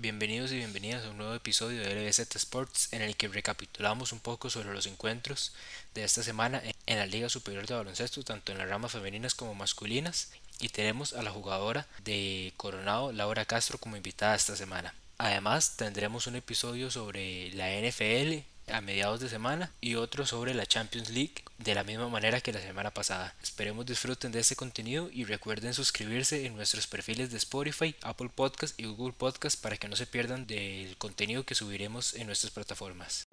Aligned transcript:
Bienvenidos 0.00 0.50
y 0.50 0.56
bienvenidas 0.56 1.04
a 1.04 1.10
un 1.10 1.18
nuevo 1.18 1.34
episodio 1.34 1.82
de 1.82 1.94
LBZ 1.94 2.34
Sports 2.36 2.88
en 2.92 3.02
el 3.02 3.16
que 3.16 3.28
recapitulamos 3.28 4.12
un 4.12 4.20
poco 4.20 4.48
sobre 4.48 4.72
los 4.72 4.86
encuentros 4.86 5.52
de 5.92 6.04
esta 6.04 6.22
semana 6.22 6.62
en 6.86 6.98
la 6.98 7.04
Liga 7.04 7.28
Superior 7.28 7.66
de 7.66 7.74
Baloncesto, 7.74 8.22
tanto 8.22 8.50
en 8.50 8.56
las 8.56 8.70
ramas 8.70 8.92
femeninas 8.92 9.34
como 9.34 9.54
masculinas, 9.54 10.32
y 10.58 10.70
tenemos 10.70 11.12
a 11.12 11.22
la 11.22 11.30
jugadora 11.30 11.86
de 12.02 12.54
Coronado, 12.56 13.12
Laura 13.12 13.44
Castro, 13.44 13.76
como 13.76 13.98
invitada 13.98 14.34
esta 14.34 14.56
semana. 14.56 14.94
Además, 15.18 15.76
tendremos 15.76 16.26
un 16.26 16.36
episodio 16.36 16.90
sobre 16.90 17.50
la 17.52 17.68
NFL 17.68 18.38
a 18.68 18.80
mediados 18.80 19.20
de 19.20 19.28
semana 19.28 19.70
y 19.80 19.94
otro 19.96 20.26
sobre 20.26 20.54
la 20.54 20.66
Champions 20.66 21.10
League 21.10 21.44
de 21.58 21.74
la 21.74 21.84
misma 21.84 22.08
manera 22.08 22.40
que 22.40 22.52
la 22.52 22.60
semana 22.60 22.90
pasada. 22.90 23.34
Esperemos 23.42 23.86
disfruten 23.86 24.32
de 24.32 24.40
este 24.40 24.56
contenido 24.56 25.10
y 25.12 25.24
recuerden 25.24 25.74
suscribirse 25.74 26.46
en 26.46 26.56
nuestros 26.56 26.86
perfiles 26.86 27.30
de 27.30 27.36
Spotify, 27.38 27.94
Apple 28.02 28.30
Podcast 28.34 28.78
y 28.78 28.86
Google 28.86 29.14
Podcast 29.16 29.60
para 29.62 29.76
que 29.76 29.88
no 29.88 29.96
se 29.96 30.06
pierdan 30.06 30.46
del 30.46 30.96
contenido 30.96 31.44
que 31.44 31.54
subiremos 31.54 32.14
en 32.14 32.26
nuestras 32.26 32.52
plataformas. 32.52 33.26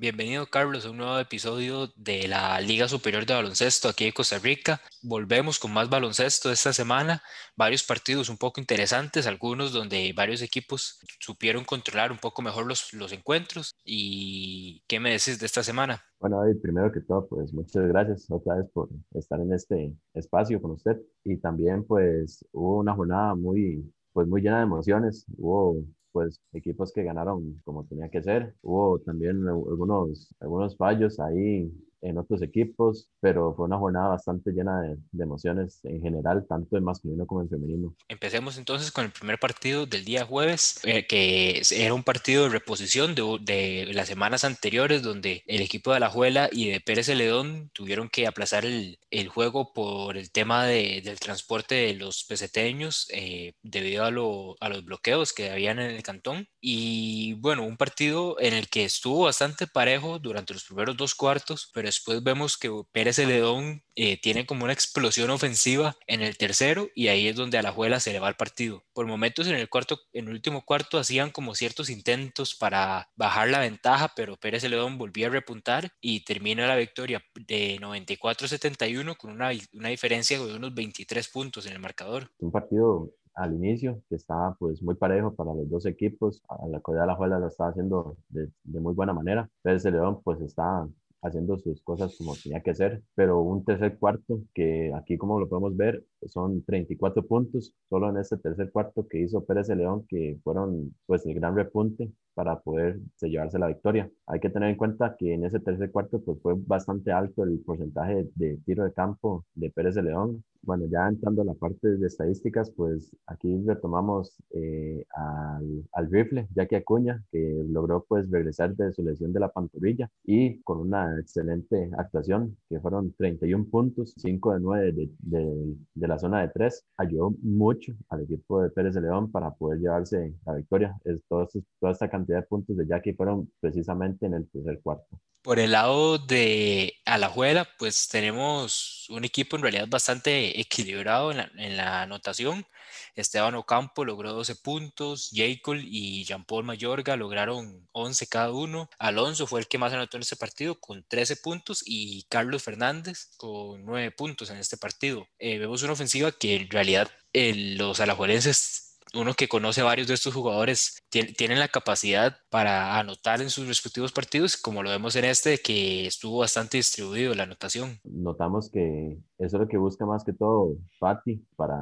Bienvenido 0.00 0.46
Carlos 0.46 0.86
a 0.86 0.92
un 0.92 0.98
nuevo 0.98 1.18
episodio 1.18 1.88
de 1.96 2.28
la 2.28 2.60
Liga 2.60 2.86
Superior 2.86 3.26
de 3.26 3.34
Baloncesto 3.34 3.88
aquí 3.88 4.04
en 4.04 4.12
Costa 4.12 4.38
Rica. 4.38 4.80
Volvemos 5.02 5.58
con 5.58 5.72
más 5.72 5.90
baloncesto 5.90 6.52
esta 6.52 6.72
semana, 6.72 7.20
varios 7.56 7.82
partidos 7.82 8.28
un 8.28 8.36
poco 8.36 8.60
interesantes, 8.60 9.26
algunos 9.26 9.72
donde 9.72 10.12
varios 10.16 10.40
equipos 10.40 11.00
supieron 11.18 11.64
controlar 11.64 12.12
un 12.12 12.18
poco 12.18 12.42
mejor 12.42 12.66
los, 12.66 12.92
los 12.92 13.10
encuentros. 13.12 13.74
¿Y 13.84 14.84
qué 14.86 15.00
me 15.00 15.10
decís 15.10 15.40
de 15.40 15.46
esta 15.46 15.64
semana? 15.64 16.00
Bueno, 16.20 16.38
David, 16.38 16.62
primero 16.62 16.92
que 16.92 17.00
todo, 17.00 17.26
pues 17.26 17.52
muchas 17.52 17.88
gracias 17.88 18.30
otra 18.30 18.54
vez 18.54 18.70
por 18.72 18.88
estar 19.14 19.40
en 19.40 19.52
este 19.52 19.96
espacio 20.14 20.62
con 20.62 20.70
usted. 20.70 20.96
Y 21.24 21.38
también 21.38 21.82
pues 21.82 22.44
hubo 22.52 22.78
una 22.78 22.94
jornada 22.94 23.34
muy, 23.34 23.92
pues 24.12 24.28
muy 24.28 24.42
llena 24.42 24.58
de 24.58 24.62
emociones. 24.62 25.26
Hubo 25.36 25.82
pues 26.12 26.40
equipos 26.52 26.92
que 26.92 27.02
ganaron 27.04 27.60
como 27.64 27.84
tenía 27.86 28.08
que 28.10 28.22
ser. 28.22 28.54
Hubo 28.62 28.98
también 29.00 29.46
algunos, 29.48 30.28
algunos 30.40 30.76
fallos 30.76 31.20
ahí 31.20 31.70
en 32.00 32.18
otros 32.18 32.42
equipos, 32.42 33.08
pero 33.20 33.54
fue 33.54 33.66
una 33.66 33.78
jornada 33.78 34.08
bastante 34.08 34.52
llena 34.52 34.80
de, 34.80 34.98
emociones 35.22 35.80
en 35.84 36.00
general, 36.00 36.46
tanto 36.48 36.76
en 36.76 36.84
masculino 36.84 37.26
como 37.26 37.42
en 37.42 37.48
femenino. 37.48 37.94
Empecemos 38.08 38.56
entonces 38.56 38.90
con 38.92 39.04
el 39.04 39.10
primer 39.10 39.38
partido 39.38 39.84
del 39.84 40.04
día 40.04 40.24
jueves, 40.24 40.80
eh, 40.84 41.06
que 41.06 41.62
era 41.72 41.92
un 41.92 42.04
partido 42.04 42.44
de 42.44 42.50
reposición 42.50 43.14
de, 43.14 43.38
de, 43.42 43.92
las 43.92 44.08
semanas 44.08 44.44
anteriores, 44.44 45.02
donde 45.02 45.42
el 45.46 45.60
equipo 45.60 45.90
de 45.90 45.96
Alajuela 45.96 46.48
y 46.52 46.70
de 46.70 46.80
Pérez 46.80 47.06
Celedón 47.06 47.70
tuvieron 47.72 48.08
que 48.08 48.26
aplazar 48.26 48.64
el, 48.64 48.98
el 49.10 49.28
juego 49.28 49.72
por 49.72 50.16
el 50.16 50.30
tema 50.30 50.64
de, 50.66 51.02
del 51.02 51.18
transporte 51.18 51.74
de 51.74 51.94
los 51.94 52.24
peseteños 52.24 53.08
eh, 53.12 53.54
debido 53.62 54.04
a, 54.04 54.10
lo, 54.10 54.56
a 54.60 54.68
los 54.68 54.84
bloqueos 54.84 55.32
que 55.32 55.50
habían 55.50 55.78
en 55.78 55.90
el 55.90 56.02
cantón. 56.02 56.48
Y 56.60 57.34
bueno, 57.34 57.64
un 57.64 57.76
partido 57.76 58.36
en 58.40 58.54
el 58.54 58.68
que 58.68 58.84
estuvo 58.84 59.24
bastante 59.24 59.66
parejo 59.66 60.18
durante 60.18 60.54
los 60.54 60.64
primeros 60.64 60.96
dos 60.96 61.14
cuartos, 61.14 61.70
pero 61.74 61.87
después 61.88 62.22
vemos 62.22 62.56
que 62.56 62.70
Pérez 62.92 63.16
Celedón 63.16 63.82
eh, 63.96 64.20
tiene 64.20 64.46
como 64.46 64.64
una 64.64 64.72
explosión 64.72 65.30
ofensiva 65.30 65.96
en 66.06 66.22
el 66.22 66.36
tercero 66.36 66.88
y 66.94 67.08
ahí 67.08 67.26
es 67.26 67.36
donde 67.36 67.58
a 67.58 67.62
la 67.62 67.70
Alajuela 67.70 67.98
se 67.98 68.12
le 68.12 68.20
va 68.20 68.28
el 68.28 68.36
partido. 68.36 68.82
Por 68.92 69.06
momentos 69.06 69.46
en 69.48 69.54
el 69.54 69.68
cuarto, 69.68 69.98
en 70.12 70.28
el 70.28 70.34
último 70.34 70.64
cuarto 70.64 70.98
hacían 70.98 71.30
como 71.30 71.54
ciertos 71.54 71.90
intentos 71.90 72.54
para 72.54 73.08
bajar 73.16 73.48
la 73.48 73.60
ventaja, 73.60 74.12
pero 74.14 74.36
Pérez 74.36 74.62
Celedón 74.62 74.98
volvía 74.98 75.26
a 75.26 75.30
repuntar 75.30 75.90
y 76.00 76.24
termina 76.24 76.66
la 76.66 76.76
victoria 76.76 77.22
de 77.34 77.78
94-71 77.80 79.16
con 79.16 79.30
una, 79.30 79.50
una 79.72 79.88
diferencia 79.88 80.38
de 80.38 80.56
unos 80.56 80.74
23 80.74 81.28
puntos 81.28 81.66
en 81.66 81.72
el 81.72 81.80
marcador. 81.80 82.30
Un 82.38 82.52
partido 82.52 83.12
al 83.38 83.54
inicio, 83.54 84.02
que 84.08 84.16
estaba 84.16 84.56
pues 84.58 84.82
muy 84.82 84.96
parejo 84.96 85.32
para 85.34 85.54
los 85.54 85.70
dos 85.70 85.86
equipos. 85.86 86.42
A 86.48 86.66
la 86.68 86.80
Corea 86.80 87.02
de 87.02 87.06
la 87.06 87.14
Juela 87.14 87.38
lo 87.38 87.46
estaba 87.46 87.70
haciendo 87.70 88.16
de, 88.28 88.50
de, 88.64 88.80
muy 88.80 88.94
buena 88.94 89.12
manera. 89.12 89.48
Pérez 89.62 89.84
León 89.84 90.20
pues 90.24 90.40
estaba 90.40 90.88
haciendo 91.22 91.58
sus 91.58 91.82
cosas 91.82 92.16
como 92.16 92.34
tenía 92.36 92.60
que 92.60 92.74
ser, 92.74 93.02
pero 93.14 93.40
un 93.40 93.64
tercer 93.64 93.98
cuarto 93.98 94.40
que 94.54 94.92
aquí 94.94 95.16
como 95.16 95.40
lo 95.40 95.48
podemos 95.48 95.76
ver 95.76 96.04
son 96.26 96.62
34 96.64 97.26
puntos 97.26 97.74
solo 97.88 98.10
en 98.10 98.18
este 98.18 98.36
tercer 98.36 98.70
cuarto 98.70 99.06
que 99.08 99.20
hizo 99.20 99.44
Pérez 99.44 99.66
de 99.68 99.76
León 99.76 100.06
que 100.08 100.38
fueron 100.44 100.94
pues 101.06 101.26
el 101.26 101.34
gran 101.34 101.56
repunte 101.56 102.10
para 102.38 102.60
poder 102.60 103.00
llevarse 103.20 103.58
la 103.58 103.66
victoria. 103.66 104.08
Hay 104.28 104.38
que 104.38 104.48
tener 104.48 104.68
en 104.70 104.76
cuenta 104.76 105.16
que 105.18 105.34
en 105.34 105.44
ese 105.44 105.58
tercer 105.58 105.90
cuarto 105.90 106.22
pues 106.22 106.38
fue 106.40 106.54
bastante 106.56 107.10
alto 107.10 107.42
el 107.42 107.58
porcentaje 107.66 108.28
de 108.36 108.58
tiro 108.64 108.84
de 108.84 108.92
campo 108.92 109.44
de 109.56 109.70
Pérez 109.70 109.96
de 109.96 110.04
León, 110.04 110.44
bueno, 110.62 110.84
ya 110.90 111.08
entrando 111.08 111.42
a 111.42 111.44
la 111.44 111.54
parte 111.54 111.96
de 111.96 112.06
estadísticas, 112.06 112.70
pues 112.70 113.16
aquí 113.26 113.62
retomamos 113.66 114.36
eh, 114.50 115.04
al, 115.14 115.84
al, 115.92 116.10
rifle, 116.10 116.46
Jackie 116.54 116.76
Acuña, 116.76 117.22
que 117.30 117.64
logró 117.68 118.04
pues 118.06 118.30
regresar 118.30 118.74
de 118.76 118.92
su 118.92 119.02
lesión 119.02 119.32
de 119.32 119.40
la 119.40 119.48
pantorrilla 119.48 120.10
y 120.24 120.60
con 120.62 120.78
una 120.80 121.18
excelente 121.18 121.90
actuación, 121.96 122.56
que 122.68 122.80
fueron 122.80 123.14
31 123.14 123.64
puntos, 123.70 124.12
5 124.18 124.54
de 124.54 124.60
9 124.60 124.92
de, 124.92 125.10
de, 125.20 125.76
de 125.94 126.08
la 126.08 126.18
zona 126.18 126.42
de 126.42 126.48
3, 126.48 126.84
ayudó 126.98 127.34
mucho 127.42 127.92
al 128.10 128.22
equipo 128.22 128.62
de 128.62 128.70
Pérez 128.70 128.94
de 128.94 129.02
León 129.02 129.30
para 129.30 129.52
poder 129.54 129.80
llevarse 129.80 130.34
la 130.44 130.54
victoria. 130.54 130.96
Es, 131.04 131.22
todo, 131.28 131.48
toda 131.80 131.92
esta 131.92 132.10
cantidad 132.10 132.27
de 132.34 132.42
puntos 132.42 132.76
de 132.76 132.86
Jackie 132.86 133.14
fueron 133.14 133.50
precisamente 133.60 134.26
en 134.26 134.34
el 134.34 134.50
tercer 134.50 134.80
cuarto. 134.82 135.20
Por 135.42 135.58
el 135.58 135.72
lado 135.72 136.18
de 136.18 136.94
Alajuela, 137.04 137.68
pues 137.78 138.08
tenemos 138.08 139.06
un 139.08 139.24
equipo 139.24 139.56
en 139.56 139.62
realidad 139.62 139.86
bastante 139.88 140.60
equilibrado 140.60 141.30
en 141.30 141.38
la, 141.38 141.50
en 141.56 141.76
la 141.76 142.02
anotación. 142.02 142.66
Esteban 143.14 143.54
Ocampo 143.54 144.04
logró 144.04 144.32
12 144.32 144.56
puntos, 144.56 145.30
Jacob 145.32 145.76
y 145.80 146.24
Jean-Paul 146.24 146.64
Mayorga 146.64 147.16
lograron 147.16 147.88
11 147.92 148.26
cada 148.26 148.52
uno. 148.52 148.88
Alonso 148.98 149.46
fue 149.46 149.60
el 149.60 149.68
que 149.68 149.78
más 149.78 149.92
anotó 149.92 150.16
en 150.16 150.22
este 150.22 150.36
partido 150.36 150.78
con 150.78 151.04
13 151.06 151.36
puntos 151.36 151.82
y 151.84 152.24
Carlos 152.28 152.62
Fernández 152.62 153.30
con 153.36 153.84
9 153.84 154.10
puntos 154.12 154.50
en 154.50 154.58
este 154.58 154.76
partido. 154.76 155.26
Eh, 155.38 155.58
vemos 155.58 155.82
una 155.82 155.92
ofensiva 155.92 156.32
que 156.32 156.56
en 156.56 156.70
realidad 156.70 157.08
eh, 157.32 157.76
los 157.76 158.00
alajuelenses 158.00 158.87
uno 159.14 159.34
que 159.34 159.48
conoce 159.48 159.82
varios 159.82 160.08
de 160.08 160.14
estos 160.14 160.34
jugadores 160.34 161.02
tienen 161.10 161.58
la 161.58 161.68
capacidad 161.68 162.36
para 162.50 162.98
anotar 162.98 163.40
en 163.40 163.50
sus 163.50 163.66
respectivos 163.66 164.12
partidos, 164.12 164.56
como 164.56 164.82
lo 164.82 164.90
vemos 164.90 165.16
en 165.16 165.24
este, 165.24 165.58
que 165.58 166.06
estuvo 166.06 166.38
bastante 166.38 166.76
distribuido 166.76 167.34
la 167.34 167.44
anotación. 167.44 167.98
Notamos 168.04 168.70
que 168.70 169.18
eso 169.38 169.56
es 169.56 169.60
lo 169.60 169.68
que 169.68 169.78
busca 169.78 170.06
más 170.06 170.24
que 170.24 170.32
todo 170.32 170.76
Fati 170.98 171.44
para 171.56 171.76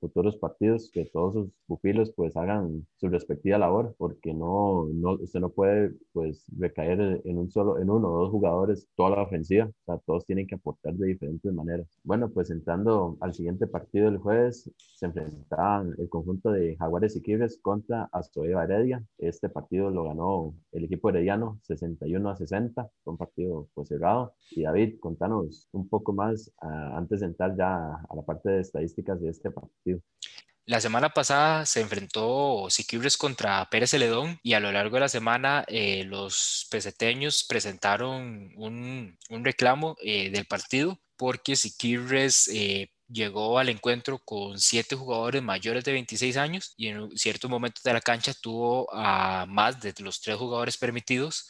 futuros 0.00 0.36
partidos, 0.36 0.90
que 0.92 1.06
todos 1.06 1.34
sus 1.34 1.50
pupilos 1.66 2.12
pues 2.14 2.36
hagan 2.36 2.86
su 2.96 3.08
respectiva 3.08 3.58
labor, 3.58 3.94
porque 3.98 4.34
no, 4.34 4.86
no, 4.92 5.12
usted 5.14 5.40
no 5.40 5.50
puede 5.50 5.92
pues 6.12 6.44
recaer 6.56 7.20
en 7.24 7.38
un 7.38 7.50
solo, 7.50 7.78
en 7.78 7.90
uno 7.90 8.08
o 8.08 8.18
dos 8.20 8.30
jugadores 8.30 8.88
toda 8.96 9.10
la 9.16 9.22
ofensiva, 9.22 9.70
todos 10.06 10.26
tienen 10.26 10.46
que 10.46 10.56
aportar 10.56 10.94
de 10.94 11.08
diferentes 11.08 11.52
maneras. 11.52 11.86
Bueno, 12.04 12.30
pues 12.30 12.50
entrando 12.50 13.16
al 13.20 13.34
siguiente 13.34 13.66
partido 13.66 14.06
del 14.06 14.18
jueves, 14.18 14.70
se 14.76 15.06
enfrentaban 15.06 15.94
el 15.98 16.08
conjunto 16.08 16.50
de 16.50 16.76
Jaguares 16.76 17.16
y 17.16 17.22
Quibres 17.22 17.58
contra 17.62 18.08
Astoeva 18.12 18.64
Heredia. 18.64 19.02
Este 19.18 19.48
partido 19.48 19.90
lo 19.90 20.04
ganó 20.04 20.54
el 20.72 20.84
equipo 20.84 21.10
herediano 21.10 21.58
61 21.62 22.30
a 22.30 22.36
60, 22.36 22.90
fue 23.02 23.12
un 23.12 23.18
partido 23.18 23.68
pues 23.74 23.88
cerrado. 23.88 24.34
Y 24.50 24.62
David, 24.62 24.98
contanos 25.00 25.68
un 25.72 25.88
poco 25.88 26.12
más 26.12 26.52
ah, 26.60 26.96
antes 26.96 27.20
de 27.20 27.26
entrar 27.26 27.56
ya 27.56 27.94
a 28.08 28.16
la 28.16 28.22
parte 28.22 28.50
de 28.50 28.60
estadísticas 28.60 29.20
de 29.20 29.30
este 29.30 29.50
partido. 29.50 29.87
La 30.68 30.82
semana 30.82 31.08
pasada 31.14 31.64
se 31.64 31.80
enfrentó 31.80 32.66
Siquibres 32.68 33.16
contra 33.16 33.66
Pérez 33.70 33.90
Celedón 33.92 34.38
y 34.42 34.52
a 34.52 34.60
lo 34.60 34.70
largo 34.70 34.96
de 34.96 35.00
la 35.00 35.08
semana 35.08 35.64
eh, 35.66 36.04
los 36.04 36.66
peseteños 36.70 37.42
presentaron 37.48 38.52
un, 38.54 39.16
reclamo 39.30 39.96
eh, 40.02 40.28
del 40.28 40.44
partido 40.44 41.00
porque 41.16 41.56
Siquibres 41.56 42.48
eh, 42.48 42.90
llegó 43.08 43.58
al 43.58 43.70
encuentro 43.70 44.18
con 44.18 44.58
siete 44.58 44.94
jugadores 44.94 45.42
mayores 45.42 45.84
de 45.84 45.92
26 45.92 46.36
años 46.36 46.74
y 46.76 46.88
en 46.88 47.16
ciertos 47.16 47.50
momentos 47.50 47.82
de 47.82 47.94
la 47.94 48.02
cancha 48.02 48.34
tuvo 48.34 48.92
a 48.92 49.46
más 49.46 49.80
de 49.80 49.94
los 50.00 50.20
tres 50.20 50.36
jugadores 50.36 50.76
permitidos. 50.76 51.48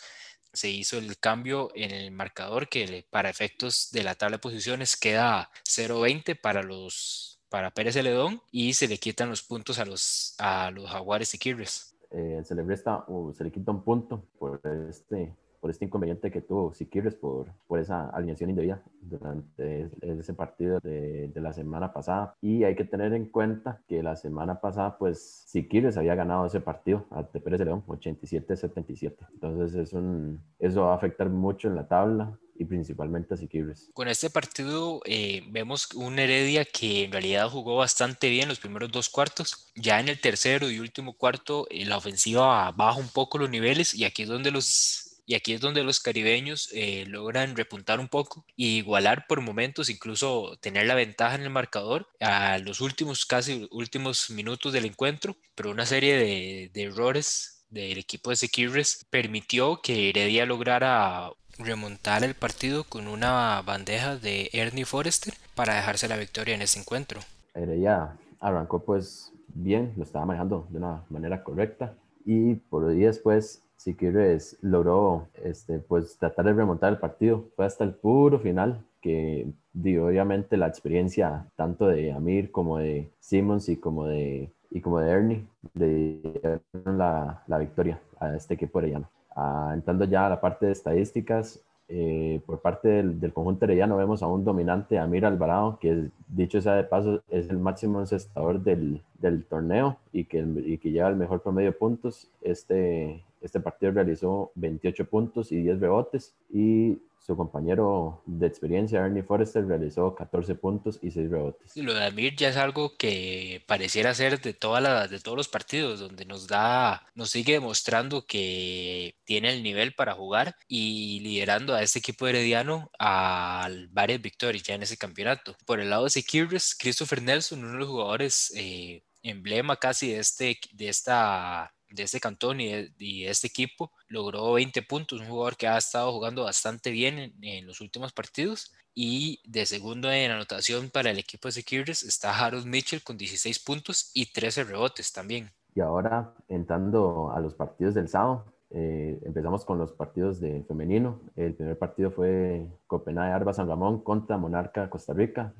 Se 0.53 0.71
hizo 0.71 0.97
el 0.97 1.19
cambio 1.19 1.73
en 1.75 1.91
el 1.91 2.13
marcador 2.13 2.69
que 2.69 3.05
para 3.11 3.31
efectos 3.31 3.91
de 3.91 4.05
la 4.05 4.15
tabla 4.15 4.37
de 4.37 4.43
posiciones 4.43 4.97
queda 4.97 5.51
0-20 5.65 6.41
para 6.41 6.63
los 6.63 7.38
para 7.49 7.71
Pérez 7.71 7.95
Celedón 7.95 8.41
y 8.51 8.75
se 8.75 8.89
le 8.89 8.99
quitan 8.99 9.31
los 9.31 9.43
puntos 9.43 9.79
a 9.79 9.85
los, 9.85 10.35
a 10.39 10.71
los 10.71 10.89
Jaguares 10.91 11.35
y 11.35 11.39
Quirres. 11.39 11.95
Eh, 12.11 12.43
se, 12.45 12.55
le 12.55 12.63
resta, 12.63 13.05
se 13.37 13.45
le 13.45 13.51
quita 13.51 13.71
un 13.71 13.83
punto 13.83 14.25
por 14.39 14.61
este 14.89 15.35
por 15.61 15.71
este 15.71 15.85
inconveniente 15.85 16.31
que 16.31 16.41
tuvo 16.41 16.73
Siquirres 16.75 17.15
por, 17.15 17.47
por 17.67 17.79
esa 17.79 18.09
alineación 18.11 18.51
indebida 18.51 18.83
durante 19.01 19.91
ese 20.01 20.35
partido 20.35 20.81
de, 20.81 21.29
de, 21.29 21.41
la 21.41 21.53
semana 21.53 21.93
pasada. 21.93 22.35
Y 22.41 22.65
hay 22.65 22.75
que 22.77 22.85
tener 22.85 23.13
en 23.13 23.27
cuenta 23.27 23.81
que 23.89 24.03
la 24.03 24.17
semana 24.17 24.61
pasada, 24.61 24.99
pues 24.99 25.45
Siquirres 25.47 25.97
había 25.97 26.15
ganado 26.15 26.47
ese 26.47 26.61
partido 26.61 27.07
ante 27.11 27.41
Pérez 27.41 27.59
de 27.61 27.67
León, 27.67 27.85
87-77. 27.87 29.17
Entonces 29.33 29.75
es 29.75 29.93
un, 29.93 30.41
eso 30.59 30.83
va 30.83 30.93
a 30.93 30.97
afectar 30.97 31.29
mucho 31.29 31.69
en 31.69 31.77
la 31.77 31.89
tabla 31.89 32.39
y 32.59 32.65
principalmente 32.65 33.35
a 33.35 33.37
Siquirres. 33.37 33.91
Con 33.95 34.09
este 34.09 34.31
partido 34.31 35.01
eh, 35.05 35.45
vemos 35.51 35.95
un 35.95 36.19
Heredia 36.19 36.65
que 36.65 37.05
en 37.05 37.13
realidad 37.13 37.49
jugó 37.49 37.77
bastante 37.77 38.29
bien 38.29 38.49
los 38.49 38.59
primeros 38.59 38.91
dos 38.91 39.09
cuartos. 39.09 39.71
Ya 39.77 40.01
en 40.01 40.09
el 40.09 40.21
tercero 40.21 40.69
y 40.71 40.81
último 40.81 41.15
cuarto 41.15 41.67
eh, 41.71 41.87
la 41.87 41.97
ofensiva 41.97 42.71
baja 42.73 42.99
un 42.99 43.09
poco 43.09 43.39
los 43.39 43.49
niveles 43.49 43.95
y 43.95 44.05
aquí 44.05 44.23
es 44.23 44.29
donde 44.29 44.51
los 44.51 45.08
y 45.29 45.35
aquí 45.35 45.53
es 45.53 45.61
donde 45.61 45.85
los 45.85 46.01
caribeños 46.01 46.71
eh, 46.73 47.05
logran 47.07 47.55
repuntar 47.55 48.01
un 48.01 48.09
poco 48.09 48.47
y 48.57 48.79
igualar 48.79 49.27
por 49.29 49.43
momentos, 49.43 49.91
incluso 49.91 50.57
tener 50.63 50.87
la 50.87 50.95
ventaja 50.95 51.35
en 51.35 51.43
el 51.43 51.51
marcador 51.51 52.09
a 52.19 52.57
los 52.57 52.81
últimos, 52.81 53.27
casi 53.27 53.69
últimos 53.71 54.31
minutos 54.31 54.73
del 54.73 54.87
encuentro, 54.87 55.37
pero 55.55 55.71
una 55.71 55.85
serie 55.85 56.17
de, 56.17 56.83
errores 56.83 57.67
del 57.69 57.99
equipo 57.99 58.31
de 58.31 58.37
Sequirres 58.37 59.05
permitió 59.11 59.83
que 59.83 60.09
Heredia 60.09 60.47
lograra 60.47 61.31
remontar 61.59 62.25
el 62.25 62.33
partido 62.33 62.85
con 62.85 63.07
una 63.07 63.61
bandeja 63.61 64.17
de 64.17 64.49
Ernie 64.55 64.87
Forrester 64.87 65.35
para 65.55 65.75
dejarse 65.75 66.09
la 66.09 66.17
victoria 66.17 66.55
en 66.55 66.63
ese 66.63 66.81
encuentro. 66.81 67.21
Heredia 67.53 68.17
arrancó 68.41 68.83
pues 68.83 69.31
bien, 69.49 69.93
lo 69.99 70.05
estaba 70.05 70.25
manejando 70.25 70.67
de 70.71 70.79
una 70.79 71.05
manera 71.11 71.45
correcta 71.45 71.93
y 72.25 72.55
por 72.55 72.89
ahí 72.89 73.01
después 73.01 73.63
si 73.79 73.95
quieres 73.95 74.59
logró 74.61 75.29
este, 75.45 75.79
pues 75.79 76.19
tratar 76.19 76.47
de 76.47 76.53
remontar 76.53 76.93
el 76.93 76.99
partido. 76.99 77.45
Fue 77.55 77.65
hasta 77.65 77.85
el 77.85 77.95
puro 77.95 78.41
final 78.41 78.85
que 79.01 79.47
dio 79.73 80.07
obviamente 80.07 80.57
la 80.57 80.67
experiencia 80.67 81.47
tanto 81.55 81.87
de 81.87 82.13
Amir 82.13 82.51
como 82.51 82.79
de 82.79 83.09
Simmons 83.21 83.69
y 83.69 83.77
como 83.77 84.07
de, 84.07 84.51
y 84.71 84.81
como 84.81 84.99
de 84.99 85.11
Ernie 85.11 85.47
de 85.75 86.61
la, 86.85 87.45
la 87.47 87.59
victoria 87.59 88.01
a 88.19 88.35
este 88.35 88.55
equipo 88.55 88.81
arellano. 88.81 89.09
Ah, 89.37 89.71
entrando 89.73 90.05
ya 90.05 90.27
a 90.27 90.31
la 90.31 90.41
parte 90.41 90.67
de 90.67 90.73
estadísticas, 90.73 91.65
eh, 91.87 92.41
por 92.45 92.61
parte 92.61 92.89
del, 92.89 93.21
del, 93.21 93.33
conjunto 93.33 93.65
herediano 93.65 93.97
vemos 93.97 94.23
a 94.25 94.27
un 94.27 94.45
dominante, 94.45 94.99
Amir 94.99 95.25
Alvarado, 95.25 95.79
que 95.81 96.11
dicho 96.27 96.61
sea 96.61 96.75
de 96.75 96.85
paso 96.85 97.23
es 97.31 97.49
el 97.49 97.59
máximo 97.59 98.01
encestador 98.01 98.61
del, 98.61 99.03
del 99.21 99.45
torneo 99.45 99.97
y 100.13 100.25
que, 100.25 100.45
y 100.67 100.79
que 100.79 100.91
lleva 100.91 101.09
el 101.09 101.17
mejor 101.17 101.41
promedio 101.41 101.71
de 101.71 101.79
puntos. 101.79 102.29
Este, 102.43 103.25
este 103.41 103.61
partido 103.61 103.93
realizó 103.93 104.53
28 104.55 105.09
puntos 105.09 105.53
y 105.53 105.63
10 105.63 105.81
rebotes 105.81 106.35
y 106.53 106.99
su 107.29 107.37
compañero 107.37 108.23
de 108.25 108.47
experiencia, 108.47 109.01
Ernie 109.01 109.23
Forrester, 109.23 109.67
realizó 109.67 110.15
14 110.15 110.55
puntos 110.55 110.99
y 111.03 111.11
6 111.11 111.31
rebotes. 111.31 111.77
lo 111.77 111.93
de 111.93 112.07
Amir 112.07 112.35
ya 112.35 112.49
es 112.49 112.57
algo 112.57 112.97
que 112.97 113.63
pareciera 113.67 114.15
ser 114.15 114.41
de, 114.41 114.55
toda 114.55 114.81
la, 114.81 115.09
de 115.09 115.21
todos 115.21 115.37
los 115.37 115.49
partidos, 115.49 116.01
donde 116.01 116.25
nos 116.25 116.47
da, 116.47 117.07
nos 117.15 117.31
sigue 117.31 117.53
demostrando 117.53 118.25
que 118.25 119.15
tiene 119.25 119.53
el 119.53 119.63
nivel 119.63 119.93
para 119.95 120.15
jugar 120.15 120.57
y 120.69 121.21
liderando 121.21 121.75
a 121.75 121.83
este 121.83 121.99
equipo 121.99 122.27
herediano 122.27 122.91
a 122.99 123.69
varias 123.91 124.23
victorias 124.23 124.63
ya 124.63 124.75
en 124.75 124.85
ese 124.85 124.97
campeonato. 124.97 125.55
Por 125.67 125.81
el 125.81 125.91
lado 125.91 126.05
de 126.05 126.11
Sequires, 126.11 126.75
Christopher 126.79 127.23
Nelson, 127.23 127.63
uno 127.63 127.73
de 127.73 127.79
los 127.79 127.89
jugadores 127.89 128.53
eh, 128.57 129.03
emblema 129.23 129.77
casi 129.77 130.13
de, 130.13 130.21
este, 130.21 130.59
de 130.73 130.89
esta 130.89 131.75
de 131.91 132.03
este 132.03 132.21
cantón 132.21 132.61
y 132.61 132.69
de, 132.69 133.29
este 133.29 133.47
equipo. 133.47 133.93
Logró 134.09 134.53
20 134.53 134.83
puntos, 134.83 135.21
un 135.21 135.29
jugador 135.29 135.57
que 135.57 135.69
ha 135.69 135.79
estado 135.79 136.13
jugando 136.13 136.45
bastante 136.45 136.91
bien 136.91 137.35
en, 137.43 137.67
los 137.67 137.81
últimos 137.81 138.13
partidos. 138.13 138.73
Y 138.95 139.41
de 139.45 139.65
segundo 139.67 140.11
en 140.11 140.31
anotación 140.31 140.91
para 140.91 141.11
el 141.11 141.19
equipo 141.19 141.49
de 141.49 141.53
Securities 141.53 142.03
está 142.03 142.37
Harold 142.37 142.67
Mitchell 142.67 143.03
con 143.03 143.17
16 143.17 143.59
puntos 143.61 144.11
y 144.13 144.33
13 144.33 144.65
rebotes 144.65 145.13
también. 145.13 145.53
Y 145.75 145.81
ahora 145.81 146.35
entrando 146.49 147.31
a 147.33 147.41
los 147.41 147.55
partidos 147.55 147.95
del 147.95 148.09
sábado, 148.09 148.58
eh, 148.71 149.19
empezamos 149.25 149.65
con 149.65 149.79
los 149.79 149.93
partidos 149.93 150.41
de 150.41 150.63
femenino. 150.65 151.21
El 151.37 151.55
primer 151.55 151.79
partido 151.79 152.11
fue 152.11 152.67
Copenhague 152.87 153.33
Arba 153.33 153.55
San 153.55 153.69
Ramón 153.69 154.03
contra 154.03 154.37
Monarca 154.37 154.91
Costa 154.91 155.15
Rica. 155.15 155.55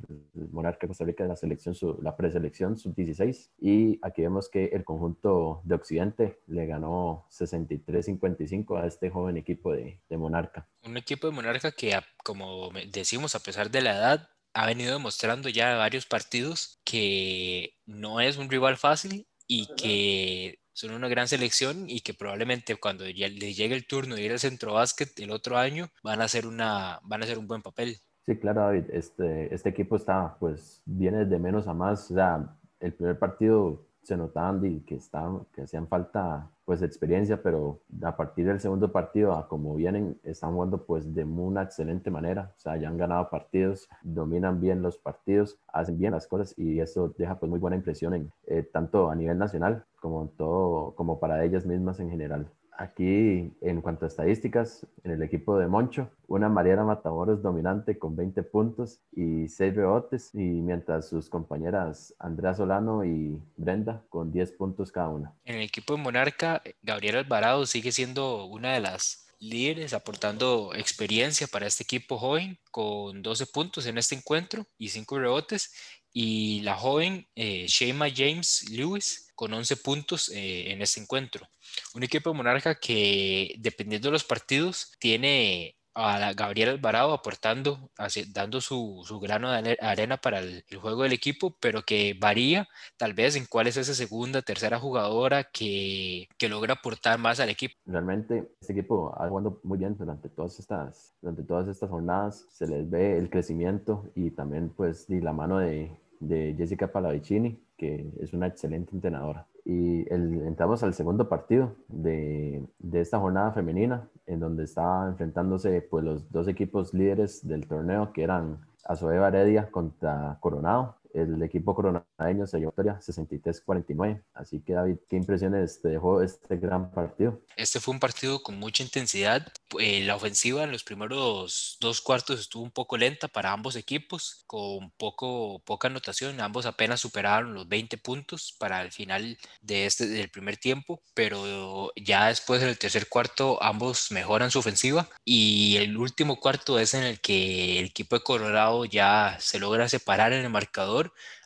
Monarca 0.53 0.87
Costa 0.87 1.05
Rica 1.05 1.25
de 1.25 1.31
la 1.31 1.37
selección, 1.37 1.75
la 2.03 2.17
preselección 2.17 2.77
sub-16. 2.77 3.51
Y 3.61 3.99
aquí 4.03 4.23
vemos 4.23 4.49
que 4.49 4.67
el 4.67 4.85
conjunto 4.85 5.63
de 5.65 5.75
Occidente 5.75 6.39
le 6.47 6.67
ganó 6.67 7.27
63-55 7.31 8.83
a 8.83 8.87
este 8.87 9.11
joven 9.11 9.37
equipo 9.39 9.73
de, 9.73 10.01
de 10.09 10.17
Monarca. 10.19 10.69
Un 10.85 10.97
equipo 10.97 11.27
de 11.27 11.33
Monarca 11.33 11.73
que, 11.73 11.99
como 12.23 12.71
decimos, 12.93 13.35
a 13.35 13.41
pesar 13.41 13.71
de 13.71 13.81
la 13.81 13.97
edad, 13.97 14.29
ha 14.53 14.67
venido 14.67 14.93
demostrando 14.93 15.49
ya 15.49 15.77
varios 15.77 16.05
partidos 16.05 16.81
que 16.85 17.75
no 17.87 18.21
es 18.21 18.37
un 18.37 18.51
rival 18.51 18.77
fácil 18.77 19.27
y 19.47 19.67
que 19.77 20.59
son 20.79 20.93
una 20.93 21.09
gran 21.09 21.27
selección 21.27 21.91
y 21.91 22.03
que 22.03 22.15
probablemente 22.15 22.77
cuando 22.77 23.05
ya 23.09 23.27
les 23.27 23.57
llegue 23.57 23.75
el 23.75 23.85
turno 23.85 24.15
de 24.15 24.23
ir 24.23 24.31
al 24.31 24.39
centro 24.39 24.75
básquet 24.75 25.11
el 25.19 25.33
otro 25.33 25.59
año 25.59 25.89
van 26.05 26.21
a 26.21 26.25
hacer 26.25 26.47
una 26.47 27.01
van 27.03 27.21
a 27.21 27.25
hacer 27.25 27.37
un 27.37 27.49
buen 27.49 27.63
papel. 27.63 27.97
Sí, 28.27 28.37
claro, 28.37 28.61
David. 28.61 28.85
Este, 28.93 29.53
este 29.53 29.71
equipo 29.71 29.97
está, 29.97 30.37
pues, 30.39 30.81
viene 30.85 31.25
de 31.25 31.39
menos 31.41 31.67
a 31.67 31.75
más. 31.75 32.09
O 32.13 32.15
sea, 32.15 32.55
el 32.79 32.93
primer 32.93 33.19
partido 33.19 33.88
se 34.09 34.17
notaban 34.17 34.65
y 34.65 34.81
que, 34.81 34.95
estaban, 34.95 35.45
que 35.53 35.63
hacían 35.63 35.87
falta 35.87 36.51
pues 36.65 36.81
experiencia, 36.83 37.43
pero 37.43 37.81
a 38.03 38.17
partir 38.17 38.47
del 38.47 38.59
segundo 38.59 38.91
partido, 38.91 39.35
a 39.35 39.49
como 39.49 39.75
vienen, 39.75 40.19
están 40.23 40.55
jugando 40.55 40.85
pues 40.85 41.15
de 41.15 41.25
una 41.25 41.63
excelente 41.63 42.11
manera, 42.11 42.53
o 42.57 42.61
sea, 42.61 42.79
ya 42.79 42.89
han 42.89 42.97
ganado 42.97 43.29
partidos, 43.29 43.87
dominan 44.03 44.61
bien 44.61 44.81
los 44.81 44.97
partidos, 44.97 45.59
hacen 45.69 45.99
bien 45.99 46.13
las 46.13 46.27
cosas 46.27 46.55
y 46.59 46.81
eso 46.81 47.15
deja 47.19 47.39
pues 47.39 47.51
muy 47.51 47.59
buena 47.59 47.77
impresión 47.77 48.15
en, 48.15 48.33
eh, 48.47 48.63
tanto 48.63 49.11
a 49.11 49.15
nivel 49.15 49.37
nacional 49.37 49.85
como, 50.01 50.29
todo, 50.39 50.95
como 50.95 51.21
para 51.21 51.45
ellas 51.45 51.67
mismas 51.67 52.01
en 52.01 52.11
general. 52.11 52.49
Aquí, 52.81 53.53
en 53.61 53.81
cuanto 53.83 54.05
a 54.05 54.09
estadísticas, 54.09 54.87
en 55.03 55.11
el 55.11 55.23
equipo 55.25 55.59
de 55.59 55.67
Moncho, 55.67 56.13
una 56.29 56.49
Mariana 56.49 56.85
Matamoros 56.85 57.43
dominante 57.43 57.99
con 57.99 58.15
20 58.15 58.41
puntos 58.45 59.01
y 59.11 59.49
6 59.49 59.75
rebotes, 59.75 60.33
y 60.33 60.39
mientras 60.39 61.09
sus 61.09 61.29
compañeras 61.29 62.15
Andrea 62.21 62.55
Solano 62.55 63.05
y 63.05 63.43
Brenda 63.57 64.05
con 64.09 64.31
10 64.31 64.53
puntos 64.53 64.93
cada 64.93 65.09
una. 65.09 65.35
En 65.45 65.57
el 65.57 65.63
equipo 65.63 65.97
de 65.97 66.03
Monarca, 66.03 66.63
Gabriel 66.81 67.17
Alvarado 67.17 67.67
sigue 67.67 67.91
siendo 67.91 68.45
una 68.45 68.75
de 68.75 68.81
las 68.81 69.27
líderes 69.41 69.93
aportando 69.93 70.73
experiencia 70.73 71.49
para 71.49 71.67
este 71.67 71.83
equipo 71.83 72.17
joven 72.17 72.61
con 72.71 73.23
12 73.23 73.47
puntos 73.47 73.87
en 73.87 73.99
este 73.99 74.15
encuentro 74.15 74.67
y 74.79 74.91
5 74.91 75.19
rebotes 75.19 75.73
y 76.13 76.61
la 76.61 76.75
joven 76.75 77.29
eh, 77.35 77.67
Shema 77.69 78.09
James 78.15 78.69
Lewis 78.71 79.33
con 79.35 79.55
11 79.55 79.77
puntos 79.77 80.29
eh, 80.31 80.73
en 80.73 80.83
este 80.83 81.01
encuentro. 81.01 81.49
Un 81.95 82.03
equipo 82.03 82.35
Monarca 82.35 82.79
que, 82.81 83.55
dependiendo 83.59 84.09
de 84.09 84.13
los 84.13 84.25
partidos, 84.25 84.93
tiene 84.99 85.78
a 85.99 86.33
Gabriel 86.33 86.71
Alvarado 86.71 87.13
aportando, 87.13 87.91
dando 88.33 88.61
su, 88.61 89.03
su, 89.05 89.19
grano 89.19 89.51
de 89.51 89.77
arena 89.81 90.17
para 90.17 90.39
el, 90.39 90.65
juego 90.81 91.03
del 91.03 91.13
equipo, 91.13 91.55
pero 91.61 91.83
que 91.83 92.17
varía 92.19 92.69
tal 92.97 93.15
vez 93.15 93.37
en 93.37 93.47
cuál 93.47 93.67
es 93.67 93.77
esa 93.77 93.95
segunda, 93.95 94.43
tercera 94.43 94.79
jugadora 94.79 95.45
que, 95.45 96.29
que 96.39 96.49
logra 96.49 96.75
aportar 96.75 97.19
más 97.19 97.41
al 97.41 97.51
equipo. 97.51 97.75
Realmente 97.87 98.51
este 98.61 98.73
equipo 98.73 99.13
ha 99.19 99.29
jugado 99.29 99.61
muy 99.65 99.79
bien 99.79 99.97
durante 99.97 100.29
todas 100.29 100.59
estas, 100.59 101.15
durante 101.21 101.43
todas 101.43 101.69
estas 101.69 101.91
jornadas, 101.91 102.47
se 102.51 102.67
les 102.67 102.89
ve 102.89 103.19
el 103.19 103.29
crecimiento 103.29 104.11
y 104.15 104.31
también 104.31 104.71
pues 104.71 105.07
la 105.09 105.33
mano 105.33 105.59
de, 105.59 105.91
de 106.21 106.55
Jessica 106.57 106.93
Palavicini, 106.93 107.61
que 107.79 108.13
es 108.21 108.35
una 108.35 108.49
excelente 108.49 108.95
entrenadora. 108.95 109.47
Y 109.65 110.13
entramos 110.13 110.83
al 110.83 110.93
segundo 110.95 111.29
partido 111.29 111.75
de, 111.89 112.63
de, 112.79 113.01
esta 113.01 113.19
jornada 113.19 113.53
femenina, 113.53 114.09
en 114.27 114.41
donde 114.41 114.65
estaban 114.65 115.11
enfrentándose 115.11 115.81
pues, 115.83 116.05
los 116.05 116.31
dos 116.33 116.49
equipos 116.49 116.93
líderes 116.93 117.47
del 117.47 117.67
torneo, 117.67 118.13
que 118.13 118.23
eran 118.23 118.59
Azoeva 118.85 119.29
Heredia 119.29 119.71
contra 119.71 120.39
Coronado 120.41 120.97
el 121.15 121.43
equipo 121.43 121.75
coronadeño 121.75 122.47
se 122.47 122.59
llevó 122.59 122.71
victoria 122.71 123.01
63-49. 123.01 124.23
Así 124.35 124.61
que 124.61 124.75
David, 124.75 124.97
¿qué 125.09 125.17
impresiones 125.17 125.81
te 125.81 125.89
dejó 125.89 126.23
este 126.23 126.57
gran 126.57 126.91
partido? 126.91 127.41
Este 127.57 127.81
fue 127.81 127.95
un 127.95 128.01
partido 128.01 128.43
con 128.43 128.59
mucha 128.59 128.83
intensidad. 128.83 129.47
Eh, 129.79 130.05
la 130.05 130.17
ofensiva 130.17 130.65
en 130.65 130.73
los 130.73 130.85
primeros 130.85 131.77
dos 131.81 132.01
cuartos 132.01 132.41
estuvo 132.41 132.63
un 132.63 132.71
poco 132.71 132.97
lenta 132.97 133.29
para 133.29 133.53
ambos 133.53 133.77
equipos, 133.77 134.45
con 134.47 134.91
poco, 134.93 135.61
poca 135.65 135.89
anotación. 135.89 136.41
Ambos 136.41 136.67
apenas 136.67 137.01
superaron 137.01 137.55
los 137.55 137.69
20 137.69 137.99
puntos 137.99 138.55
para 138.59 138.83
el 138.83 138.93
final 138.93 139.39
de 139.61 139.87
este, 139.87 140.07
del 140.07 140.31
primer 140.31 140.57
tiempo, 140.57 141.03
pero 141.15 141.91
ya 141.97 142.29
después 142.29 142.61
del 142.61 142.79
tercer 142.79 143.09
cuarto 143.09 143.63
ambos 143.63 144.11
mejoran 144.11 144.51
su 144.51 144.59
ofensiva 144.59 145.09
y 145.25 145.77
el 145.77 145.97
último 145.97 146.41
cuarto 146.41 146.79
es 146.79 146.95
en 146.95 147.03
el 147.05 147.21
que 147.21 147.79
el 147.79 147.87
equipo 147.87 148.17
de 148.17 148.23
Colorado 148.23 148.85
ya 148.85 149.37
se 149.41 149.59
logra 149.59 149.89
separar 149.89 150.33
en 150.33 150.45
el 150.45 150.51
marcador 150.51 150.98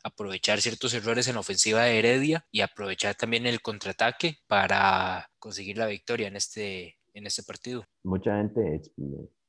aprovechar 0.03 0.61
ciertos 0.61 0.95
errores 0.95 1.29
en 1.29 1.35
la 1.35 1.41
ofensiva 1.41 1.83
de 1.83 1.99
Heredia 1.99 2.47
y 2.51 2.61
aprovechar 2.61 3.15
también 3.15 3.47
el 3.47 3.61
contraataque 3.61 4.39
para 4.47 5.29
conseguir 5.39 5.79
la 5.79 5.87
victoria 5.87 6.29
en 6.29 6.37
este, 6.37 6.97
en 7.15 7.27
este 7.27 7.43
partido. 7.43 7.85
Mucha 8.05 8.37
gente 8.37 8.83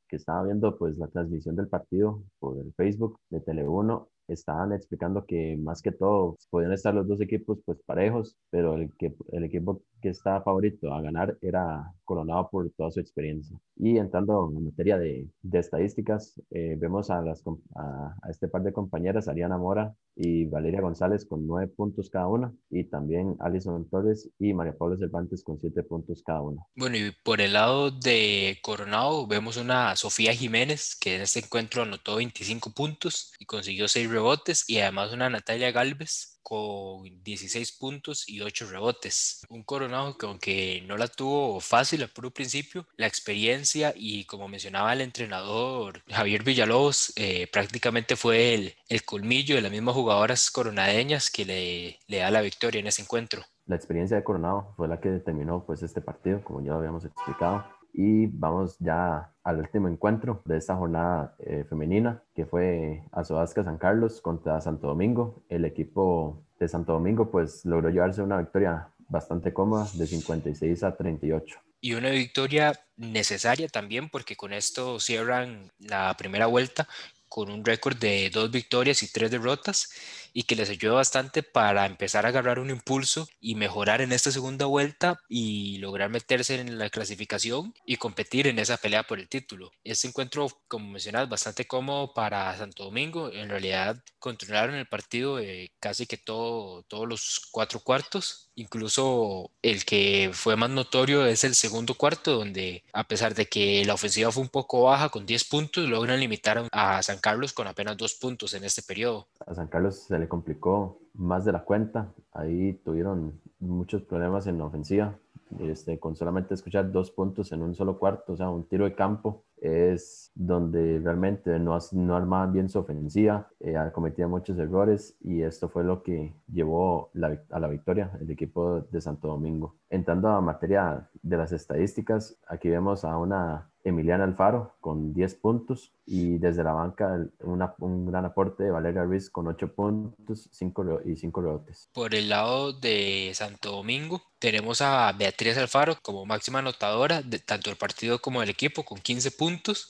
que 0.07 0.15
estaba 0.15 0.43
viendo 0.43 0.77
pues 0.77 0.97
la 0.97 1.07
transmisión 1.07 1.55
del 1.55 1.67
partido 1.67 2.23
por 2.39 2.59
el 2.59 2.73
Facebook 2.73 3.19
de 3.29 3.43
Tele1 3.43 4.07
estaban 4.27 4.73
explicando 4.73 5.25
que 5.25 5.57
más 5.57 5.81
que 5.81 5.91
todo 5.91 6.37
podían 6.49 6.73
estar 6.73 6.93
los 6.93 7.07
dos 7.07 7.21
equipos 7.21 7.59
pues 7.65 7.77
parejos, 7.85 8.37
pero 8.49 8.75
el, 8.75 8.91
que, 8.97 9.13
el 9.31 9.43
equipo 9.43 9.81
que 10.01 10.09
estaba 10.09 10.43
favorito 10.43 10.93
a 10.93 11.01
ganar 11.01 11.37
era 11.41 11.91
Coronado 12.03 12.49
por 12.51 12.69
toda 12.71 12.91
su 12.91 12.99
experiencia. 12.99 13.57
Y 13.77 13.97
entrando 13.97 14.51
en 14.55 14.65
materia 14.65 14.97
de, 14.97 15.29
de 15.41 15.59
estadísticas, 15.59 16.39
eh, 16.51 16.75
vemos 16.77 17.09
a, 17.09 17.21
las, 17.21 17.41
a, 17.75 18.15
a, 18.21 18.29
este 18.29 18.49
par 18.49 18.63
de 18.63 18.73
compañeras, 18.73 19.27
Ariana 19.27 19.57
Mora 19.57 19.95
y 20.15 20.45
Valeria 20.45 20.81
González 20.81 21.25
con 21.25 21.47
nueve 21.47 21.71
puntos 21.75 22.09
cada 22.09 22.27
una, 22.27 22.53
y 22.69 22.83
también 22.83 23.35
Alison 23.39 23.89
Torres 23.89 24.29
y 24.37 24.53
María 24.53 24.77
Paula 24.77 24.97
Cervantes 24.97 25.43
con 25.43 25.59
siete 25.59 25.81
puntos 25.83 26.21
cada 26.23 26.41
una. 26.41 26.61
Bueno, 26.75 26.97
y 26.97 27.11
por 27.23 27.39
el 27.39 27.53
lado 27.53 27.89
de 27.89 28.57
Coronado 28.61 29.25
vemos 29.25 29.57
una 29.57 29.95
Sofía 29.95 30.33
Jiménez 30.33 30.95
que 30.99 31.15
en 31.15 31.21
este 31.21 31.39
encuentro 31.39 31.83
anotó 31.83 32.17
25 32.17 32.71
puntos 32.71 33.33
y 33.39 33.45
consiguió 33.45 33.87
seis 33.87 34.09
rebotes, 34.13 34.69
y 34.69 34.79
además 34.79 35.11
una 35.11 35.29
Natalia 35.29 35.71
Galvez 35.71 36.33
con 36.43 37.23
16 37.23 37.71
puntos 37.73 38.29
y 38.29 38.41
8 38.41 38.69
rebotes. 38.69 39.41
Un 39.49 39.63
Coronado 39.63 40.17
que 40.17 40.25
aunque 40.25 40.83
no 40.87 40.97
la 40.97 41.07
tuvo 41.07 41.59
fácil 41.59 42.03
al 42.03 42.09
puro 42.09 42.31
principio, 42.31 42.85
la 42.97 43.07
experiencia 43.07 43.93
y 43.95 44.25
como 44.25 44.47
mencionaba 44.47 44.93
el 44.93 45.01
entrenador 45.01 46.03
Javier 46.09 46.43
Villalobos, 46.43 47.13
eh, 47.15 47.47
prácticamente 47.51 48.15
fue 48.15 48.53
el, 48.53 48.75
el, 48.89 49.03
colmillo 49.03 49.55
de 49.55 49.61
las 49.61 49.71
mismas 49.71 49.95
jugadoras 49.95 50.51
coronadeñas 50.51 51.31
que 51.31 51.45
le, 51.45 51.99
le 52.07 52.17
da 52.17 52.29
la 52.29 52.41
victoria 52.41 52.79
en 52.79 52.87
ese 52.87 53.01
encuentro. 53.01 53.43
La 53.65 53.77
experiencia 53.77 54.17
de 54.17 54.23
Coronado 54.23 54.73
fue 54.75 54.87
la 54.87 54.99
que 54.99 55.09
determinó 55.09 55.65
pues 55.65 55.81
este 55.83 56.01
partido, 56.01 56.43
como 56.43 56.61
ya 56.61 56.73
habíamos 56.73 57.05
explicado. 57.05 57.65
Y 57.93 58.25
vamos 58.27 58.75
ya 58.79 59.31
al 59.43 59.59
último 59.59 59.87
encuentro 59.87 60.41
de 60.45 60.57
esta 60.57 60.75
jornada 60.75 61.35
eh, 61.39 61.63
femenina, 61.69 62.23
que 62.35 62.45
fue 62.45 63.03
Azobasca 63.11 63.63
San 63.63 63.77
Carlos 63.77 64.19
contra 64.19 64.59
Santo 64.61 64.87
Domingo. 64.87 65.43
El 65.47 65.65
equipo 65.65 66.41
de 66.59 66.67
Santo 66.67 66.93
Domingo 66.93 67.29
pues 67.29 67.63
logró 67.65 67.89
llevarse 67.89 68.21
una 68.21 68.37
victoria 68.37 68.89
bastante 69.09 69.53
cómoda 69.53 69.87
de 69.93 70.07
56 70.07 70.83
a 70.83 70.95
38. 70.95 71.59
Y 71.81 71.93
una 71.93 72.09
victoria 72.09 72.73
necesaria 72.95 73.67
también 73.67 74.09
porque 74.09 74.35
con 74.35 74.53
esto 74.53 74.99
cierran 74.99 75.69
la 75.79 76.15
primera 76.17 76.47
vuelta 76.47 76.87
con 77.27 77.49
un 77.49 77.65
récord 77.65 77.97
de 77.97 78.29
dos 78.29 78.51
victorias 78.51 79.03
y 79.03 79.11
tres 79.11 79.31
derrotas 79.31 79.89
y 80.33 80.43
que 80.43 80.55
les 80.55 80.69
ayuda 80.69 80.95
bastante 80.95 81.43
para 81.43 81.85
empezar 81.85 82.25
a 82.25 82.29
agarrar 82.29 82.59
un 82.59 82.69
impulso 82.69 83.27
y 83.39 83.55
mejorar 83.55 84.01
en 84.01 84.11
esta 84.11 84.31
segunda 84.31 84.65
vuelta 84.65 85.19
y 85.29 85.77
lograr 85.77 86.09
meterse 86.09 86.59
en 86.59 86.77
la 86.77 86.89
clasificación 86.89 87.73
y 87.85 87.97
competir 87.97 88.47
en 88.47 88.59
esa 88.59 88.77
pelea 88.77 89.03
por 89.03 89.19
el 89.19 89.29
título. 89.29 89.71
Este 89.83 90.07
encuentro, 90.07 90.47
como 90.67 90.89
mencionas, 90.89 91.29
bastante 91.29 91.65
cómodo 91.65 92.13
para 92.13 92.57
Santo 92.57 92.85
Domingo. 92.85 93.31
En 93.31 93.49
realidad 93.49 94.03
controlaron 94.19 94.75
el 94.75 94.87
partido 94.87 95.39
casi 95.79 96.05
que 96.07 96.17
todo, 96.17 96.83
todos 96.83 97.07
los 97.07 97.41
cuatro 97.51 97.79
cuartos. 97.79 98.42
Incluso 98.55 99.49
el 99.61 99.83
que 99.83 100.29
fue 100.33 100.55
más 100.55 100.69
notorio 100.69 101.25
es 101.25 101.43
el 101.43 101.55
segundo 101.55 101.95
cuarto, 101.95 102.37
donde 102.37 102.83
a 102.93 103.03
pesar 103.03 103.33
de 103.33 103.47
que 103.47 103.83
la 103.85 103.95
ofensiva 103.95 104.31
fue 104.31 104.43
un 104.43 104.49
poco 104.49 104.83
baja 104.83 105.09
con 105.09 105.25
10 105.25 105.49
puntos, 105.49 105.89
logran 105.89 106.19
limitar 106.19 106.67
a 106.71 107.01
San 107.01 107.17
Carlos 107.19 107.53
con 107.53 107.67
apenas 107.67 107.97
dos 107.97 108.13
puntos 108.15 108.53
en 108.53 108.63
este 108.63 108.83
periodo. 108.83 109.27
A 109.45 109.55
San 109.55 109.67
Carlos 109.67 110.03
se 110.07 110.19
le 110.19 110.27
complicó 110.27 110.99
más 111.13 111.45
de 111.45 111.51
la 111.51 111.63
cuenta. 111.63 112.13
Ahí 112.31 112.73
tuvieron 112.85 113.41
muchos 113.59 114.03
problemas 114.03 114.45
en 114.47 114.57
la 114.57 114.65
ofensiva. 114.65 115.17
Este, 115.59 115.99
con 115.99 116.15
solamente 116.15 116.53
escuchar 116.53 116.91
dos 116.91 117.11
puntos 117.11 117.51
en 117.51 117.61
un 117.61 117.75
solo 117.75 117.99
cuarto, 117.99 118.33
o 118.33 118.37
sea, 118.37 118.49
un 118.49 118.67
tiro 118.67 118.85
de 118.85 118.95
campo, 118.95 119.43
es 119.63 120.29
donde 120.35 120.99
realmente 120.99 121.57
no, 121.57 121.77
no 121.93 122.15
armaban 122.17 122.51
bien 122.51 122.67
su 122.67 122.79
ofensiva, 122.79 123.47
eh, 123.61 123.75
cometían 123.93 124.29
muchos 124.29 124.59
errores 124.59 125.15
y 125.21 125.41
esto 125.41 125.69
fue 125.69 125.85
lo 125.85 126.03
que 126.03 126.35
llevó 126.51 127.11
a 127.49 127.59
la 127.59 127.67
victoria 127.69 128.11
el 128.19 128.29
equipo 128.29 128.81
de 128.81 128.99
Santo 128.99 129.29
Domingo. 129.29 129.77
Entrando 129.89 130.27
a 130.27 130.41
materia 130.41 131.09
de 131.21 131.37
las 131.37 131.53
estadísticas, 131.53 132.37
aquí 132.45 132.69
vemos 132.69 133.05
a 133.05 133.17
una 133.17 133.69
Emiliana 133.83 134.23
Alfaro 134.23 134.75
con 134.79 135.13
10 135.13 135.35
puntos 135.35 135.91
y 136.05 136.37
desde 136.37 136.63
la 136.63 136.73
banca 136.73 137.17
un 137.41 138.05
gran 138.05 138.25
aporte 138.25 138.63
de 138.63 138.71
Valeria 138.71 139.03
Ruiz 139.03 139.29
con 139.29 139.47
8 139.47 139.73
puntos 139.73 140.49
5 140.51 141.01
y 141.05 141.15
5 141.15 141.41
rebotes. 141.41 141.89
Por 141.93 142.15
el 142.15 142.29
lado 142.29 142.73
de 142.73 143.31
Santo 143.33 143.71
Domingo 143.71 144.21
tenemos 144.39 144.81
a 144.81 145.11
Beatriz 145.11 145.57
Alfaro 145.57 145.97
como 146.01 146.25
máxima 146.25 146.59
anotadora 146.59 147.21
de 147.21 147.39
tanto 147.39 147.69
el 147.69 147.75
partido 147.75 148.19
como 148.19 148.41
el 148.41 148.49
equipo 148.49 148.83
con 148.83 148.99
15 148.99 149.31
puntos 149.31 149.89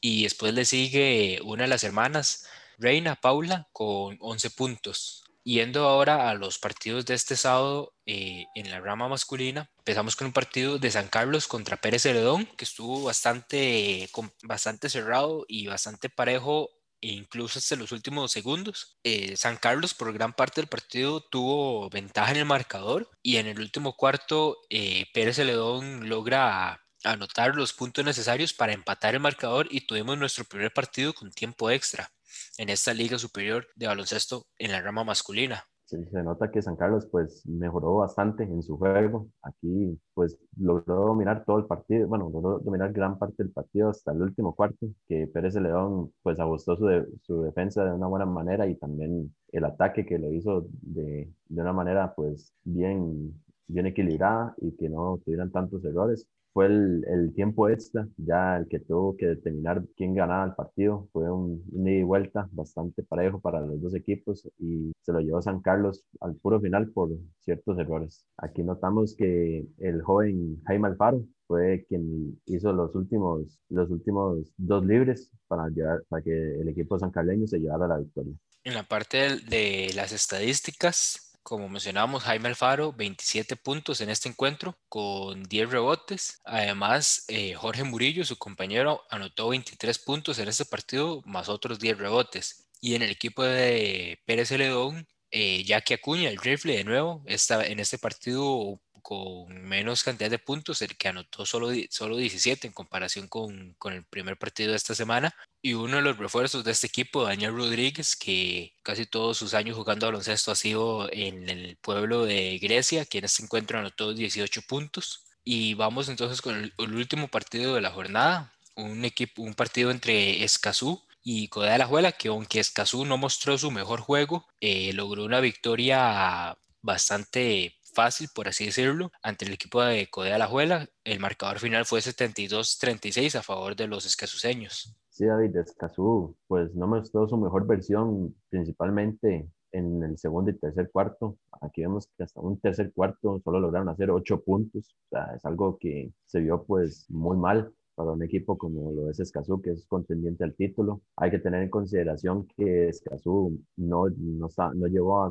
y 0.00 0.24
después 0.24 0.52
le 0.54 0.64
sigue 0.64 1.40
una 1.44 1.62
de 1.62 1.68
las 1.68 1.84
hermanas 1.84 2.46
Reina 2.78 3.14
Paula 3.16 3.68
con 3.72 4.16
11 4.20 4.50
puntos. 4.50 5.29
Yendo 5.50 5.88
ahora 5.88 6.30
a 6.30 6.34
los 6.34 6.60
partidos 6.60 7.06
de 7.06 7.14
este 7.14 7.34
sábado 7.34 7.92
eh, 8.06 8.44
en 8.54 8.70
la 8.70 8.78
rama 8.78 9.08
masculina, 9.08 9.68
empezamos 9.78 10.14
con 10.14 10.28
un 10.28 10.32
partido 10.32 10.78
de 10.78 10.92
San 10.92 11.08
Carlos 11.08 11.48
contra 11.48 11.76
Pérez 11.76 12.02
Celedón, 12.02 12.46
que 12.56 12.64
estuvo 12.64 13.02
bastante, 13.02 14.08
bastante 14.44 14.88
cerrado 14.88 15.44
y 15.48 15.66
bastante 15.66 16.08
parejo 16.08 16.70
e 17.00 17.08
incluso 17.08 17.58
hasta 17.58 17.74
los 17.74 17.90
últimos 17.90 18.30
segundos. 18.30 18.96
Eh, 19.02 19.36
San 19.36 19.56
Carlos 19.56 19.92
por 19.92 20.12
gran 20.12 20.34
parte 20.34 20.60
del 20.60 20.68
partido 20.68 21.20
tuvo 21.20 21.90
ventaja 21.90 22.30
en 22.30 22.36
el 22.36 22.44
marcador 22.44 23.10
y 23.20 23.38
en 23.38 23.48
el 23.48 23.58
último 23.58 23.96
cuarto 23.96 24.56
eh, 24.70 25.06
Pérez 25.12 25.34
Celedón 25.34 26.08
logra 26.08 26.80
anotar 27.02 27.56
los 27.56 27.72
puntos 27.72 28.04
necesarios 28.04 28.54
para 28.54 28.72
empatar 28.72 29.14
el 29.14 29.20
marcador 29.20 29.66
y 29.68 29.80
tuvimos 29.80 30.16
nuestro 30.16 30.44
primer 30.44 30.72
partido 30.72 31.12
con 31.12 31.32
tiempo 31.32 31.72
extra 31.72 32.12
en 32.58 32.68
esta 32.68 32.94
liga 32.94 33.18
superior 33.18 33.66
de 33.74 33.86
baloncesto 33.86 34.46
en 34.58 34.72
la 34.72 34.80
rama 34.80 35.04
masculina. 35.04 35.64
se 35.84 36.22
nota 36.22 36.50
que 36.50 36.62
San 36.62 36.76
Carlos 36.76 37.06
pues 37.10 37.44
mejoró 37.46 37.96
bastante 37.96 38.44
en 38.44 38.62
su 38.62 38.76
juego. 38.76 39.28
Aquí 39.42 39.98
pues 40.14 40.38
logró 40.56 41.06
dominar 41.06 41.44
todo 41.44 41.58
el 41.58 41.66
partido, 41.66 42.06
bueno, 42.06 42.30
logró 42.32 42.58
dominar 42.60 42.92
gran 42.92 43.18
parte 43.18 43.42
del 43.42 43.52
partido 43.52 43.90
hasta 43.90 44.12
el 44.12 44.22
último 44.22 44.54
cuarto, 44.54 44.86
que 45.08 45.26
Pérez 45.26 45.54
León 45.56 46.12
pues 46.22 46.38
ajustó 46.38 46.76
su, 46.76 46.86
su 47.22 47.42
defensa 47.42 47.84
de 47.84 47.92
una 47.92 48.06
buena 48.06 48.26
manera 48.26 48.66
y 48.66 48.76
también 48.76 49.34
el 49.52 49.64
ataque 49.64 50.06
que 50.06 50.18
lo 50.18 50.32
hizo 50.32 50.66
de, 50.82 51.32
de 51.48 51.62
una 51.62 51.72
manera 51.72 52.14
pues 52.14 52.54
bien, 52.64 53.42
bien 53.66 53.86
equilibrada 53.86 54.54
y 54.60 54.76
que 54.76 54.88
no 54.88 55.18
tuvieran 55.24 55.50
tantos 55.50 55.84
errores 55.84 56.28
fue 56.52 56.66
el, 56.66 57.04
el, 57.08 57.34
tiempo 57.34 57.68
extra, 57.68 58.08
ya 58.16 58.56
el 58.56 58.68
que 58.68 58.80
tuvo 58.80 59.16
que 59.16 59.26
determinar 59.26 59.84
quién 59.96 60.14
ganaba 60.14 60.44
el 60.44 60.54
partido. 60.54 61.08
Fue 61.12 61.30
un, 61.30 61.62
ida 61.72 61.90
y 61.90 62.02
vuelta 62.02 62.48
bastante 62.52 63.02
parejo 63.02 63.40
para 63.40 63.60
los 63.60 63.80
dos 63.80 63.94
equipos 63.94 64.48
y 64.58 64.92
se 65.02 65.12
lo 65.12 65.20
llevó 65.20 65.40
San 65.42 65.60
Carlos 65.60 66.04
al 66.20 66.36
puro 66.36 66.60
final 66.60 66.90
por 66.90 67.10
ciertos 67.40 67.78
errores. 67.78 68.26
Aquí 68.36 68.62
notamos 68.62 69.14
que 69.16 69.66
el 69.78 70.02
joven 70.02 70.60
Jaime 70.66 70.88
Alfaro 70.88 71.24
fue 71.46 71.84
quien 71.88 72.40
hizo 72.46 72.72
los 72.72 72.94
últimos, 72.94 73.58
los 73.68 73.90
últimos 73.90 74.52
dos 74.56 74.84
libres 74.84 75.30
para, 75.48 75.68
llevar, 75.68 76.02
para 76.08 76.22
que 76.22 76.30
el 76.30 76.68
equipo 76.68 76.98
sancarleño 76.98 77.46
se 77.46 77.58
llevara 77.58 77.88
la 77.88 77.98
victoria. 77.98 78.34
En 78.62 78.74
la 78.74 78.82
parte 78.82 79.36
de 79.48 79.90
las 79.94 80.12
estadísticas, 80.12 81.29
como 81.50 81.68
mencionábamos, 81.68 82.22
Jaime 82.22 82.48
Alfaro, 82.48 82.92
27 82.92 83.56
puntos 83.56 84.00
en 84.00 84.08
este 84.08 84.28
encuentro 84.28 84.78
con 84.88 85.42
10 85.42 85.68
rebotes. 85.70 86.40
Además, 86.44 87.24
eh, 87.26 87.54
Jorge 87.54 87.82
Murillo, 87.82 88.24
su 88.24 88.38
compañero, 88.38 89.02
anotó 89.10 89.48
23 89.48 89.98
puntos 89.98 90.38
en 90.38 90.46
este 90.46 90.64
partido, 90.64 91.22
más 91.24 91.48
otros 91.48 91.80
10 91.80 91.98
rebotes. 91.98 92.68
Y 92.80 92.94
en 92.94 93.02
el 93.02 93.10
equipo 93.10 93.42
de 93.42 94.20
Pérez 94.26 94.50
Celedón, 94.50 95.08
eh, 95.32 95.64
Jackie 95.64 95.94
Acuña, 95.94 96.28
el 96.28 96.36
rifle 96.36 96.76
de 96.76 96.84
nuevo, 96.84 97.24
está 97.26 97.66
en 97.66 97.80
este 97.80 97.98
partido 97.98 98.80
con 99.02 99.52
menos 99.62 100.04
cantidad 100.04 100.30
de 100.30 100.38
puntos, 100.38 100.82
el 100.82 100.96
que 100.96 101.08
anotó 101.08 101.44
solo, 101.46 101.70
solo 101.90 102.16
17 102.16 102.68
en 102.68 102.72
comparación 102.72 103.26
con, 103.26 103.74
con, 103.74 103.92
el 103.92 104.04
primer 104.04 104.36
partido 104.38 104.70
de 104.70 104.76
esta 104.76 104.94
semana. 104.94 105.34
Y 105.62 105.74
uno 105.74 105.96
de 105.96 106.02
los 106.02 106.16
refuerzos 106.16 106.64
de 106.64 106.72
este 106.72 106.86
equipo, 106.86 107.24
Daniel 107.24 107.54
Rodríguez, 107.54 108.16
que 108.16 108.74
casi 108.82 109.04
todos 109.04 109.36
sus 109.36 109.52
años 109.52 109.76
jugando 109.76 110.06
baloncesto 110.06 110.52
ha 110.52 110.56
sido 110.56 111.08
en 111.12 111.50
el 111.50 111.76
pueblo 111.76 112.24
de 112.24 112.58
Grecia, 112.58 113.04
que 113.04 113.18
en 113.18 113.26
este 113.26 113.42
encuentro 113.42 113.78
anotó 113.78 114.14
18 114.14 114.62
puntos. 114.62 115.24
Y 115.44 115.74
vamos 115.74 116.08
entonces 116.08 116.40
con 116.40 116.56
el, 116.56 116.94
último 116.94 117.28
partido 117.28 117.74
de 117.74 117.82
la 117.82 117.90
jornada, 117.90 118.54
un, 118.74 119.04
equipo, 119.04 119.42
un 119.42 119.54
partido 119.54 119.90
entre 119.90 120.44
Escazú 120.44 121.02
y 121.22 121.48
Codea 121.48 121.72
de 121.72 121.78
la 121.78 121.86
Juela, 121.86 122.12
que 122.12 122.28
aunque 122.28 122.60
Escazú 122.60 123.04
no 123.04 123.18
mostró 123.18 123.58
su 123.58 123.70
mejor 123.70 124.00
juego, 124.00 124.46
eh, 124.60 124.92
logró 124.94 125.24
una 125.24 125.40
victoria 125.40 126.56
bastante 126.82 127.76
fácil, 127.94 128.28
por 128.34 128.48
así 128.48 128.66
decirlo, 128.66 129.12
ante 129.22 129.44
el 129.44 129.52
equipo 129.52 129.82
de 129.82 130.08
Codea 130.08 130.38
La 130.38 130.46
Juela. 130.46 130.88
El 131.04 131.20
marcador 131.20 131.58
final 131.58 131.84
fue 131.84 132.00
72-36 132.00 133.34
a 133.34 133.42
favor 133.42 133.76
de 133.76 133.88
los 133.88 134.06
escazuseños. 134.06 134.94
Sí, 135.10 135.26
David, 135.26 135.56
Escazú, 135.56 136.36
pues 136.46 136.74
no 136.74 136.86
mostró 136.86 137.28
su 137.28 137.36
mejor 137.36 137.66
versión, 137.66 138.34
principalmente 138.48 139.48
en 139.72 140.02
el 140.02 140.18
segundo 140.18 140.50
y 140.50 140.58
tercer 140.58 140.90
cuarto. 140.90 141.36
Aquí 141.60 141.82
vemos 141.82 142.08
que 142.16 142.24
hasta 142.24 142.40
un 142.40 142.58
tercer 142.60 142.92
cuarto 142.92 143.40
solo 143.44 143.60
lograron 143.60 143.88
hacer 143.88 144.10
ocho 144.10 144.40
puntos. 144.42 144.94
O 145.06 145.08
sea, 145.10 145.34
es 145.36 145.44
algo 145.44 145.78
que 145.78 146.12
se 146.26 146.40
vio 146.40 146.64
pues 146.64 147.06
muy 147.10 147.36
mal 147.36 147.72
para 147.94 148.12
un 148.12 148.22
equipo 148.22 148.56
como 148.56 148.92
lo 148.92 149.10
es 149.10 149.20
Escazú, 149.20 149.60
que 149.60 149.72
es 149.72 149.84
contendiente 149.86 150.44
al 150.44 150.54
título. 150.54 151.02
Hay 151.16 151.30
que 151.30 151.38
tener 151.40 151.62
en 151.62 151.70
consideración 151.70 152.46
que 152.56 152.88
Escazú 152.88 153.60
no, 153.76 154.06
no, 154.16 154.48
no 154.74 154.86
llevó 154.86 155.24
a, 155.24 155.30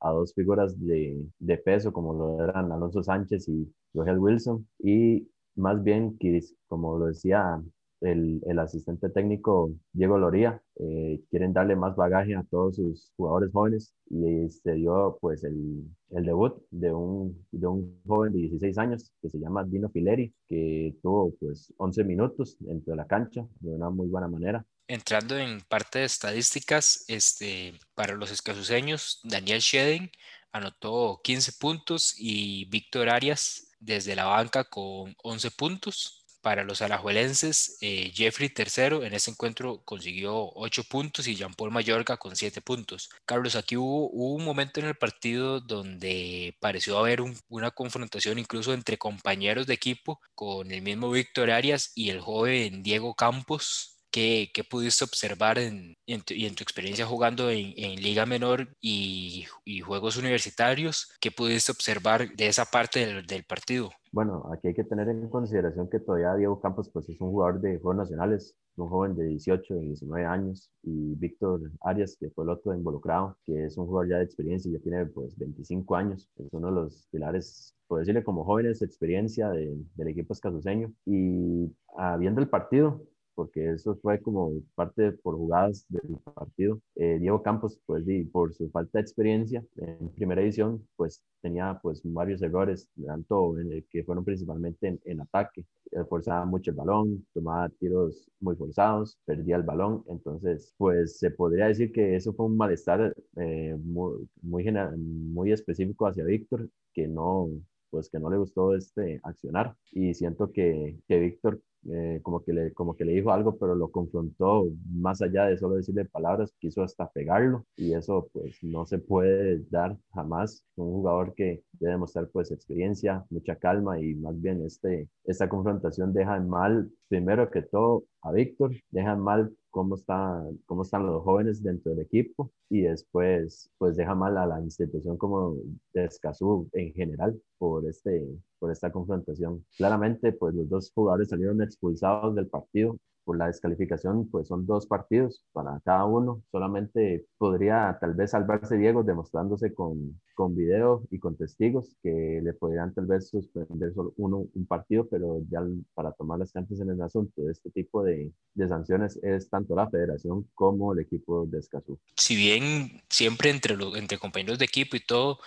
a, 0.00 0.10
dos 0.10 0.34
figuras 0.34 0.78
de, 0.80 1.24
de, 1.38 1.58
peso 1.58 1.92
como 1.92 2.14
lo 2.14 2.42
eran 2.42 2.72
Alonso 2.72 3.02
Sánchez 3.02 3.48
y 3.48 3.72
Rogel 3.92 4.18
Wilson, 4.18 4.66
y 4.80 5.28
más 5.56 5.82
bien, 5.84 6.18
como 6.66 6.98
lo 6.98 7.06
decía 7.06 7.62
el, 8.00 8.42
el, 8.46 8.58
asistente 8.58 9.08
técnico 9.08 9.72
Diego 9.92 10.18
Loría. 10.18 10.60
Eh, 10.76 11.20
quieren 11.30 11.52
darle 11.52 11.76
más 11.76 11.96
bagaje 11.96 12.34
a 12.34 12.44
todos 12.50 12.76
sus 12.76 13.12
jugadores 13.16 13.50
jóvenes 13.52 13.94
y 14.10 14.48
se 14.50 14.72
dio 14.74 15.18
pues 15.20 15.44
el, 15.44 15.84
el 16.10 16.24
debut 16.24 16.54
de 16.70 16.92
un, 16.92 17.46
de 17.50 17.66
un 17.66 18.00
joven 18.06 18.32
de 18.32 18.40
16 18.40 18.78
años 18.78 19.12
que 19.22 19.30
se 19.30 19.38
llama 19.38 19.64
Dino 19.64 19.88
Fileri, 19.90 20.34
que 20.48 20.96
tuvo 21.02 21.34
pues 21.40 21.72
11 21.76 22.04
minutos 22.04 22.56
dentro 22.60 22.92
de 22.92 22.96
la 22.96 23.06
cancha 23.06 23.46
de 23.60 23.70
una 23.70 23.90
muy 23.90 24.08
buena 24.08 24.28
manera. 24.28 24.64
Entrando 24.86 25.38
en 25.38 25.60
parte 25.62 26.00
de 26.00 26.04
estadísticas, 26.04 27.04
este, 27.08 27.72
para 27.94 28.14
los 28.14 28.30
escasuseños, 28.30 29.20
Daniel 29.24 29.60
Shedden 29.60 30.10
anotó 30.52 31.20
15 31.24 31.52
puntos 31.58 32.14
y 32.18 32.66
Víctor 32.66 33.08
Arias 33.08 33.72
desde 33.80 34.14
la 34.14 34.26
banca 34.26 34.64
con 34.64 35.14
11 35.22 35.50
puntos. 35.52 36.23
Para 36.44 36.62
los 36.62 36.82
alajuelenses, 36.82 37.78
eh, 37.80 38.12
Jeffrey 38.14 38.50
tercero 38.50 39.02
en 39.02 39.14
ese 39.14 39.30
encuentro 39.30 39.80
consiguió 39.86 40.52
8 40.56 40.84
puntos 40.84 41.26
y 41.26 41.36
Jean-Paul 41.36 41.70
Mallorca 41.70 42.18
con 42.18 42.36
7 42.36 42.60
puntos. 42.60 43.08
Carlos, 43.24 43.56
aquí 43.56 43.78
hubo, 43.78 44.10
un 44.10 44.44
momento 44.44 44.78
en 44.78 44.84
el 44.84 44.94
partido 44.94 45.60
donde 45.60 46.54
pareció 46.60 46.98
haber 46.98 47.22
una 47.48 47.70
confrontación 47.70 48.38
incluso 48.38 48.74
entre 48.74 48.98
compañeros 48.98 49.66
de 49.66 49.72
equipo 49.72 50.20
con 50.34 50.70
el 50.70 50.82
mismo 50.82 51.10
Víctor 51.10 51.50
Arias 51.50 51.92
y 51.94 52.10
el 52.10 52.20
joven 52.20 52.82
Diego 52.82 53.14
Campos, 53.14 53.93
¿Qué, 54.14 54.48
pudiste 54.70 55.02
observar 55.02 55.58
en, 55.58 55.96
en, 56.06 56.22
tu, 56.22 56.34
y 56.34 56.46
en 56.46 56.54
tu 56.54 56.62
experiencia 56.62 57.04
jugando 57.04 57.50
en, 57.50 57.96
Liga 57.96 58.26
Menor 58.26 58.68
y, 58.80 59.44
Juegos 59.84 60.16
Universitarios? 60.16 61.12
¿Qué 61.20 61.32
pudiste 61.32 61.72
observar 61.72 62.28
de 62.36 62.46
esa 62.46 62.64
parte 62.64 63.04
del, 63.04 63.26
del, 63.26 63.42
partido? 63.42 63.90
Bueno, 64.12 64.48
aquí 64.52 64.68
hay 64.68 64.74
que 64.74 64.84
tener 64.84 65.08
en 65.08 65.28
consideración 65.28 65.90
que 65.90 65.98
todavía 65.98 66.36
Diego 66.36 66.60
Campos 66.60 66.88
pues, 66.92 67.08
es 67.08 67.20
un 67.20 67.32
jugador 67.32 67.60
de 67.60 67.80
Juegos 67.80 67.96
Nacionales, 67.96 68.54
un 68.76 68.88
joven 68.88 69.16
de 69.16 69.26
18, 69.26 69.74
19 69.74 70.24
años, 70.24 70.70
y 70.84 71.16
Víctor 71.16 71.72
Arias, 71.80 72.16
que 72.16 72.30
fue 72.30 72.44
el 72.44 72.50
otro 72.50 72.72
involucrado, 72.72 73.36
que 73.44 73.64
es 73.64 73.76
un 73.76 73.86
jugador 73.86 74.10
ya 74.10 74.18
de 74.18 74.24
experiencia, 74.24 74.70
ya 74.70 74.78
tiene 74.78 75.06
pues 75.06 75.36
25 75.36 75.96
años, 75.96 76.30
es 76.36 76.52
uno 76.52 76.68
de 76.68 76.72
los 76.72 77.08
pilares 77.10 77.74
por 77.86 78.00
decirle, 78.00 78.24
como 78.24 78.44
jóvenes 78.44 78.80
de 78.80 78.86
experiencia 78.86 79.50
del 79.50 80.08
equipo 80.08 80.32
escasuseño. 80.32 80.92
Y 81.04 81.70
ah, 81.96 82.16
viendo 82.16 82.40
el 82.40 82.48
partido, 82.48 83.02
porque 83.34 83.72
eso 83.72 83.96
fue 83.96 84.20
como 84.20 84.52
parte 84.74 85.12
por 85.12 85.36
jugadas 85.36 85.86
del 85.88 86.18
partido. 86.34 86.80
Eh, 86.96 87.18
Diego 87.20 87.42
Campos, 87.42 87.80
pues 87.86 88.04
por 88.32 88.54
su 88.54 88.70
falta 88.70 88.98
de 88.98 89.02
experiencia 89.02 89.64
en 89.76 90.10
primera 90.10 90.42
edición, 90.42 90.86
pues 90.96 91.22
tenía 91.42 91.78
pues 91.82 92.00
varios 92.04 92.42
errores, 92.42 92.88
tanto 93.06 93.58
en 93.58 93.72
el 93.72 93.86
que 93.90 94.04
fueron 94.04 94.24
principalmente 94.24 94.98
en, 95.04 95.20
ataque. 95.20 95.66
forzaba 96.08 96.44
mucho 96.44 96.70
el 96.70 96.76
balón, 96.76 97.26
tomaba 97.34 97.68
tiros 97.68 98.28
muy 98.40 98.56
forzados, 98.56 99.18
perdía 99.24 99.56
el 99.56 99.62
balón, 99.62 100.04
entonces 100.08 100.74
pues 100.78 101.18
se 101.18 101.30
podría 101.30 101.66
decir 101.66 101.92
que 101.92 102.16
eso 102.16 102.32
fue 102.32 102.46
un 102.46 102.56
malestar 102.56 103.14
eh, 103.36 103.76
muy, 103.82 104.28
muy, 104.42 104.64
muy 104.96 105.52
específico 105.52 106.06
hacia 106.06 106.24
Víctor, 106.24 106.68
que 106.92 107.06
no, 107.08 107.48
pues 107.90 108.08
que 108.08 108.18
no 108.18 108.30
le 108.30 108.38
gustó 108.38 108.74
este 108.74 109.20
accionar 109.22 109.76
y 109.92 110.14
siento 110.14 110.50
que, 110.52 110.98
que 111.06 111.18
Víctor 111.18 111.60
eh, 111.90 112.20
como, 112.22 112.42
que 112.42 112.52
le, 112.52 112.72
como 112.72 112.96
que 112.96 113.04
le 113.04 113.12
dijo 113.12 113.30
algo, 113.32 113.56
pero 113.56 113.74
lo 113.74 113.90
confrontó 113.90 114.66
más 114.92 115.22
allá 115.22 115.46
de 115.46 115.58
solo 115.58 115.76
decirle 115.76 116.04
palabras, 116.04 116.54
quiso 116.58 116.82
hasta 116.82 117.08
pegarlo 117.10 117.66
y 117.76 117.92
eso 117.94 118.28
pues 118.32 118.62
no 118.62 118.86
se 118.86 118.98
puede 118.98 119.64
dar 119.70 119.96
jamás. 120.12 120.64
Un 120.76 120.92
jugador 120.92 121.34
que 121.34 121.62
debe 121.72 121.96
mostrar 121.96 122.28
pues 122.28 122.50
experiencia, 122.50 123.24
mucha 123.30 123.56
calma 123.56 124.00
y 124.00 124.14
más 124.14 124.40
bien 124.40 124.64
este, 124.64 125.08
esta 125.24 125.48
confrontación 125.48 126.12
deja 126.12 126.38
mal, 126.40 126.90
primero 127.08 127.50
que 127.50 127.62
todo, 127.62 128.04
a 128.22 128.32
Víctor, 128.32 128.72
deja 128.90 129.16
mal 129.16 129.54
cómo, 129.70 129.96
está, 129.96 130.42
cómo 130.66 130.82
están 130.82 131.06
los 131.06 131.22
jóvenes 131.22 131.62
dentro 131.62 131.90
del 131.92 132.00
equipo 132.00 132.52
y 132.68 132.82
después 132.82 133.70
pues 133.78 133.96
deja 133.96 134.14
mal 134.14 134.36
a 134.38 134.46
la 134.46 134.60
institución 134.60 135.16
como 135.16 135.56
de 135.92 136.04
Escazú 136.04 136.68
en 136.72 136.92
general 136.92 137.40
por, 137.58 137.86
este, 137.88 138.24
por 138.58 138.70
esta 138.70 138.92
confrontación. 138.92 139.64
Claramente 139.76 140.32
pues 140.32 140.54
los 140.54 140.68
dos 140.68 140.92
jugadores 140.94 141.28
salieron 141.28 141.62
expulsados 141.62 142.34
del 142.34 142.48
partido 142.48 142.96
por 143.24 143.38
la 143.38 143.46
descalificación, 143.46 144.28
pues 144.30 144.48
son 144.48 144.66
dos 144.66 144.86
partidos 144.86 145.44
para 145.52 145.80
cada 145.84 146.04
uno. 146.04 146.42
Solamente 146.50 147.26
podría 147.38 147.96
tal 148.00 148.14
vez 148.14 148.32
salvarse 148.32 148.76
Diego 148.76 149.02
demostrándose 149.02 149.74
con, 149.74 150.20
con 150.34 150.54
video 150.54 151.02
y 151.10 151.18
con 151.18 151.36
testigos 151.36 151.96
que 152.02 152.40
le 152.42 152.52
podrían 152.52 152.92
tal 152.94 153.06
vez 153.06 153.28
suspender 153.28 153.92
solo 153.94 154.12
uno 154.16 154.46
un 154.54 154.66
partido, 154.66 155.08
pero 155.08 155.40
ya 155.50 155.62
para 155.94 156.12
tomar 156.12 156.38
las 156.38 156.52
cartas 156.52 156.80
en 156.80 156.90
el 156.90 157.02
asunto 157.02 157.48
este 157.50 157.70
tipo 157.70 158.02
de, 158.02 158.32
de 158.54 158.68
sanciones 158.68 159.18
es 159.22 159.48
tanto 159.48 159.74
la 159.74 159.88
federación 159.88 160.48
como 160.54 160.92
el 160.92 161.00
equipo 161.00 161.46
de 161.46 161.58
Escazú. 161.58 161.98
Si 162.16 162.36
bien 162.36 163.02
siempre 163.08 163.50
entre, 163.50 163.74
entre 163.96 164.18
compañeros 164.18 164.58
de 164.58 164.64
equipo 164.66 164.96
y 164.96 165.00
todo 165.00 165.38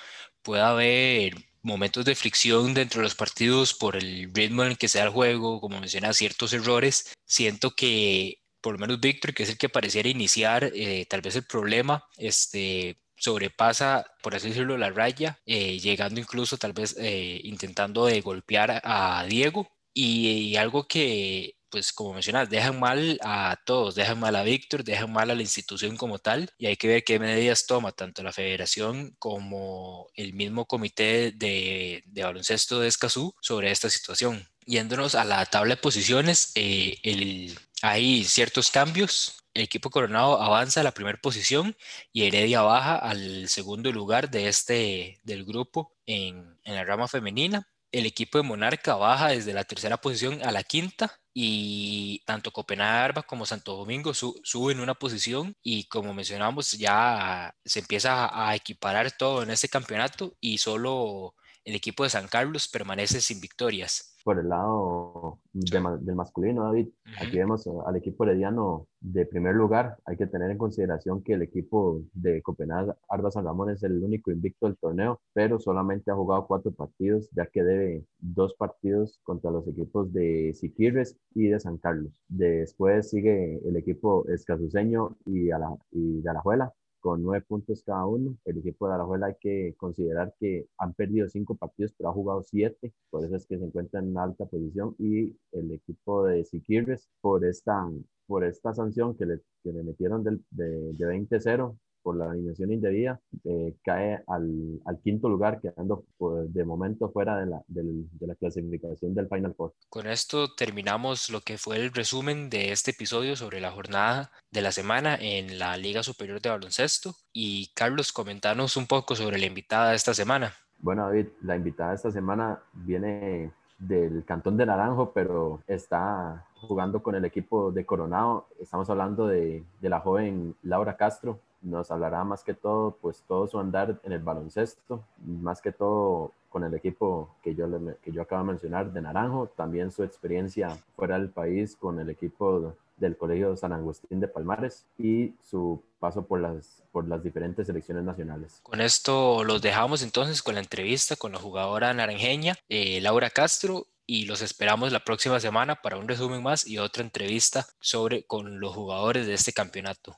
puede 0.42 0.62
haber 0.62 1.34
momentos 1.62 2.06
de 2.06 2.16
fricción 2.16 2.74
dentro 2.74 3.00
de 3.00 3.04
los 3.04 3.16
partidos 3.16 3.74
por 3.74 3.96
el 3.96 4.32
ritmo 4.34 4.64
en 4.64 4.72
el 4.72 4.78
que 4.78 4.88
se 4.88 5.00
da 5.00 5.06
el 5.06 5.12
juego, 5.12 5.62
como 5.62 5.80
menciona, 5.80 6.14
ciertos 6.14 6.54
errores. 6.54 7.14
Siento 7.26 7.72
que 7.72 8.42
por 8.62 8.74
lo 8.74 8.80
menos 8.80 9.00
Víctor, 9.00 9.34
que 9.34 9.44
es 9.44 9.50
el 9.50 9.58
que 9.58 9.70
pareciera 9.70 10.10
iniciar, 10.10 10.72
eh, 10.76 11.06
tal 11.10 11.22
vez 11.22 11.36
el 11.36 11.46
problema, 11.46 12.04
este, 12.18 13.00
sobrepasa, 13.16 14.06
por 14.22 14.36
así 14.36 14.50
decirlo, 14.50 14.78
la 14.78 14.90
raya, 14.90 15.40
eh, 15.46 15.80
llegando 15.80 16.20
incluso 16.20 16.58
tal 16.58 16.74
vez 16.74 16.96
eh, 17.00 17.40
intentando 17.44 18.06
de 18.06 18.22
golpear 18.22 18.82
a 18.84 19.26
Diego. 19.28 19.70
y 20.00 20.56
algo 20.58 20.88
que 20.88 21.57
pues 21.70 21.94
como 21.94 22.14
mencionas, 22.14 22.50
dejan 22.50 22.80
mal 22.80 23.20
a 23.24 23.58
todos, 23.66 23.96
dejan 23.96 24.20
mal 24.20 24.36
a 24.36 24.44
Víctor, 24.44 24.84
dejan 24.84 25.12
mal 25.12 25.32
a 25.32 25.36
la 25.36 25.42
institución 25.42 25.98
como 25.98 26.20
tal, 26.20 26.52
y 26.58 26.68
hay 26.68 26.78
que 26.78 26.88
ver 26.88 27.04
qué 27.04 27.20
medidas 27.20 27.66
toma 27.68 27.92
tanto 27.92 28.24
la 28.24 28.34
federación 28.34 29.16
como 29.20 30.10
el 30.16 30.34
mismo 30.34 30.66
comité 30.66 31.32
de, 31.32 32.04
baloncesto 32.08 32.80
de 32.80 32.88
Escazú 32.88 33.34
sobre 33.42 33.72
esta 33.72 33.90
situación. 33.90 34.48
Yéndonos 34.66 35.16
a 35.16 35.24
la 35.24 35.46
tabla 35.46 35.76
de 35.76 35.82
posiciones, 35.82 36.52
eh, 36.56 36.98
el, 37.04 37.58
hay 37.82 38.24
ciertos 38.26 38.70
cambios. 38.70 39.36
El 39.54 39.64
equipo 39.64 39.90
Coronado 39.90 40.42
avanza 40.42 40.82
a 40.82 40.84
la 40.84 40.94
primera 40.94 41.18
posición 41.20 41.76
y 42.14 42.26
Heredia 42.26 42.62
baja 42.62 42.98
al 42.98 43.50
segundo 43.50 43.92
lugar 43.92 44.30
de 44.30 44.48
este, 44.50 45.20
del 45.24 45.46
grupo 45.46 45.96
en, 46.06 46.60
en 46.64 46.76
la 46.76 46.84
rama 46.84 47.08
femenina 47.08 47.68
el 47.92 48.06
equipo 48.06 48.38
de 48.38 48.44
Monarca 48.44 48.96
baja 48.96 49.30
desde 49.30 49.54
la 49.54 49.64
tercera 49.64 49.98
posición 49.98 50.42
a 50.44 50.52
la 50.52 50.64
quinta 50.64 51.20
y 51.40 52.24
tanto 52.26 52.52
Copenhague 52.52 53.22
como 53.28 53.46
Santo 53.46 53.76
Domingo 53.76 54.12
suben 54.16 54.80
una 54.80 54.96
posición 54.96 55.56
y 55.62 55.84
como 55.84 56.12
mencionamos 56.12 56.72
ya 56.72 57.54
se 57.64 57.78
empieza 57.82 58.32
a 58.34 58.56
equiparar 58.56 59.12
todo 59.12 59.44
en 59.44 59.52
este 59.52 59.70
campeonato 59.70 60.36
y 60.42 60.58
solo 60.58 61.36
el 61.64 61.76
equipo 61.76 62.04
de 62.04 62.10
San 62.10 62.28
Carlos 62.28 62.68
permanece 62.68 63.22
sin 63.22 63.40
victorias 63.40 64.17
por 64.28 64.40
el 64.40 64.50
lado 64.50 65.40
del 65.54 66.16
masculino, 66.16 66.66
David. 66.66 66.90
Aquí 67.22 67.38
vemos 67.38 67.66
al 67.86 67.96
equipo 67.96 68.26
herediano 68.26 68.86
de 69.00 69.26
primer 69.26 69.56
lugar. 69.56 69.96
Hay 70.04 70.18
que 70.18 70.28
tener 70.28 70.52
en 70.52 70.58
consideración 70.58 71.24
que 71.24 71.32
el 71.32 71.44
equipo 71.44 72.02
de 72.12 72.42
Copenhague, 72.42 72.92
Arda 73.08 73.32
San 73.32 73.46
Ramón, 73.46 73.70
es 73.70 73.84
el 73.84 74.04
único 74.04 74.30
invicto 74.30 74.66
del 74.66 74.76
torneo, 74.76 75.22
pero 75.32 75.62
solamente 75.62 76.12
ha 76.12 76.16
jugado 76.16 76.46
cuatro 76.46 76.74
partidos, 76.74 77.30
ya 77.32 77.46
que 77.46 77.64
debe 77.64 78.04
dos 78.20 78.54
partidos 78.56 79.18
contra 79.24 79.50
los 79.50 79.66
equipos 79.66 80.12
de 80.12 80.52
Siquirres 80.54 81.18
y 81.34 81.48
de 81.48 81.62
San 81.62 81.78
Carlos. 81.78 82.22
Después 82.28 83.10
sigue 83.10 83.62
el 83.66 83.78
equipo 83.78 84.28
escazuseño 84.28 85.16
y, 85.26 85.52
a 85.52 85.58
la, 85.58 85.74
y 85.92 86.20
de 86.20 86.30
Alajuela, 86.30 86.74
con 87.08 87.24
nueve 87.24 87.46
puntos 87.48 87.84
cada 87.86 88.06
uno. 88.06 88.36
El 88.44 88.58
equipo 88.58 88.86
de 88.86 88.96
Arajuela 88.96 89.28
hay 89.28 89.36
que 89.40 89.74
considerar 89.78 90.34
que 90.38 90.68
han 90.78 90.94
perdido 90.94 91.30
cinco 91.30 91.56
partidos, 91.56 91.94
pero 91.98 92.10
ha 92.10 92.14
jugado 92.14 92.44
siete, 92.44 92.94
por 93.10 93.24
eso 93.24 93.38
es 93.38 93.48
que 93.48 93.58
se 93.58 93.64
encuentra 93.64 94.02
en 94.02 94.10
una 94.10 94.24
alta 94.24 94.46
posición. 94.46 94.94
Y 95.00 95.38
el 95.54 95.72
equipo 95.72 96.26
de 96.26 96.44
Siquirres, 96.44 97.08
por 97.22 97.46
esta, 97.46 97.90
por 98.26 98.44
esta 98.44 98.74
sanción 98.74 99.16
que 99.16 99.26
le, 99.26 99.40
que 99.64 99.72
le 99.72 99.84
metieron 99.84 100.22
del, 100.22 100.44
de, 100.52 100.66
de 100.94 101.06
20-0, 101.06 101.78
por 102.08 102.16
la 102.16 102.32
alineación 102.32 102.72
indebida, 102.72 103.20
eh, 103.44 103.76
cae 103.84 104.24
al, 104.28 104.80
al, 104.86 104.98
quinto 105.02 105.28
lugar, 105.28 105.60
quedando 105.60 106.06
pues, 106.18 106.54
de 106.54 106.64
momento 106.64 107.10
fuera 107.12 107.38
de 107.38 107.48
la, 107.48 107.62
del, 107.68 108.08
de 108.18 108.28
la 108.28 108.36
clasificación 108.36 109.14
del 109.14 109.28
Final 109.28 109.54
Four. 109.54 109.74
Con 109.90 110.08
esto 110.08 110.56
terminamos 110.56 111.30
lo 111.30 111.42
que 111.42 111.58
fue 111.58 111.76
el 111.76 111.92
resumen 111.92 112.50
de 112.50 112.72
este 112.72 112.92
episodio 112.92 113.36
sobre 113.36 113.60
la 113.60 113.72
jornada 113.72 114.32
de 114.52 114.62
la 114.62 114.72
semana 114.72 115.18
en 115.20 115.60
la 115.60 115.76
Liga 115.76 116.02
Superior 116.02 116.40
de 116.40 116.50
Baloncesto. 116.50 117.14
Y 117.34 117.74
Carlos, 117.76 118.14
comentanos 118.14 118.78
un 118.78 118.88
poco 118.88 119.14
sobre 119.14 119.38
la 119.38 119.48
invitada 119.48 119.90
de 119.90 119.98
esta 119.98 120.14
semana. 120.14 120.54
Bueno, 120.80 121.08
David, 121.08 121.28
la 121.42 121.58
invitada 121.58 121.90
de 121.90 121.96
esta 121.98 122.12
semana 122.12 122.58
viene 122.72 123.52
del 123.80 124.24
Cantón 124.24 124.56
de 124.56 124.66
Naranjo, 124.66 125.12
pero 125.12 125.62
está 125.68 126.46
jugando 126.56 127.04
con 127.04 127.16
el 127.16 127.26
equipo 127.26 127.70
de 127.74 127.86
Coronado. 127.86 128.48
Estamos 128.62 128.90
hablando 128.90 129.28
de, 129.28 129.66
de, 129.82 129.90
la 129.90 130.00
joven 130.00 130.56
Laura 130.64 130.96
Castro. 130.96 131.42
Nos 131.62 131.92
hablará 131.92 132.24
más 132.24 132.44
que 132.44 132.54
todo, 132.54 132.98
pues 133.02 133.24
todo 133.28 133.48
su 133.48 133.60
andar 133.60 134.00
en 134.04 134.12
el 134.12 134.20
baloncesto, 134.20 135.04
más 135.26 135.62
que 135.62 135.72
todo 135.72 136.32
con 136.50 136.64
el 136.64 136.74
equipo 136.74 137.36
que 137.44 137.56
yo, 137.56 137.68
que 138.02 138.12
yo 138.12 138.22
acabo 138.22 138.44
de 138.44 138.48
mencionar 138.48 138.92
de 138.92 139.02
Naranjo, 139.02 139.48
también 139.56 139.92
su 139.92 140.04
experiencia 140.04 140.78
fuera 140.96 141.20
del 141.20 141.30
país 141.30 141.76
con 141.76 142.00
el 142.00 142.10
equipo 142.10 142.74
del 142.98 143.16
Colegio 143.16 143.56
San 143.56 143.74
Agustín 143.74 144.20
de 144.20 144.28
Palmares 144.28 144.86
y 144.98 145.34
su 145.44 145.82
paso 146.00 146.26
por 146.26 146.40
las, 146.40 146.84
por 146.92 147.08
las 147.08 147.24
diferentes 147.24 147.68
selecciones 147.68 148.04
nacionales. 148.04 148.60
Con 148.64 148.82
esto 148.82 149.44
los 149.44 149.62
dejamos 149.62 150.02
entonces 150.02 150.42
con 150.42 150.56
la 150.56 150.62
entrevista 150.62 151.16
con 151.16 151.32
la 151.32 151.40
jugadora 151.40 151.94
naranjeña 151.94 152.56
eh, 152.70 153.00
Laura 153.02 153.30
Castro 153.30 153.86
y 154.06 154.26
los 154.26 154.42
esperamos 154.42 154.92
la 154.92 155.04
próxima 155.04 155.40
semana 155.40 155.76
para 155.76 155.98
un 155.98 156.08
resumen 156.08 156.42
más 156.42 156.66
y 156.66 156.78
otra 156.78 157.04
entrevista 157.04 157.68
sobre 157.80 158.24
con 158.24 158.60
los 158.60 158.74
jugadores 158.74 159.28
de 159.28 159.34
este 159.34 159.54
campeonato. 159.54 160.18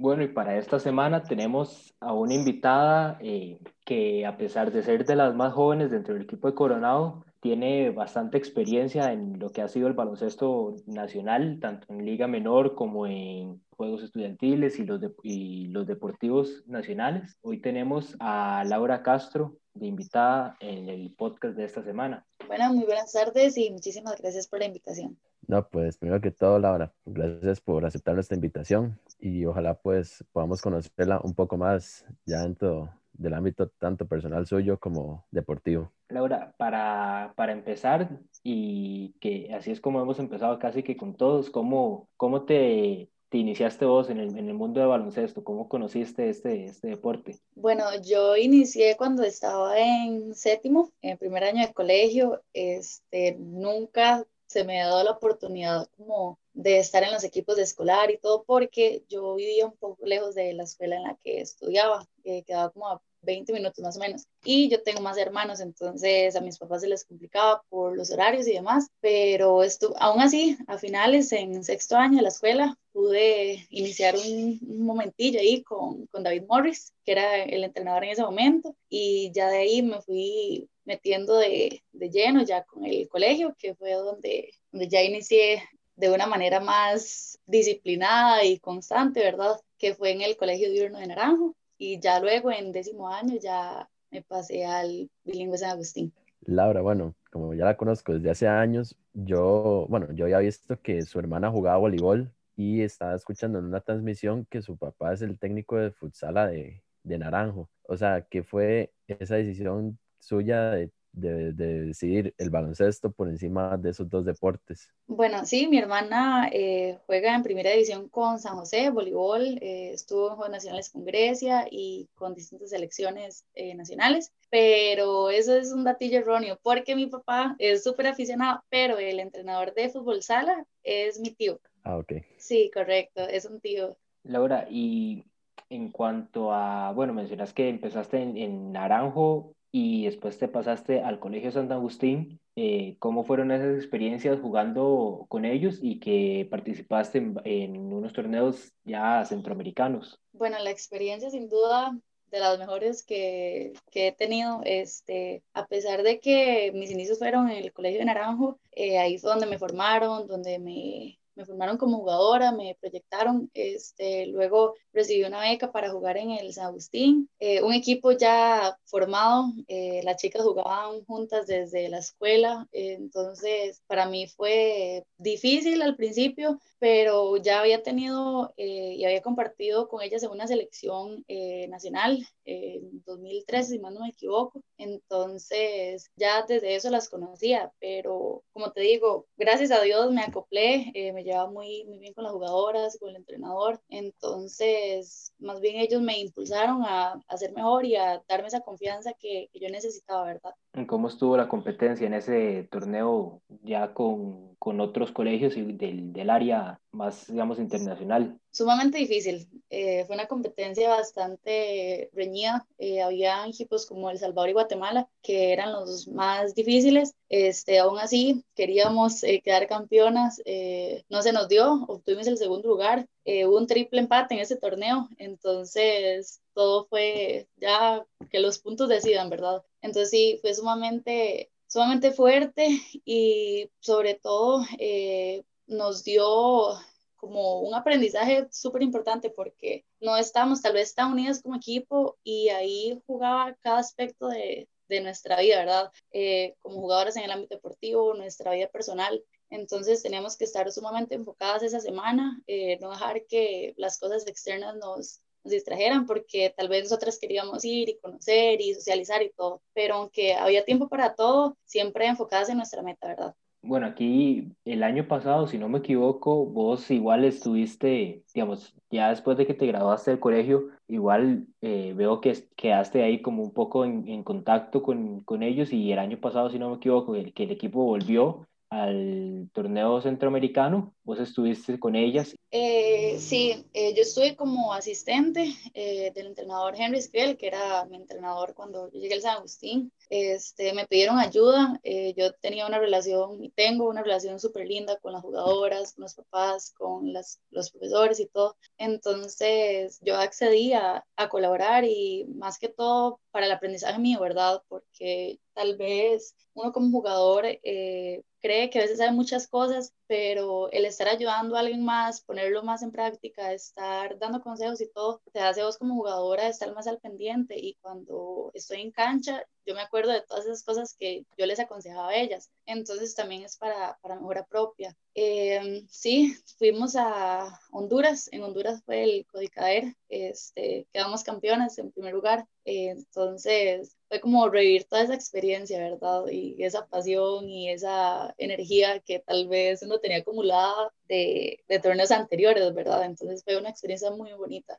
Bueno, 0.00 0.22
y 0.22 0.28
para 0.28 0.56
esta 0.56 0.78
semana 0.78 1.24
tenemos 1.24 1.92
a 1.98 2.12
una 2.12 2.32
invitada 2.32 3.18
eh, 3.20 3.58
que 3.84 4.24
a 4.24 4.36
pesar 4.36 4.70
de 4.70 4.84
ser 4.84 5.04
de 5.04 5.16
las 5.16 5.34
más 5.34 5.52
jóvenes 5.52 5.90
dentro 5.90 6.14
del 6.14 6.22
equipo 6.22 6.46
de 6.46 6.54
Coronado, 6.54 7.24
tiene 7.40 7.90
bastante 7.90 8.38
experiencia 8.38 9.12
en 9.12 9.40
lo 9.40 9.50
que 9.50 9.60
ha 9.60 9.66
sido 9.66 9.88
el 9.88 9.94
baloncesto 9.94 10.76
nacional, 10.86 11.58
tanto 11.60 11.92
en 11.92 12.04
liga 12.04 12.28
menor 12.28 12.76
como 12.76 13.08
en 13.08 13.60
juegos 13.76 14.04
estudiantiles 14.04 14.78
y 14.78 14.84
los, 14.84 15.00
y 15.24 15.66
los 15.66 15.84
deportivos 15.84 16.62
nacionales. 16.68 17.36
Hoy 17.42 17.60
tenemos 17.60 18.14
a 18.20 18.62
Laura 18.68 19.02
Castro 19.02 19.56
de 19.74 19.88
invitada 19.88 20.56
en 20.60 20.88
el 20.88 21.12
podcast 21.12 21.56
de 21.56 21.64
esta 21.64 21.82
semana. 21.82 22.24
Bueno, 22.46 22.72
muy 22.72 22.84
buenas 22.84 23.12
tardes 23.12 23.58
y 23.58 23.68
muchísimas 23.72 24.16
gracias 24.20 24.46
por 24.46 24.60
la 24.60 24.66
invitación. 24.66 25.18
No, 25.46 25.68
pues 25.68 25.96
primero 25.96 26.20
que 26.20 26.30
todo, 26.30 26.58
Laura, 26.58 26.92
gracias 27.06 27.60
por 27.60 27.86
aceptar 27.86 28.14
nuestra 28.14 28.34
invitación 28.34 28.98
y 29.18 29.44
ojalá 29.46 29.74
pues 29.74 30.24
podamos 30.32 30.60
conocerla 30.60 31.20
un 31.22 31.34
poco 31.34 31.56
más 31.56 32.04
ya 32.26 32.42
dentro 32.42 32.90
del 33.12 33.34
ámbito 33.34 33.68
tanto 33.68 34.06
personal 34.06 34.46
suyo 34.46 34.78
como 34.78 35.26
deportivo. 35.30 35.92
Laura, 36.08 36.54
para, 36.56 37.34
para 37.36 37.52
empezar, 37.52 38.20
y 38.42 39.14
que 39.20 39.52
así 39.54 39.70
es 39.70 39.80
como 39.80 40.00
hemos 40.00 40.18
empezado 40.18 40.58
casi 40.58 40.82
que 40.82 40.96
con 40.96 41.14
todos, 41.14 41.50
¿cómo, 41.50 42.08
cómo 42.16 42.44
te, 42.44 43.10
te 43.28 43.38
iniciaste 43.38 43.84
vos 43.84 44.08
en 44.08 44.18
el, 44.18 44.38
en 44.38 44.48
el, 44.48 44.54
mundo 44.54 44.80
de 44.80 44.86
baloncesto? 44.86 45.44
¿Cómo 45.44 45.68
conociste 45.68 46.30
este, 46.30 46.64
este 46.64 46.88
deporte? 46.88 47.36
Bueno, 47.54 47.84
yo 48.02 48.36
inicié 48.36 48.96
cuando 48.96 49.22
estaba 49.22 49.78
en 49.78 50.34
séptimo, 50.34 50.92
en 51.02 51.18
primer 51.18 51.44
año 51.44 51.66
de 51.66 51.74
colegio. 51.74 52.40
Este, 52.54 53.36
nunca 53.38 54.24
se 54.48 54.64
me 54.64 54.82
ha 54.82 54.88
dado 54.88 55.04
la 55.04 55.12
oportunidad 55.12 55.88
como 55.96 56.38
de 56.58 56.80
estar 56.80 57.04
en 57.04 57.12
los 57.12 57.22
equipos 57.22 57.54
de 57.54 57.62
escolar 57.62 58.10
y 58.10 58.18
todo 58.18 58.42
porque 58.42 59.04
yo 59.08 59.36
vivía 59.36 59.64
un 59.64 59.76
poco 59.76 60.04
lejos 60.04 60.34
de 60.34 60.52
la 60.54 60.64
escuela 60.64 60.96
en 60.96 61.04
la 61.04 61.16
que 61.22 61.40
estudiaba, 61.40 62.04
que 62.24 62.42
quedaba 62.42 62.70
como 62.70 62.88
a 62.88 63.00
20 63.22 63.52
minutos 63.52 63.78
más 63.84 63.96
o 63.96 64.00
menos. 64.00 64.26
Y 64.42 64.68
yo 64.68 64.82
tengo 64.82 65.00
más 65.00 65.16
hermanos, 65.18 65.60
entonces 65.60 66.34
a 66.34 66.40
mis 66.40 66.58
papás 66.58 66.80
se 66.80 66.88
les 66.88 67.04
complicaba 67.04 67.62
por 67.68 67.96
los 67.96 68.10
horarios 68.10 68.48
y 68.48 68.54
demás, 68.54 68.88
pero 69.00 69.62
esto, 69.62 69.94
aún 70.00 70.20
así, 70.20 70.58
a 70.66 70.78
finales, 70.78 71.30
en 71.30 71.62
sexto 71.62 71.96
año 71.96 72.16
de 72.16 72.22
la 72.22 72.28
escuela, 72.30 72.76
pude 72.92 73.64
iniciar 73.70 74.16
un, 74.16 74.58
momentillo 74.84 75.38
ahí 75.38 75.62
con, 75.62 76.06
con 76.08 76.24
David 76.24 76.42
Morris, 76.48 76.92
que 77.04 77.12
era 77.12 77.44
el 77.44 77.62
entrenador 77.62 78.02
en 78.02 78.10
ese 78.10 78.22
momento, 78.22 78.74
y 78.88 79.30
ya 79.32 79.48
de 79.48 79.58
ahí 79.58 79.82
me 79.82 80.02
fui 80.02 80.68
metiendo 80.84 81.36
de, 81.36 81.84
de 81.92 82.10
lleno 82.10 82.42
ya 82.42 82.64
con 82.64 82.84
el 82.84 83.08
colegio, 83.08 83.54
que 83.56 83.76
fue 83.76 83.92
donde, 83.92 84.52
donde 84.72 84.88
ya 84.88 85.02
inicié 85.02 85.62
de 85.98 86.10
una 86.10 86.26
manera 86.26 86.60
más 86.60 87.40
disciplinada 87.46 88.44
y 88.44 88.60
constante, 88.60 89.20
¿verdad? 89.20 89.60
Que 89.78 89.94
fue 89.94 90.12
en 90.12 90.22
el 90.22 90.36
Colegio 90.36 90.70
Diurno 90.70 90.98
de 90.98 91.08
Naranjo 91.08 91.56
y 91.76 91.98
ya 91.98 92.20
luego 92.20 92.52
en 92.52 92.70
décimo 92.70 93.08
año 93.08 93.36
ya 93.40 93.88
me 94.12 94.22
pasé 94.22 94.64
al 94.64 95.10
bilingüe 95.24 95.58
San 95.58 95.70
Agustín. 95.70 96.14
Laura, 96.42 96.82
bueno, 96.82 97.16
como 97.32 97.52
ya 97.52 97.64
la 97.64 97.76
conozco 97.76 98.14
desde 98.14 98.30
hace 98.30 98.46
años, 98.46 98.96
yo, 99.12 99.86
bueno, 99.88 100.12
yo 100.12 100.26
había 100.26 100.38
visto 100.38 100.80
que 100.80 101.02
su 101.02 101.18
hermana 101.18 101.50
jugaba 101.50 101.78
voleibol 101.78 102.32
y 102.56 102.82
estaba 102.82 103.16
escuchando 103.16 103.58
en 103.58 103.64
una 103.64 103.80
transmisión 103.80 104.46
que 104.48 104.62
su 104.62 104.76
papá 104.76 105.12
es 105.12 105.22
el 105.22 105.36
técnico 105.36 105.76
de 105.76 105.90
futsala 105.90 106.46
de, 106.46 106.80
de 107.02 107.18
Naranjo. 107.18 107.68
O 107.82 107.96
sea, 107.96 108.22
que 108.22 108.44
fue 108.44 108.92
esa 109.08 109.34
decisión 109.34 109.98
suya 110.20 110.70
de 110.70 110.92
de, 111.20 111.52
decidir 111.52 112.34
el 112.38 112.50
baloncesto 112.50 113.10
por 113.10 113.28
encima 113.28 113.76
de 113.76 113.90
esos 113.90 114.08
dos 114.08 114.24
deportes? 114.24 114.90
Bueno, 115.06 115.44
sí, 115.44 115.68
mi 115.68 115.78
hermana 115.78 116.48
eh, 116.52 116.98
juega 117.06 117.34
en 117.34 117.42
primera 117.42 117.70
división 117.70 118.08
con 118.08 118.38
San 118.38 118.56
José, 118.56 118.90
voleibol, 118.90 119.58
eh, 119.60 119.90
estuvo 119.92 120.28
en 120.28 120.36
Juegos 120.36 120.52
Nacionales 120.52 120.90
con 120.90 121.04
Grecia 121.04 121.66
y 121.70 122.08
con 122.14 122.34
distintas 122.34 122.70
selecciones 122.70 123.44
eh, 123.54 123.74
nacionales, 123.74 124.32
pero 124.50 125.30
eso 125.30 125.56
es 125.56 125.72
un 125.72 125.84
datillo 125.84 126.18
erróneo 126.18 126.58
porque 126.62 126.96
mi 126.96 127.06
papá 127.06 127.56
es 127.58 127.82
súper 127.82 128.08
aficionado, 128.08 128.62
pero 128.68 128.98
el 128.98 129.20
entrenador 129.20 129.74
de 129.74 129.88
fútbol 129.88 130.22
sala 130.22 130.66
es 130.82 131.18
mi 131.20 131.30
tío. 131.30 131.60
Ah, 131.84 131.96
ok. 131.96 132.12
Sí, 132.36 132.70
correcto, 132.72 133.22
es 133.22 133.44
un 133.44 133.60
tío. 133.60 133.96
Laura, 134.24 134.66
y 134.70 135.24
en 135.70 135.90
cuanto 135.90 136.52
a, 136.52 136.92
bueno, 136.92 137.12
mencionas 137.12 137.52
que 137.52 137.68
empezaste 137.68 138.20
en, 138.22 138.36
en 138.36 138.72
Naranjo, 138.72 139.54
y 139.70 140.06
después 140.06 140.38
te 140.38 140.48
pasaste 140.48 141.02
al 141.02 141.18
Colegio 141.18 141.52
San 141.52 141.70
Agustín. 141.72 142.40
Eh, 142.56 142.96
¿Cómo 142.98 143.24
fueron 143.24 143.50
esas 143.50 143.76
experiencias 143.76 144.40
jugando 144.40 145.26
con 145.28 145.44
ellos 145.44 145.78
y 145.80 146.00
que 146.00 146.46
participaste 146.50 147.18
en, 147.44 147.76
unos 147.76 148.12
torneos 148.12 148.72
ya 148.84 149.24
centroamericanos? 149.24 150.20
Bueno, 150.32 150.58
la 150.58 150.70
experiencia 150.70 151.30
sin 151.30 151.48
duda 151.48 151.96
de 152.30 152.40
las 152.40 152.58
mejores 152.58 153.04
que, 153.04 153.72
que, 153.90 154.08
he 154.08 154.12
tenido, 154.12 154.60
este, 154.64 155.42
a 155.54 155.66
pesar 155.66 156.02
de 156.02 156.20
que 156.20 156.72
mis 156.74 156.90
inicios 156.90 157.18
fueron 157.18 157.48
en 157.48 157.58
el 157.58 157.72
Colegio 157.72 158.00
de 158.00 158.04
Naranjo, 158.04 158.58
eh, 158.72 158.98
ahí 158.98 159.18
fue 159.18 159.30
donde 159.30 159.46
me 159.46 159.58
formaron, 159.58 160.26
donde 160.26 160.58
me, 160.58 161.18
me 161.38 161.46
formaron 161.46 161.78
como 161.78 161.98
jugadora, 161.98 162.50
me 162.50 162.76
proyectaron, 162.80 163.48
este, 163.54 164.26
luego 164.26 164.74
recibí 164.92 165.22
una 165.22 165.40
beca 165.40 165.70
para 165.70 165.90
jugar 165.90 166.16
en 166.16 166.32
el 166.32 166.52
San 166.52 166.66
Agustín, 166.66 167.30
eh, 167.38 167.62
un 167.62 167.72
equipo 167.72 168.10
ya 168.10 168.76
formado, 168.84 169.52
eh, 169.68 170.00
las 170.02 170.16
chicas 170.20 170.42
jugaban 170.42 171.04
juntas 171.04 171.46
desde 171.46 171.88
la 171.88 171.98
escuela, 171.98 172.66
entonces 172.72 173.80
para 173.86 174.06
mí 174.06 174.26
fue 174.26 175.04
difícil 175.16 175.80
al 175.82 175.94
principio, 175.94 176.60
pero 176.80 177.36
ya 177.36 177.60
había 177.60 177.84
tenido 177.84 178.52
eh, 178.56 178.94
y 178.96 179.04
había 179.04 179.22
compartido 179.22 179.88
con 179.88 180.02
ellas 180.02 180.24
en 180.24 180.30
una 180.30 180.48
selección 180.48 181.24
nacional 181.68 182.26
en 182.44 183.02
2013, 183.04 183.70
si 183.70 183.78
más 183.78 183.92
no 183.92 184.00
me 184.00 184.08
equivoco, 184.08 184.60
entonces 184.76 186.10
ya 186.16 186.44
desde 186.48 186.74
eso 186.74 186.90
las 186.90 187.08
conocía, 187.08 187.72
pero 187.78 188.42
como 188.52 188.72
te 188.72 188.80
digo, 188.80 189.26
gracias 189.36 189.70
a 189.70 189.82
Dios 189.82 190.10
me 190.10 190.22
acoplé, 190.22 190.90
me 191.14 191.27
llevaba 191.28 191.50
muy, 191.50 191.84
muy 191.84 191.98
bien 191.98 192.14
con 192.14 192.24
las 192.24 192.32
jugadoras, 192.32 192.98
con 192.98 193.10
el 193.10 193.16
entrenador. 193.16 193.80
Entonces, 193.88 195.34
más 195.38 195.60
bien 195.60 195.76
ellos 195.76 196.00
me 196.02 196.18
impulsaron 196.18 196.82
a, 196.84 197.22
a 197.28 197.36
ser 197.36 197.52
mejor 197.52 197.84
y 197.84 197.96
a 197.96 198.22
darme 198.28 198.48
esa 198.48 198.60
confianza 198.60 199.12
que, 199.18 199.48
que 199.52 199.60
yo 199.60 199.68
necesitaba, 199.70 200.24
¿verdad? 200.24 200.54
¿Cómo 200.86 201.08
estuvo 201.08 201.36
la 201.36 201.48
competencia 201.48 202.06
en 202.06 202.14
ese 202.14 202.68
torneo 202.70 203.42
ya 203.62 203.94
con, 203.94 204.54
con 204.58 204.80
otros 204.80 205.12
colegios 205.12 205.56
y 205.56 205.72
del, 205.72 206.12
del, 206.12 206.30
área 206.30 206.80
más, 206.92 207.26
digamos, 207.26 207.58
internacional? 207.58 208.38
Sumamente 208.50 208.98
difícil. 208.98 209.48
Eh, 209.70 210.04
fue 210.06 210.16
una 210.16 210.26
competencia 210.26 210.88
bastante 210.88 212.10
reñida. 212.12 212.66
Eh, 212.78 213.02
había 213.02 213.46
equipos 213.46 213.86
como 213.86 214.10
El 214.10 214.18
Salvador 214.18 214.50
y 214.50 214.54
Guatemala 214.54 215.08
que 215.22 215.52
eran 215.52 215.72
los 215.72 216.08
más 216.08 216.54
difíciles. 216.54 217.14
Este, 217.28 217.78
aún 217.78 217.98
así, 217.98 218.44
queríamos 218.54 219.22
eh, 219.22 219.42
quedar 219.44 219.66
campeonas. 219.66 220.40
Eh, 220.44 221.04
no 221.08 221.22
se 221.22 221.32
nos 221.32 221.48
dio, 221.48 221.84
obtuvimos 221.86 222.26
el 222.26 222.38
segundo 222.38 222.68
lugar. 222.68 223.06
Hubo 223.46 223.58
un 223.58 223.66
triple 223.66 224.00
empate 224.00 224.34
en 224.34 224.40
ese 224.40 224.56
torneo. 224.56 225.08
Entonces, 225.18 226.40
todo 226.54 226.86
fue 226.86 227.48
ya 227.56 228.04
que 228.30 228.40
los 228.40 228.58
puntos 228.58 228.88
decidan, 228.88 229.30
¿verdad? 229.30 229.62
Entonces 229.82 230.10
sí, 230.10 230.38
fue 230.40 230.54
sumamente, 230.54 231.50
sumamente 231.66 232.12
fuerte 232.12 232.68
y 233.04 233.70
sobre 233.80 234.14
todo 234.14 234.64
eh, 234.78 235.44
nos 235.66 236.04
dio 236.04 236.78
como 237.16 237.60
un 237.60 237.74
aprendizaje 237.74 238.48
súper 238.50 238.82
importante 238.82 239.30
porque 239.30 239.84
no 240.00 240.16
estábamos 240.16 240.62
tal 240.62 240.72
vez 240.72 240.94
tan 240.94 241.12
unidos 241.12 241.42
como 241.42 241.56
equipo 241.56 242.16
y 242.22 242.48
ahí 242.48 243.02
jugaba 243.06 243.56
cada 243.60 243.78
aspecto 243.78 244.28
de, 244.28 244.68
de 244.88 245.00
nuestra 245.00 245.40
vida, 245.40 245.58
¿verdad? 245.58 245.92
Eh, 246.12 246.56
como 246.60 246.80
jugadoras 246.80 247.16
en 247.16 247.24
el 247.24 247.30
ámbito 247.30 247.56
deportivo, 247.56 248.14
nuestra 248.14 248.52
vida 248.52 248.68
personal. 248.68 249.22
Entonces 249.50 250.02
teníamos 250.02 250.36
que 250.36 250.44
estar 250.44 250.70
sumamente 250.70 251.14
enfocadas 251.14 251.62
esa 251.62 251.80
semana, 251.80 252.42
eh, 252.46 252.78
no 252.80 252.90
dejar 252.90 253.24
que 253.26 253.74
las 253.76 253.98
cosas 253.98 254.26
externas 254.26 254.76
nos, 254.76 255.22
distrajeran 255.44 256.06
porque 256.06 256.52
tal 256.56 256.68
vez 256.68 256.84
nosotras 256.84 257.18
queríamos 257.20 257.64
ir 257.64 257.88
y 257.88 257.98
conocer 257.98 258.60
y 258.60 258.74
socializar 258.74 259.22
y 259.22 259.30
todo, 259.30 259.62
pero 259.74 259.94
aunque 259.94 260.34
había 260.34 260.64
tiempo 260.64 260.88
para 260.88 261.14
todo, 261.14 261.56
siempre 261.64 262.06
enfocadas 262.06 262.48
en 262.48 262.58
nuestra 262.58 262.82
meta, 262.82 263.08
¿verdad? 263.08 263.34
Bueno, 263.60 263.86
aquí 263.86 264.52
el 264.64 264.84
año 264.84 265.08
pasado, 265.08 265.48
si 265.48 265.58
no 265.58 265.68
me 265.68 265.78
equivoco, 265.78 266.46
vos 266.46 266.90
igual 266.92 267.24
estuviste, 267.24 268.22
digamos, 268.32 268.72
ya 268.88 269.10
después 269.10 269.36
de 269.36 269.46
que 269.46 269.54
te 269.54 269.66
graduaste 269.66 270.12
del 270.12 270.20
colegio, 270.20 270.68
igual 270.86 271.46
eh, 271.60 271.92
veo 271.96 272.20
que 272.20 272.34
quedaste 272.56 273.02
ahí 273.02 273.20
como 273.20 273.42
un 273.42 273.52
poco 273.52 273.84
en, 273.84 274.08
en 274.08 274.22
contacto 274.22 274.82
con, 274.82 275.20
con, 275.22 275.42
ellos 275.42 275.72
y 275.72 275.90
el 275.92 275.98
año 275.98 276.20
pasado, 276.20 276.50
si 276.50 276.58
no 276.58 276.70
me 276.70 276.76
equivoco, 276.76 277.16
el, 277.16 277.34
que 277.34 277.44
el 277.44 277.50
equipo 277.50 277.82
volvió 277.82 278.46
al 278.70 279.48
torneo 279.52 280.00
centroamericano, 280.00 280.94
vos 281.02 281.18
estuviste 281.20 281.78
con 281.78 281.96
ellas. 281.96 282.34
Eh, 282.50 283.16
sí, 283.18 283.66
eh, 283.72 283.94
yo 283.94 284.02
estuve 284.02 284.36
como 284.36 284.72
asistente 284.72 285.54
eh, 285.74 286.12
del 286.14 286.28
entrenador 286.28 286.74
Henry 286.76 287.00
Skrill, 287.00 287.36
que 287.36 287.46
era 287.46 287.84
mi 287.86 287.96
entrenador 287.96 288.54
cuando 288.54 288.90
yo 288.90 289.00
llegué 289.00 289.14
al 289.14 289.22
San 289.22 289.36
Agustín. 289.38 289.92
Este, 290.10 290.72
me 290.72 290.86
pidieron 290.86 291.18
ayuda, 291.18 291.78
eh, 291.82 292.14
yo 292.16 292.32
tenía 292.34 292.66
una 292.66 292.78
relación 292.78 293.42
y 293.42 293.50
tengo 293.50 293.88
una 293.88 294.02
relación 294.02 294.38
súper 294.38 294.66
linda 294.66 294.98
con 294.98 295.12
las 295.12 295.22
jugadoras, 295.22 295.94
con 295.94 296.02
los 296.02 296.14
papás, 296.14 296.72
con 296.76 297.12
las, 297.12 297.40
los 297.50 297.70
profesores 297.70 298.20
y 298.20 298.26
todo. 298.26 298.56
Entonces 298.76 299.98
yo 300.02 300.16
accedí 300.16 300.72
a, 300.72 301.04
a 301.16 301.28
colaborar 301.28 301.84
y 301.84 302.26
más 302.34 302.58
que 302.58 302.68
todo 302.68 303.20
para 303.30 303.46
el 303.46 303.52
aprendizaje 303.52 303.98
mío, 303.98 304.20
¿verdad? 304.20 304.62
Porque 304.68 305.38
tal 305.52 305.76
vez 305.76 306.34
uno 306.54 306.72
como 306.72 306.90
jugador 306.90 307.44
eh, 307.46 308.22
cree 308.40 308.70
que 308.70 308.78
a 308.78 308.82
veces 308.82 308.98
sabe 308.98 309.12
muchas 309.12 309.46
cosas, 309.48 309.94
pero 310.08 310.70
el 310.72 310.86
estar 310.86 311.06
ayudando 311.06 311.54
a 311.54 311.60
alguien 311.60 311.84
más, 311.84 312.22
ponerlo 312.22 312.62
más 312.62 312.82
en 312.82 312.90
práctica, 312.90 313.52
estar 313.52 314.18
dando 314.18 314.40
consejos 314.40 314.80
y 314.80 314.90
todo, 314.90 315.20
te 315.32 315.40
hace 315.40 315.62
vos 315.62 315.78
como 315.78 315.94
jugadora 315.94 316.48
estar 316.48 316.74
más 316.74 316.86
al 316.86 316.98
pendiente 316.98 317.54
y 317.58 317.74
cuando 317.82 318.50
estoy 318.54 318.80
en 318.80 318.90
cancha, 318.90 319.44
yo 319.68 319.74
me 319.74 319.82
acuerdo 319.82 320.12
de 320.12 320.22
todas 320.22 320.46
esas 320.46 320.64
cosas 320.64 320.96
que 320.98 321.26
yo 321.36 321.44
les 321.44 321.60
aconsejaba 321.60 322.08
a 322.08 322.16
ellas. 322.16 322.50
Entonces 322.64 323.14
también 323.14 323.42
es 323.42 323.58
para, 323.58 323.98
para 324.00 324.14
mejora 324.14 324.46
propia. 324.46 324.96
Eh, 325.14 325.84
sí, 325.90 326.34
fuimos 326.56 326.96
a 326.96 327.60
Honduras. 327.70 328.30
En 328.32 328.42
Honduras 328.44 328.82
fue 328.86 329.02
el 329.02 329.26
Codicader. 329.26 329.94
Este, 330.08 330.86
quedamos 330.90 331.22
campeonas 331.22 331.76
en 331.78 331.92
primer 331.92 332.14
lugar. 332.14 332.46
Eh, 332.64 332.90
entonces 332.90 333.94
fue 334.08 334.20
como 334.20 334.48
revivir 334.48 334.84
toda 334.84 335.02
esa 335.02 335.14
experiencia, 335.14 335.78
¿verdad? 335.78 336.24
Y 336.30 336.62
esa 336.64 336.86
pasión 336.86 337.48
y 337.50 337.70
esa 337.70 338.34
energía 338.38 339.00
que 339.00 339.18
tal 339.18 339.48
vez 339.48 339.82
uno 339.82 339.97
tenía 339.98 340.18
acumulada 340.18 340.92
de, 341.08 341.60
de 341.68 341.78
torneos 341.78 342.10
anteriores, 342.10 342.74
¿verdad? 342.74 343.04
Entonces 343.04 343.42
fue 343.44 343.56
una 343.58 343.70
experiencia 343.70 344.10
muy 344.10 344.32
bonita. 344.32 344.78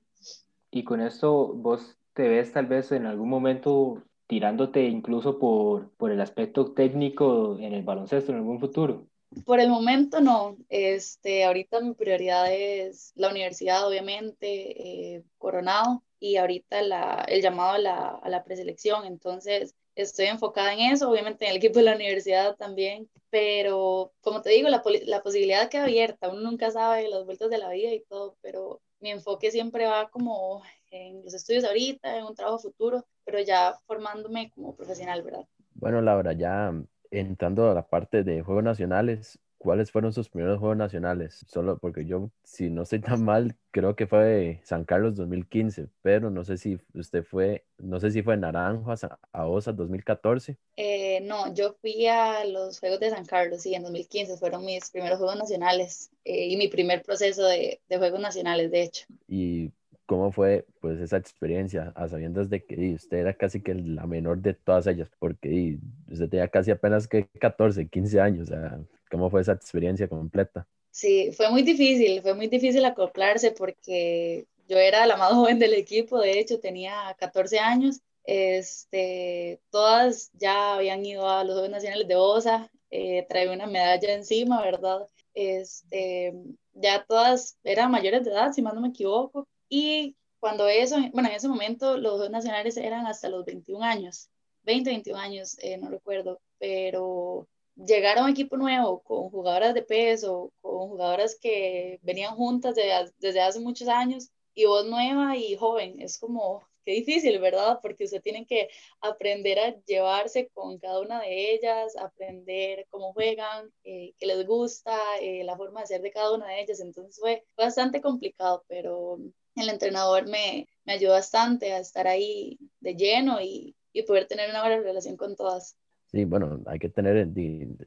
Y 0.71 0.83
con 0.83 1.01
esto 1.01 1.53
vos 1.53 1.97
te 2.13 2.27
ves 2.27 2.51
tal 2.51 2.67
vez 2.67 2.91
en 2.91 3.05
algún 3.05 3.29
momento 3.29 4.03
tirándote 4.29 4.83
incluso 4.83 5.39
por, 5.39 5.89
por 5.97 6.11
el 6.11 6.21
aspecto 6.21 6.73
técnico 6.73 7.57
en 7.59 7.73
el 7.73 7.81
baloncesto 7.81 8.31
en 8.31 8.37
algún 8.37 8.59
futuro? 8.59 9.07
Por 9.43 9.59
el 9.59 9.69
momento 9.69 10.21
no. 10.21 10.55
Este, 10.69 11.45
ahorita 11.45 11.81
mi 11.81 11.95
prioridad 11.95 12.53
es 12.53 13.11
la 13.15 13.29
universidad, 13.29 13.87
obviamente, 13.87 15.15
eh, 15.15 15.23
Coronado, 15.39 16.03
y 16.19 16.37
ahorita 16.37 16.81
la, 16.83 17.25
el 17.27 17.41
llamado 17.41 17.71
a 17.71 17.79
la, 17.79 18.07
a 18.09 18.29
la 18.29 18.43
preselección. 18.43 19.05
Entonces, 19.05 19.73
estoy 20.03 20.25
enfocada 20.25 20.73
en 20.73 20.79
eso, 20.91 21.09
obviamente 21.09 21.45
en 21.45 21.51
el 21.51 21.57
equipo 21.57 21.79
de 21.79 21.85
la 21.85 21.95
universidad 21.95 22.55
también, 22.55 23.09
pero 23.29 24.13
como 24.21 24.41
te 24.41 24.51
digo, 24.51 24.69
la, 24.69 24.81
la 25.05 25.23
posibilidad 25.23 25.69
queda 25.69 25.83
abierta, 25.83 26.29
uno 26.29 26.41
nunca 26.41 26.71
sabe 26.71 27.07
las 27.09 27.25
vueltas 27.25 27.49
de 27.49 27.57
la 27.57 27.69
vida 27.69 27.93
y 27.93 28.01
todo, 28.01 28.35
pero 28.41 28.81
mi 28.99 29.11
enfoque 29.11 29.51
siempre 29.51 29.85
va 29.85 30.09
como 30.09 30.61
en 30.91 31.23
los 31.23 31.33
estudios 31.33 31.63
ahorita, 31.63 32.17
en 32.17 32.25
un 32.25 32.35
trabajo 32.35 32.59
futuro, 32.59 33.05
pero 33.23 33.39
ya 33.39 33.79
formándome 33.85 34.51
como 34.55 34.75
profesional, 34.75 35.21
¿verdad? 35.21 35.45
Bueno, 35.75 36.01
Laura, 36.01 36.33
ya 36.33 36.73
entrando 37.11 37.69
a 37.69 37.73
la 37.73 37.87
parte 37.87 38.23
de 38.23 38.41
Juegos 38.41 38.63
Nacionales, 38.63 39.39
¿cuáles 39.59 39.91
fueron 39.91 40.11
sus 40.11 40.29
primeros 40.29 40.57
Juegos 40.57 40.77
Nacionales? 40.77 41.45
Solo 41.47 41.77
porque 41.77 42.05
yo, 42.05 42.31
si 42.43 42.71
no 42.71 42.81
estoy 42.81 42.99
tan 42.99 43.23
mal, 43.23 43.55
creo 43.69 43.95
que 43.95 44.07
fue 44.07 44.59
San 44.63 44.85
Carlos 44.85 45.15
2015, 45.15 45.89
pero 46.01 46.31
no 46.31 46.43
sé 46.43 46.57
si 46.57 46.79
usted 46.95 47.23
fue, 47.23 47.65
no 47.77 47.99
sé 47.99 48.09
si 48.09 48.23
fue 48.23 48.37
Naranjo 48.37 48.91
a, 49.31 49.47
OSA 49.47 49.73
2014. 49.73 50.57
Eh, 50.77 51.21
no, 51.21 51.53
yo 51.53 51.75
fui 51.81 52.07
a 52.07 52.43
los 52.45 52.79
Juegos 52.79 52.99
de 52.99 53.11
San 53.11 53.25
Carlos, 53.25 53.61
sí, 53.61 53.75
en 53.75 53.83
2015 53.83 54.37
fueron 54.37 54.65
mis 54.65 54.89
primeros 54.89 55.19
Juegos 55.19 55.37
Nacionales 55.37 56.09
eh, 56.25 56.47
y 56.47 56.57
mi 56.57 56.69
primer 56.69 57.03
proceso 57.03 57.45
de, 57.45 57.81
de 57.87 57.97
Juegos 57.97 58.21
Nacionales, 58.21 58.71
de 58.71 58.81
hecho. 58.81 59.05
Y 59.27 59.71
¿Cómo 60.09 60.31
fue 60.31 60.65
pues 60.81 60.99
esa 60.99 61.17
experiencia 61.17 61.93
a 61.95 62.07
sabiendas 62.07 62.49
de 62.49 62.65
que 62.65 62.95
usted 62.95 63.17
era 63.17 63.35
casi 63.35 63.61
que 63.61 63.75
la 63.75 64.07
menor 64.07 64.39
de 64.39 64.55
todas 64.55 64.87
ellas? 64.87 65.07
Porque 65.19 65.77
usted 66.09 66.27
tenía 66.27 66.47
casi 66.47 66.71
apenas 66.71 67.07
que 67.07 67.27
14, 67.39 67.87
15 67.89 68.19
años. 68.19 68.49
O 68.49 68.51
sea, 68.51 68.79
¿Cómo 69.09 69.29
fue 69.29 69.41
esa 69.41 69.53
experiencia 69.53 70.07
completa? 70.07 70.67
Sí, 70.91 71.31
fue 71.31 71.49
muy 71.49 71.63
difícil, 71.63 72.21
fue 72.21 72.33
muy 72.33 72.47
difícil 72.47 72.83
acoplarse 72.85 73.51
porque 73.51 74.47
yo 74.67 74.77
era 74.77 75.05
la 75.05 75.17
más 75.17 75.31
joven 75.33 75.59
del 75.59 75.73
equipo, 75.73 76.19
de 76.19 76.39
hecho 76.39 76.59
tenía 76.59 77.15
14 77.19 77.59
años. 77.59 78.01
Este, 78.25 79.59
todas 79.71 80.31
ya 80.33 80.75
habían 80.75 81.03
ido 81.03 81.27
a 81.27 81.43
los 81.43 81.53
Juegos 81.53 81.71
Nacionales 81.71 82.07
de 82.07 82.15
OSA, 82.15 82.69
eh, 82.91 83.25
traía 83.27 83.51
una 83.51 83.65
medalla 83.65 84.13
encima, 84.13 84.61
¿verdad? 84.61 85.07
Este, 85.33 86.33
ya 86.73 87.03
todas 87.05 87.57
eran 87.63 87.91
mayores 87.91 88.23
de 88.25 88.31
edad, 88.31 88.51
si 88.51 88.61
más 88.61 88.73
no 88.73 88.81
me 88.81 88.89
equivoco, 88.89 89.47
y 89.67 90.15
cuando 90.39 90.67
eso, 90.67 90.97
bueno, 91.11 91.29
en 91.29 91.35
ese 91.35 91.47
momento 91.47 91.97
los 91.97 92.13
Juegos 92.13 92.29
Nacionales 92.29 92.77
eran 92.77 93.07
hasta 93.07 93.29
los 93.29 93.45
21 93.45 93.83
años, 93.83 94.29
20, 94.63 94.89
21 94.91 95.19
años, 95.19 95.57
eh, 95.59 95.77
no 95.77 95.89
recuerdo, 95.89 96.39
pero 96.59 97.47
llegar 97.85 98.17
a 98.17 98.23
un 98.23 98.29
equipo 98.31 98.57
nuevo 98.57 99.01
con 99.03 99.29
jugadoras 99.29 99.73
de 99.73 99.83
peso, 99.83 100.51
con 100.61 100.89
jugadoras 100.89 101.37
que 101.39 101.99
venían 102.03 102.35
juntas 102.35 102.75
desde 102.75 103.41
hace 103.41 103.59
muchos 103.59 103.87
años 103.87 104.29
y 104.53 104.65
vos 104.65 104.85
nueva 104.85 105.37
y 105.37 105.55
joven, 105.55 106.01
es 106.01 106.17
como, 106.19 106.67
qué 106.85 106.91
difícil, 106.93 107.39
¿verdad? 107.39 107.79
Porque 107.81 108.05
usted 108.05 108.21
tiene 108.21 108.45
que 108.45 108.69
aprender 109.01 109.59
a 109.59 109.75
llevarse 109.85 110.49
con 110.49 110.79
cada 110.79 110.99
una 111.01 111.21
de 111.21 111.53
ellas, 111.53 111.95
aprender 111.97 112.85
cómo 112.89 113.13
juegan, 113.13 113.71
eh, 113.83 114.13
qué 114.19 114.25
les 114.25 114.45
gusta, 114.45 114.97
eh, 115.21 115.43
la 115.43 115.55
forma 115.55 115.81
de 115.81 115.87
ser 115.87 116.01
de 116.01 116.11
cada 116.11 116.33
una 116.33 116.47
de 116.47 116.61
ellas. 116.61 116.79
Entonces 116.81 117.17
fue 117.19 117.45
bastante 117.55 118.01
complicado, 118.01 118.65
pero 118.67 119.17
el 119.55 119.69
entrenador 119.69 120.27
me, 120.27 120.67
me 120.83 120.93
ayudó 120.93 121.13
bastante 121.13 121.73
a 121.73 121.79
estar 121.79 122.07
ahí 122.07 122.57
de 122.79 122.95
lleno 122.95 123.41
y, 123.41 123.75
y 123.93 124.03
poder 124.03 124.27
tener 124.27 124.49
una 124.49 124.61
buena 124.61 124.81
relación 124.81 125.15
con 125.17 125.35
todas. 125.35 125.77
Sí, 126.11 126.25
bueno, 126.25 126.61
hay 126.65 126.79
que 126.79 126.89
tener 126.89 127.29